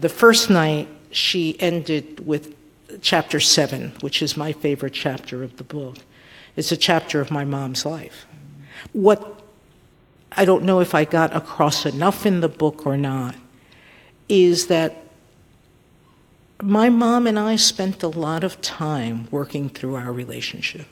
The 0.00 0.08
first 0.08 0.50
night 0.50 0.88
she 1.10 1.58
ended 1.60 2.26
with 2.26 2.54
chapter 3.00 3.40
seven, 3.40 3.92
which 4.00 4.20
is 4.20 4.36
my 4.36 4.52
favorite 4.52 4.92
chapter 4.92 5.42
of 5.42 5.56
the 5.56 5.64
book. 5.64 5.96
It's 6.56 6.72
a 6.72 6.76
chapter 6.76 7.20
of 7.20 7.30
my 7.30 7.44
mom's 7.44 7.86
life. 7.86 8.26
What 8.92 9.42
I 10.32 10.44
don't 10.44 10.64
know 10.64 10.80
if 10.80 10.94
I 10.94 11.04
got 11.04 11.34
across 11.34 11.86
enough 11.86 12.26
in 12.26 12.40
the 12.40 12.48
book 12.48 12.86
or 12.86 12.96
not 12.96 13.34
is 14.28 14.66
that 14.66 15.05
my 16.62 16.88
mom 16.88 17.26
and 17.26 17.38
I 17.38 17.56
spent 17.56 18.02
a 18.02 18.08
lot 18.08 18.42
of 18.42 18.60
time 18.60 19.28
working 19.30 19.68
through 19.68 19.96
our 19.96 20.12
relationship. 20.12 20.86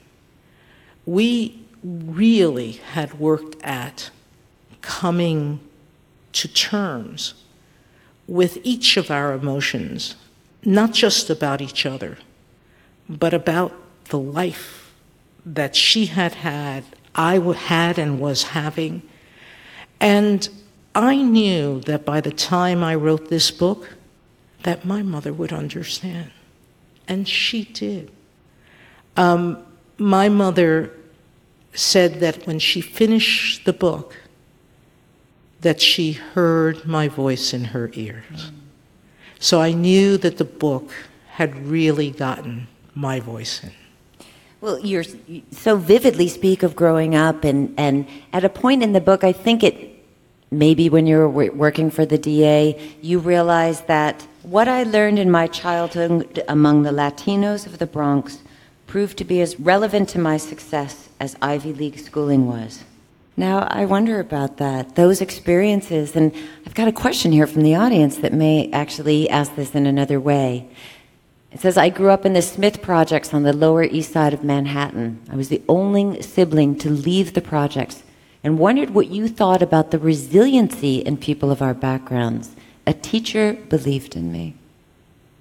We 1.06 1.64
really 1.82 2.72
had 2.72 3.18
worked 3.18 3.62
at 3.62 4.10
coming 4.80 5.60
to 6.32 6.48
terms 6.48 7.34
with 8.26 8.58
each 8.62 8.96
of 8.96 9.10
our 9.10 9.32
emotions, 9.32 10.16
not 10.64 10.92
just 10.92 11.30
about 11.30 11.60
each 11.60 11.86
other, 11.86 12.18
but 13.08 13.34
about 13.34 13.72
the 14.06 14.18
life 14.18 14.92
that 15.44 15.76
she 15.76 16.06
had 16.06 16.34
had, 16.34 16.84
I 17.14 17.38
had 17.38 17.98
and 17.98 18.18
was 18.18 18.44
having. 18.44 19.02
And 20.00 20.48
I 20.94 21.16
knew 21.16 21.80
that 21.80 22.04
by 22.04 22.20
the 22.20 22.32
time 22.32 22.82
I 22.82 22.94
wrote 22.94 23.28
this 23.28 23.50
book, 23.50 23.96
that 24.64 24.84
my 24.84 25.02
mother 25.02 25.32
would 25.32 25.52
understand. 25.52 26.30
And 27.06 27.28
she 27.28 27.64
did. 27.64 28.10
Um, 29.16 29.64
my 29.96 30.28
mother 30.28 30.90
said 31.72 32.20
that 32.20 32.46
when 32.46 32.58
she 32.58 32.80
finished 32.80 33.64
the 33.64 33.72
book, 33.72 34.16
that 35.60 35.80
she 35.80 36.12
heard 36.12 36.84
my 36.84 37.08
voice 37.08 37.54
in 37.54 37.64
her 37.66 37.90
ears. 37.94 38.50
So 39.38 39.60
I 39.60 39.72
knew 39.72 40.16
that 40.18 40.38
the 40.38 40.44
book 40.44 40.90
had 41.28 41.66
really 41.66 42.10
gotten 42.10 42.66
my 42.94 43.20
voice 43.20 43.62
in. 43.62 43.72
Well, 44.60 44.78
you're 44.78 45.04
you 45.26 45.42
so 45.50 45.76
vividly 45.76 46.28
speak 46.28 46.62
of 46.62 46.74
growing 46.74 47.14
up, 47.14 47.44
and, 47.44 47.74
and 47.76 48.06
at 48.32 48.44
a 48.44 48.48
point 48.48 48.82
in 48.82 48.92
the 48.92 49.00
book, 49.00 49.22
I 49.22 49.32
think 49.32 49.62
it 49.62 50.02
maybe 50.50 50.88
when 50.88 51.06
you 51.06 51.18
were 51.18 51.50
working 51.50 51.90
for 51.90 52.06
the 52.06 52.16
DA, 52.16 52.80
you 53.02 53.18
realized 53.18 53.86
that 53.88 54.26
what 54.44 54.68
I 54.68 54.82
learned 54.82 55.18
in 55.18 55.30
my 55.30 55.46
childhood 55.46 56.44
among 56.48 56.82
the 56.82 56.90
Latinos 56.90 57.64
of 57.64 57.78
the 57.78 57.86
Bronx 57.86 58.40
proved 58.86 59.16
to 59.18 59.24
be 59.24 59.40
as 59.40 59.58
relevant 59.58 60.10
to 60.10 60.18
my 60.18 60.36
success 60.36 61.08
as 61.18 61.34
Ivy 61.40 61.72
League 61.72 61.98
schooling 61.98 62.46
was. 62.46 62.84
Now, 63.38 63.66
I 63.70 63.86
wonder 63.86 64.20
about 64.20 64.58
that, 64.58 64.96
those 64.96 65.22
experiences, 65.22 66.14
and 66.14 66.32
I've 66.66 66.74
got 66.74 66.88
a 66.88 66.92
question 66.92 67.32
here 67.32 67.46
from 67.46 67.62
the 67.62 67.74
audience 67.74 68.18
that 68.18 68.34
may 68.34 68.70
actually 68.70 69.30
ask 69.30 69.56
this 69.56 69.74
in 69.74 69.86
another 69.86 70.20
way. 70.20 70.68
It 71.50 71.60
says, 71.60 71.78
I 71.78 71.88
grew 71.88 72.10
up 72.10 72.26
in 72.26 72.34
the 72.34 72.42
Smith 72.42 72.82
Projects 72.82 73.32
on 73.32 73.44
the 73.44 73.52
Lower 73.52 73.84
East 73.84 74.12
Side 74.12 74.34
of 74.34 74.44
Manhattan. 74.44 75.22
I 75.30 75.36
was 75.36 75.48
the 75.48 75.62
only 75.68 76.20
sibling 76.20 76.76
to 76.78 76.90
leave 76.90 77.32
the 77.32 77.40
projects 77.40 78.02
and 78.44 78.58
wondered 78.58 78.90
what 78.90 79.08
you 79.08 79.26
thought 79.26 79.62
about 79.62 79.90
the 79.90 79.98
resiliency 79.98 80.98
in 80.98 81.16
people 81.16 81.50
of 81.50 81.62
our 81.62 81.74
backgrounds. 81.74 82.54
A 82.86 82.92
teacher 82.92 83.54
believed 83.54 84.16
in 84.16 84.30
me. 84.30 84.54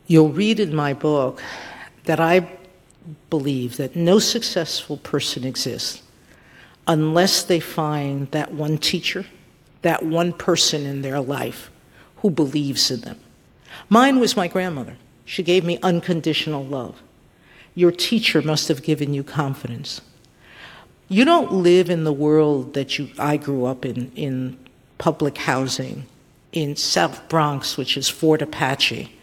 You'll 0.08 0.30
read 0.30 0.60
in 0.60 0.76
my 0.76 0.94
book 0.94 1.42
that 2.06 2.20
I 2.20 2.50
believe 3.30 3.78
that 3.78 3.96
no 3.96 4.20
successful 4.20 4.98
person 4.98 5.44
exists 5.44 6.02
unless 6.88 7.44
they 7.44 7.60
find 7.60 8.30
that 8.32 8.54
one 8.54 8.78
teacher, 8.78 9.26
that 9.82 10.04
one 10.04 10.34
person 10.34 10.86
in 10.86 11.02
their 11.02 11.20
life 11.20 11.70
who 12.18 12.30
believes 12.30 12.90
in 12.92 13.02
them. 13.02 13.20
Mine 13.90 14.20
was 14.20 14.38
my 14.38 14.48
grandmother. 14.48 14.98
She 15.26 15.44
gave 15.44 15.64
me 15.64 15.80
unconditional 15.82 16.64
love. 16.64 17.02
Your 17.76 17.92
teacher 17.92 18.42
must 18.42 18.68
have 18.68 18.84
given 18.84 19.14
you 19.14 19.24
confidence. 19.24 20.02
You 21.10 21.26
don't 21.26 21.52
live 21.52 21.90
in 21.90 22.04
the 22.04 22.14
world 22.14 22.74
that 22.74 22.98
you, 22.98 23.10
I 23.20 23.38
grew 23.38 23.66
up 23.66 23.86
in, 23.86 24.12
in 24.16 24.58
public 24.98 25.38
housing 25.38 26.06
in 26.54 26.76
South 26.76 27.28
Bronx, 27.28 27.76
which 27.78 27.98
is 27.98 28.08
Fort 28.08 28.42
Apache. 28.42 29.14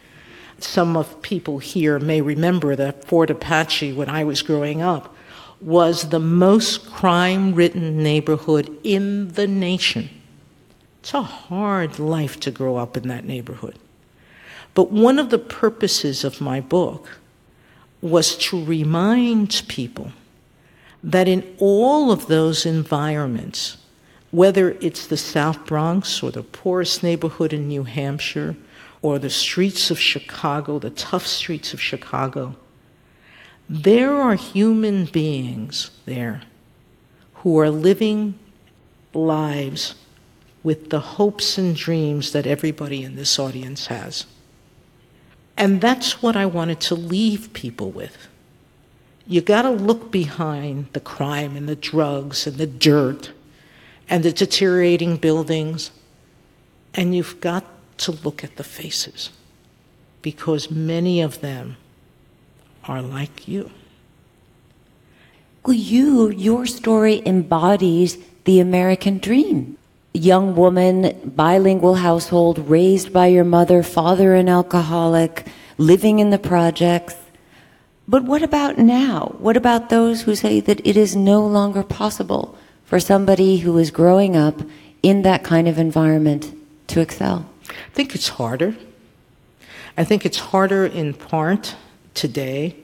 Some 0.58 0.96
of 0.96 1.22
people 1.22 1.58
here 1.58 1.98
may 1.98 2.20
remember 2.20 2.76
that 2.76 3.06
Fort 3.06 3.30
Apache, 3.30 3.94
when 3.94 4.10
I 4.10 4.24
was 4.24 4.42
growing 4.42 4.82
up, 4.82 5.14
was 5.60 6.10
the 6.10 6.20
most 6.20 6.90
crime 6.90 7.54
ridden 7.54 8.02
neighborhood 8.02 8.76
in 8.82 9.28
the 9.32 9.46
nation. 9.46 10.10
It's 11.00 11.14
a 11.14 11.22
hard 11.22 11.98
life 11.98 12.38
to 12.40 12.50
grow 12.50 12.76
up 12.76 12.96
in 12.96 13.08
that 13.08 13.24
neighborhood. 13.24 13.78
But 14.74 14.90
one 14.90 15.18
of 15.18 15.30
the 15.30 15.38
purposes 15.38 16.24
of 16.24 16.40
my 16.40 16.60
book 16.60 17.18
was 18.02 18.36
to 18.36 18.62
remind 18.62 19.62
people 19.68 20.12
that 21.02 21.28
in 21.28 21.56
all 21.58 22.12
of 22.12 22.26
those 22.26 22.66
environments, 22.66 23.78
Whether 24.30 24.72
it's 24.80 25.06
the 25.06 25.16
South 25.16 25.66
Bronx 25.66 26.22
or 26.22 26.30
the 26.30 26.42
poorest 26.42 27.02
neighborhood 27.02 27.52
in 27.52 27.66
New 27.66 27.82
Hampshire 27.82 28.56
or 29.02 29.18
the 29.18 29.30
streets 29.30 29.90
of 29.90 29.98
Chicago, 29.98 30.78
the 30.78 30.90
tough 30.90 31.26
streets 31.26 31.74
of 31.74 31.80
Chicago, 31.80 32.54
there 33.68 34.14
are 34.14 34.34
human 34.34 35.06
beings 35.06 35.90
there 36.04 36.42
who 37.34 37.58
are 37.58 37.70
living 37.70 38.38
lives 39.14 39.94
with 40.62 40.90
the 40.90 41.00
hopes 41.00 41.56
and 41.58 41.74
dreams 41.74 42.32
that 42.32 42.46
everybody 42.46 43.02
in 43.02 43.16
this 43.16 43.38
audience 43.38 43.86
has. 43.86 44.26
And 45.56 45.80
that's 45.80 46.22
what 46.22 46.36
I 46.36 46.46
wanted 46.46 46.80
to 46.82 46.94
leave 46.94 47.52
people 47.52 47.90
with. 47.90 48.28
You 49.26 49.40
got 49.40 49.62
to 49.62 49.70
look 49.70 50.10
behind 50.10 50.88
the 50.92 51.00
crime 51.00 51.56
and 51.56 51.68
the 51.68 51.76
drugs 51.76 52.46
and 52.46 52.56
the 52.56 52.66
dirt 52.66 53.30
and 54.10 54.24
the 54.24 54.32
deteriorating 54.32 55.16
buildings, 55.16 55.92
and 56.92 57.14
you've 57.14 57.40
got 57.40 57.64
to 57.98 58.10
look 58.10 58.42
at 58.42 58.56
the 58.56 58.64
faces 58.64 59.30
because 60.20 60.70
many 60.70 61.20
of 61.20 61.40
them 61.40 61.76
are 62.84 63.00
like 63.00 63.46
you. 63.46 63.70
Well, 65.64 65.76
you, 65.76 66.30
your 66.30 66.66
story 66.66 67.22
embodies 67.24 68.18
the 68.44 68.58
American 68.58 69.18
dream. 69.18 69.78
Young 70.12 70.56
woman, 70.56 71.32
bilingual 71.36 71.94
household, 71.94 72.58
raised 72.68 73.12
by 73.12 73.28
your 73.28 73.44
mother, 73.44 73.84
father 73.84 74.34
an 74.34 74.48
alcoholic, 74.48 75.46
living 75.78 76.18
in 76.18 76.30
the 76.30 76.38
projects. 76.38 77.14
But 78.08 78.24
what 78.24 78.42
about 78.42 78.76
now? 78.76 79.36
What 79.38 79.56
about 79.56 79.88
those 79.88 80.22
who 80.22 80.34
say 80.34 80.58
that 80.60 80.84
it 80.84 80.96
is 80.96 81.14
no 81.14 81.46
longer 81.46 81.84
possible 81.84 82.58
for 82.90 82.98
somebody 82.98 83.58
who 83.58 83.78
is 83.78 83.92
growing 83.92 84.36
up 84.36 84.60
in 85.00 85.22
that 85.22 85.44
kind 85.44 85.68
of 85.68 85.78
environment 85.78 86.52
to 86.88 87.00
excel? 87.00 87.48
I 87.68 87.94
think 87.94 88.16
it's 88.16 88.28
harder. 88.30 88.74
I 89.96 90.02
think 90.02 90.26
it's 90.26 90.38
harder 90.38 90.84
in 90.84 91.14
part 91.14 91.76
today 92.14 92.74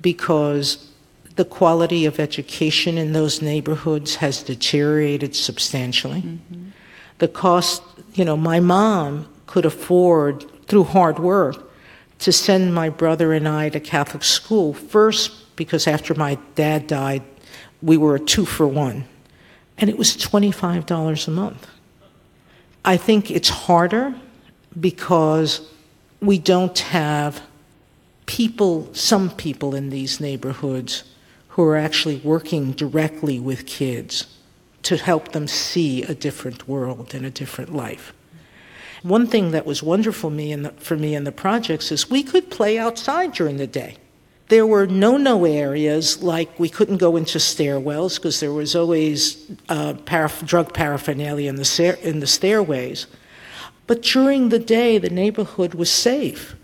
because 0.00 0.90
the 1.36 1.44
quality 1.44 2.06
of 2.06 2.18
education 2.18 2.96
in 2.96 3.12
those 3.12 3.42
neighborhoods 3.42 4.16
has 4.16 4.42
deteriorated 4.42 5.36
substantially. 5.36 6.22
Mm-hmm. 6.22 6.70
The 7.18 7.28
cost, 7.28 7.82
you 8.14 8.24
know, 8.24 8.38
my 8.38 8.58
mom 8.58 9.28
could 9.46 9.66
afford, 9.66 10.46
through 10.66 10.84
hard 10.84 11.18
work, 11.18 11.70
to 12.20 12.32
send 12.32 12.74
my 12.74 12.88
brother 12.88 13.34
and 13.34 13.46
I 13.46 13.68
to 13.68 13.80
Catholic 13.80 14.24
school. 14.24 14.72
First, 14.72 15.54
because 15.56 15.86
after 15.86 16.14
my 16.14 16.38
dad 16.54 16.86
died, 16.86 17.22
we 17.82 17.98
were 17.98 18.14
a 18.14 18.20
two 18.20 18.46
for 18.46 18.66
one, 18.66 19.04
and 19.78 19.90
it 19.90 19.98
was 19.98 20.16
$25 20.16 21.28
a 21.28 21.30
month. 21.30 21.66
I 22.84 22.96
think 22.96 23.30
it's 23.30 23.48
harder 23.48 24.14
because 24.78 25.68
we 26.20 26.38
don't 26.38 26.78
have 26.78 27.42
people, 28.26 28.92
some 28.94 29.30
people 29.30 29.74
in 29.74 29.90
these 29.90 30.20
neighborhoods 30.20 31.04
who 31.50 31.64
are 31.64 31.76
actually 31.76 32.18
working 32.18 32.72
directly 32.72 33.40
with 33.40 33.66
kids 33.66 34.26
to 34.82 34.96
help 34.96 35.32
them 35.32 35.48
see 35.48 36.02
a 36.02 36.14
different 36.14 36.68
world 36.68 37.14
and 37.14 37.26
a 37.26 37.30
different 37.30 37.74
life. 37.74 38.12
One 39.02 39.26
thing 39.26 39.50
that 39.50 39.66
was 39.66 39.82
wonderful 39.82 40.30
me 40.30 40.54
the, 40.54 40.70
for 40.72 40.96
me 40.96 41.14
in 41.14 41.24
the 41.24 41.32
projects 41.32 41.90
is 41.90 42.10
we 42.10 42.22
could 42.22 42.50
play 42.50 42.78
outside 42.78 43.32
during 43.32 43.56
the 43.56 43.66
day. 43.66 43.96
There 44.48 44.66
were 44.66 44.86
no 44.86 45.16
no 45.16 45.44
areas 45.44 46.22
like 46.22 46.58
we 46.58 46.68
couldn't 46.68 46.98
go 46.98 47.16
into 47.16 47.38
stairwells 47.38 48.16
because 48.16 48.38
there 48.38 48.52
was 48.52 48.76
always 48.76 49.50
uh, 49.68 49.94
paraph- 50.04 50.46
drug 50.46 50.72
paraphernalia 50.72 51.48
in 51.48 51.56
the, 51.56 51.98
in 52.02 52.20
the 52.20 52.26
stairways. 52.26 53.06
But 53.88 54.02
during 54.02 54.50
the 54.50 54.58
day, 54.58 54.98
the 54.98 55.10
neighborhood 55.10 55.74
was 55.74 55.90
safe. 55.90 56.54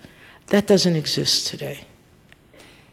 That 0.47 0.67
doesn't 0.67 0.97
exist 0.97 1.49
today. 1.49 1.87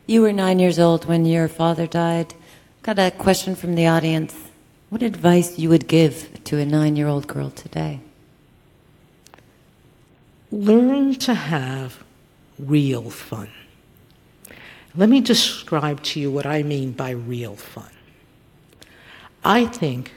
You 0.07 0.21
were 0.21 0.33
nine 0.33 0.57
years 0.57 0.79
old 0.79 1.05
when 1.05 1.25
your 1.25 1.47
father 1.47 1.85
died. 1.85 2.33
Got 2.81 2.97
a 2.97 3.11
question 3.11 3.55
from 3.55 3.75
the 3.75 3.85
audience. 3.85 4.33
What 4.89 5.03
advice 5.03 5.59
you 5.59 5.69
would 5.69 5.87
give 5.87 6.43
to 6.45 6.57
a 6.57 6.65
nine-year-old 6.65 7.27
girl 7.27 7.51
today? 7.51 7.99
Learn 10.51 11.13
to 11.15 11.35
have 11.35 12.03
real 12.57 13.11
fun. 13.11 13.49
Let 14.99 15.07
me 15.07 15.21
describe 15.21 16.03
to 16.03 16.19
you 16.19 16.29
what 16.29 16.45
I 16.45 16.61
mean 16.61 16.91
by 16.91 17.11
real 17.11 17.55
fun. 17.55 17.89
I 19.45 19.65
think 19.65 20.11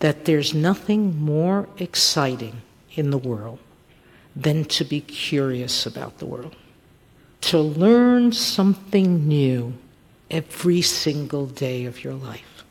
that 0.00 0.26
there's 0.26 0.52
nothing 0.52 1.18
more 1.18 1.70
exciting 1.78 2.60
in 2.96 3.10
the 3.10 3.16
world 3.16 3.60
than 4.36 4.66
to 4.66 4.84
be 4.84 5.00
curious 5.00 5.86
about 5.86 6.18
the 6.18 6.26
world 6.26 6.54
to 7.40 7.58
learn 7.58 8.32
something 8.32 9.26
new 9.26 9.72
every 10.30 10.82
single 10.82 11.46
day 11.46 11.86
of 11.86 12.04
your 12.04 12.12
life. 12.12 12.62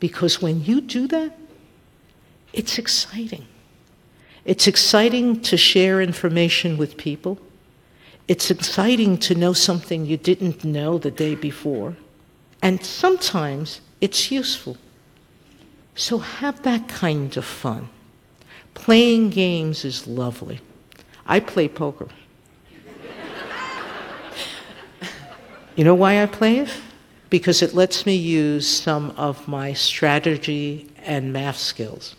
Because 0.00 0.42
when 0.42 0.64
you 0.64 0.80
do 0.80 1.06
that, 1.06 1.38
it's 2.52 2.78
exciting. 2.78 3.46
It's 4.44 4.66
exciting 4.66 5.40
to 5.42 5.56
share 5.56 6.02
information 6.02 6.78
with 6.78 6.96
people. 6.96 7.38
It's 8.26 8.50
exciting 8.50 9.18
to 9.18 9.34
know 9.34 9.52
something 9.52 10.06
you 10.06 10.16
didn't 10.16 10.64
know 10.64 10.98
the 10.98 11.10
day 11.10 11.34
before. 11.34 11.96
And 12.62 12.82
sometimes 12.82 13.82
it's 14.00 14.30
useful. 14.30 14.78
So 15.94 16.18
have 16.18 16.62
that 16.62 16.88
kind 16.88 17.36
of 17.36 17.44
fun. 17.44 17.88
Playing 18.72 19.30
games 19.30 19.84
is 19.84 20.06
lovely. 20.06 20.60
I 21.26 21.40
play 21.40 21.68
poker. 21.68 22.08
You 25.76 25.82
know 25.82 25.96
why 25.96 26.22
I 26.22 26.26
play 26.26 26.58
it? 26.58 26.72
Because 27.30 27.60
it 27.60 27.74
lets 27.74 28.06
me 28.06 28.14
use 28.14 28.64
some 28.64 29.10
of 29.16 29.48
my 29.48 29.72
strategy 29.72 30.88
and 30.98 31.32
math 31.32 31.56
skills. 31.56 32.14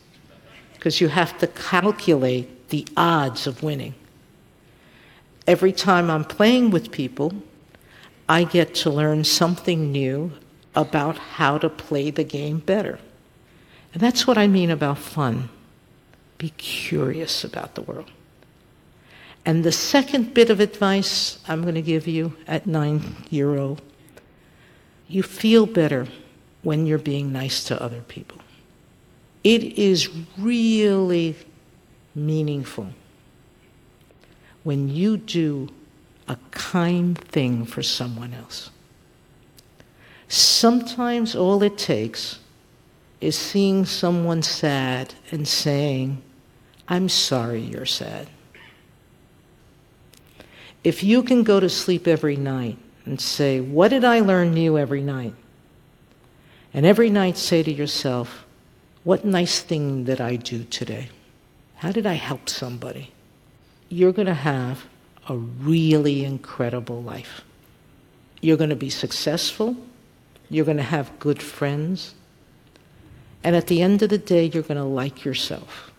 Because 0.74 1.00
you 1.00 1.08
have 1.08 1.38
to 1.38 1.48
calculate 1.48 2.68
the 2.68 2.86
odds 2.98 3.48
of 3.48 3.64
winning. 3.64 3.96
Every 5.48 5.72
time 5.72 6.10
I'm 6.10 6.26
playing 6.26 6.72
with 6.72 6.92
people, 6.92 7.34
I 8.28 8.44
get 8.44 8.74
to 8.76 8.90
learn 8.90 9.24
something 9.24 9.92
new 9.92 10.32
about 10.76 11.18
how 11.18 11.58
to 11.60 11.70
play 11.70 12.10
the 12.10 12.24
game 12.24 12.60
better. 12.60 13.00
And 13.94 14.02
that's 14.02 14.26
what 14.26 14.38
I 14.38 14.48
mean 14.48 14.72
about 14.72 14.98
fun. 14.98 15.50
Be 16.38 16.50
curious 16.50 17.44
about 17.44 17.76
the 17.76 17.82
world. 17.82 18.12
And 19.46 19.64
the 19.64 19.72
second 19.72 20.34
bit 20.34 20.50
of 20.50 20.60
advice 20.60 21.40
I'm 21.48 21.62
going 21.62 21.76
to 21.76 21.82
give 21.82 22.08
you 22.08 22.36
at 22.48 22.66
nine 22.66 23.16
year 23.30 23.56
old 23.58 23.82
you 25.08 25.24
feel 25.24 25.66
better 25.66 26.08
when 26.64 26.86
you're 26.86 26.98
being 26.98 27.32
nice 27.32 27.64
to 27.66 27.82
other 27.82 28.02
people. 28.02 28.40
It 29.44 29.78
is 29.78 30.10
really 30.38 31.36
meaningful 32.16 32.90
when 34.66 34.90
you 34.90 35.16
do 35.16 35.70
a 36.28 36.36
kind 36.50 37.16
thing 37.18 37.66
for 37.66 37.84
someone 37.84 38.34
else. 38.34 38.72
Sometimes 40.28 41.36
all 41.36 41.62
it 41.62 41.78
takes 41.78 42.40
is 43.22 43.38
seeing 43.38 43.86
someone 43.86 44.42
sad 44.42 45.14
and 45.32 45.48
saying, 45.48 46.20
I'm 46.88 47.10
sorry 47.10 47.62
you're 47.62 47.86
sad. 47.86 48.28
If 50.84 51.04
you 51.04 51.22
can 51.22 51.44
go 51.44 51.60
to 51.60 51.70
sleep 51.70 52.08
every 52.08 52.36
night 52.36 52.80
and 53.06 53.22
say, 53.22 53.60
What 53.60 53.90
did 53.90 54.04
I 54.04 54.20
learn 54.20 54.54
new 54.54 54.80
every 54.80 55.02
night? 55.02 55.36
And 56.74 56.88
every 56.88 57.12
night 57.12 57.38
say 57.38 57.62
to 57.62 57.72
yourself, 57.72 58.46
What 59.04 59.26
nice 59.26 59.60
thing 59.60 60.06
did 60.06 60.20
I 60.20 60.38
do 60.38 60.64
today? 60.64 61.10
How 61.76 61.92
did 61.92 62.08
I 62.08 62.14
help 62.14 62.50
somebody? 62.50 63.12
You're 63.90 64.12
going 64.12 64.28
to 64.28 64.34
have 64.34 64.86
a 65.28 65.36
really 65.36 66.24
incredible 66.24 67.02
life. 67.02 67.42
You're 68.42 68.58
going 68.58 68.70
to 68.70 68.76
be 68.76 68.90
successful. 68.90 69.76
You're 70.50 70.66
going 70.66 70.78
to 70.78 70.84
have 70.84 71.18
good 71.20 71.42
friends. 71.42 72.14
And 73.44 73.56
at 73.56 73.68
the 73.68 73.82
end 73.82 74.02
of 74.02 74.10
the 74.10 74.18
day, 74.18 74.46
you're 74.46 74.64
going 74.64 74.78
to 74.78 74.84
like 74.84 75.24
yourself. 75.24 75.92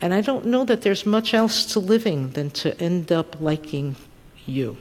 And 0.00 0.12
I 0.12 0.20
don't 0.20 0.46
know 0.46 0.64
that 0.64 0.82
there's 0.82 1.06
much 1.06 1.32
else 1.32 1.64
to 1.72 1.80
living 1.80 2.30
than 2.30 2.50
to 2.50 2.78
end 2.80 3.12
up 3.12 3.40
liking 3.40 3.94
you. 4.46 4.76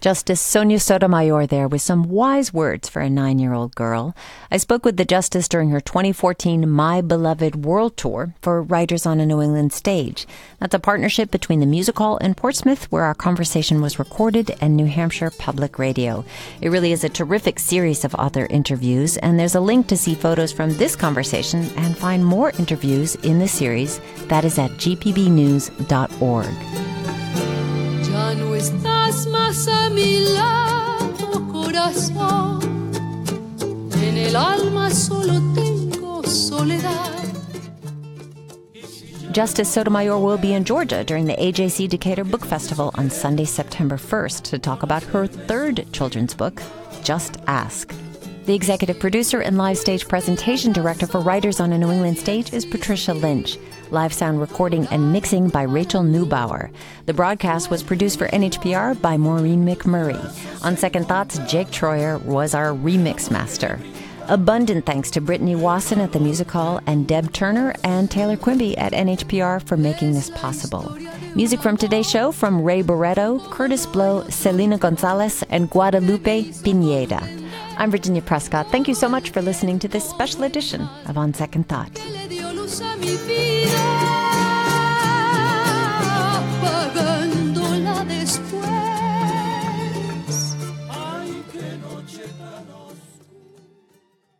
Justice 0.00 0.40
Sonia 0.40 0.80
Sotomayor 0.80 1.46
there 1.46 1.68
with 1.68 1.82
some 1.82 2.04
wise 2.04 2.54
words 2.54 2.88
for 2.88 3.02
a 3.02 3.10
nine 3.10 3.38
year 3.38 3.52
old 3.52 3.74
girl. 3.74 4.16
I 4.50 4.56
spoke 4.56 4.82
with 4.82 4.96
the 4.96 5.04
Justice 5.04 5.46
during 5.46 5.68
her 5.70 5.80
2014 5.80 6.66
My 6.66 7.02
Beloved 7.02 7.66
World 7.66 7.98
Tour 7.98 8.34
for 8.40 8.62
Writers 8.62 9.04
on 9.04 9.20
a 9.20 9.26
New 9.26 9.42
England 9.42 9.74
Stage. 9.74 10.26
That's 10.58 10.74
a 10.74 10.78
partnership 10.78 11.30
between 11.30 11.60
the 11.60 11.66
Music 11.66 11.98
Hall 11.98 12.16
in 12.16 12.34
Portsmouth, 12.34 12.90
where 12.90 13.04
our 13.04 13.14
conversation 13.14 13.82
was 13.82 13.98
recorded, 13.98 14.56
and 14.62 14.74
New 14.74 14.86
Hampshire 14.86 15.30
Public 15.30 15.78
Radio. 15.78 16.24
It 16.62 16.70
really 16.70 16.92
is 16.92 17.04
a 17.04 17.10
terrific 17.10 17.58
series 17.58 18.02
of 18.02 18.14
author 18.14 18.46
interviews, 18.46 19.18
and 19.18 19.38
there's 19.38 19.54
a 19.54 19.60
link 19.60 19.86
to 19.88 19.98
see 19.98 20.14
photos 20.14 20.50
from 20.50 20.72
this 20.74 20.96
conversation 20.96 21.68
and 21.76 21.96
find 21.96 22.24
more 22.24 22.52
interviews 22.58 23.16
in 23.16 23.38
the 23.38 23.48
series. 23.48 24.00
That 24.28 24.46
is 24.46 24.58
at 24.58 24.70
gpbnews.org. 24.72 26.46
No 28.40 28.54
estás 28.54 29.26
más 29.26 29.68
a 29.68 29.90
mi 29.90 30.20
lado, 30.20 31.46
corazón. 31.52 32.60
En 34.02 34.16
el 34.16 34.34
alma 34.34 34.90
solo 34.90 35.34
tengo 35.54 36.22
soledad. 36.24 37.20
Justice 39.32 39.68
Sotomayor 39.68 40.18
will 40.18 40.38
be 40.38 40.54
in 40.54 40.64
Georgia 40.64 41.04
during 41.04 41.26
the 41.26 41.36
AJC 41.36 41.88
Decatur 41.88 42.24
Book 42.24 42.44
Festival 42.44 42.90
on 42.94 43.10
Sunday, 43.10 43.44
September 43.44 43.96
1st 43.96 44.42
to 44.50 44.58
talk 44.58 44.82
about 44.82 45.04
her 45.04 45.26
third 45.26 45.86
children's 45.92 46.34
book, 46.34 46.62
Just 47.04 47.36
Ask. 47.46 47.92
The 48.50 48.56
executive 48.56 48.98
producer 48.98 49.40
and 49.42 49.56
live 49.56 49.78
stage 49.78 50.08
presentation 50.08 50.72
director 50.72 51.06
for 51.06 51.20
Writers 51.20 51.60
on 51.60 51.72
a 51.72 51.78
New 51.78 51.92
England 51.92 52.18
Stage 52.18 52.52
is 52.52 52.66
Patricia 52.66 53.14
Lynch. 53.14 53.56
Live 53.92 54.12
sound 54.12 54.40
recording 54.40 54.88
and 54.88 55.12
mixing 55.12 55.50
by 55.50 55.62
Rachel 55.62 56.02
Neubauer. 56.02 56.72
The 57.06 57.14
broadcast 57.14 57.70
was 57.70 57.84
produced 57.84 58.18
for 58.18 58.26
NHPR 58.26 59.00
by 59.00 59.16
Maureen 59.16 59.64
McMurray. 59.64 60.18
On 60.64 60.76
Second 60.76 61.06
Thoughts, 61.06 61.38
Jake 61.46 61.68
Troyer 61.68 62.20
was 62.24 62.52
our 62.52 62.72
remix 62.72 63.30
master. 63.30 63.78
Abundant 64.26 64.84
thanks 64.84 65.12
to 65.12 65.20
Brittany 65.20 65.54
Wasson 65.54 66.00
at 66.00 66.10
the 66.10 66.18
Music 66.18 66.50
Hall 66.50 66.80
and 66.88 67.06
Deb 67.06 67.32
Turner 67.32 67.76
and 67.84 68.10
Taylor 68.10 68.36
Quimby 68.36 68.76
at 68.78 68.92
NHPR 68.92 69.62
for 69.62 69.76
making 69.76 70.10
this 70.14 70.30
possible. 70.30 70.92
Music 71.36 71.62
from 71.62 71.76
today's 71.76 72.10
show 72.10 72.32
from 72.32 72.62
Ray 72.62 72.82
Barretto, 72.82 73.38
Kurtis 73.50 73.86
Blow, 73.86 74.28
Selena 74.28 74.76
Gonzalez, 74.76 75.44
and 75.50 75.70
Guadalupe 75.70 76.50
Pineda. 76.64 77.40
I'm 77.80 77.90
Virginia 77.90 78.20
Prescott. 78.20 78.70
Thank 78.70 78.88
you 78.88 78.94
so 78.94 79.08
much 79.08 79.30
for 79.30 79.40
listening 79.40 79.78
to 79.78 79.88
this 79.88 80.06
special 80.06 80.42
edition 80.42 80.82
of 81.06 81.16
On 81.16 81.32
Second 81.32 81.66
Thought. 81.66 81.90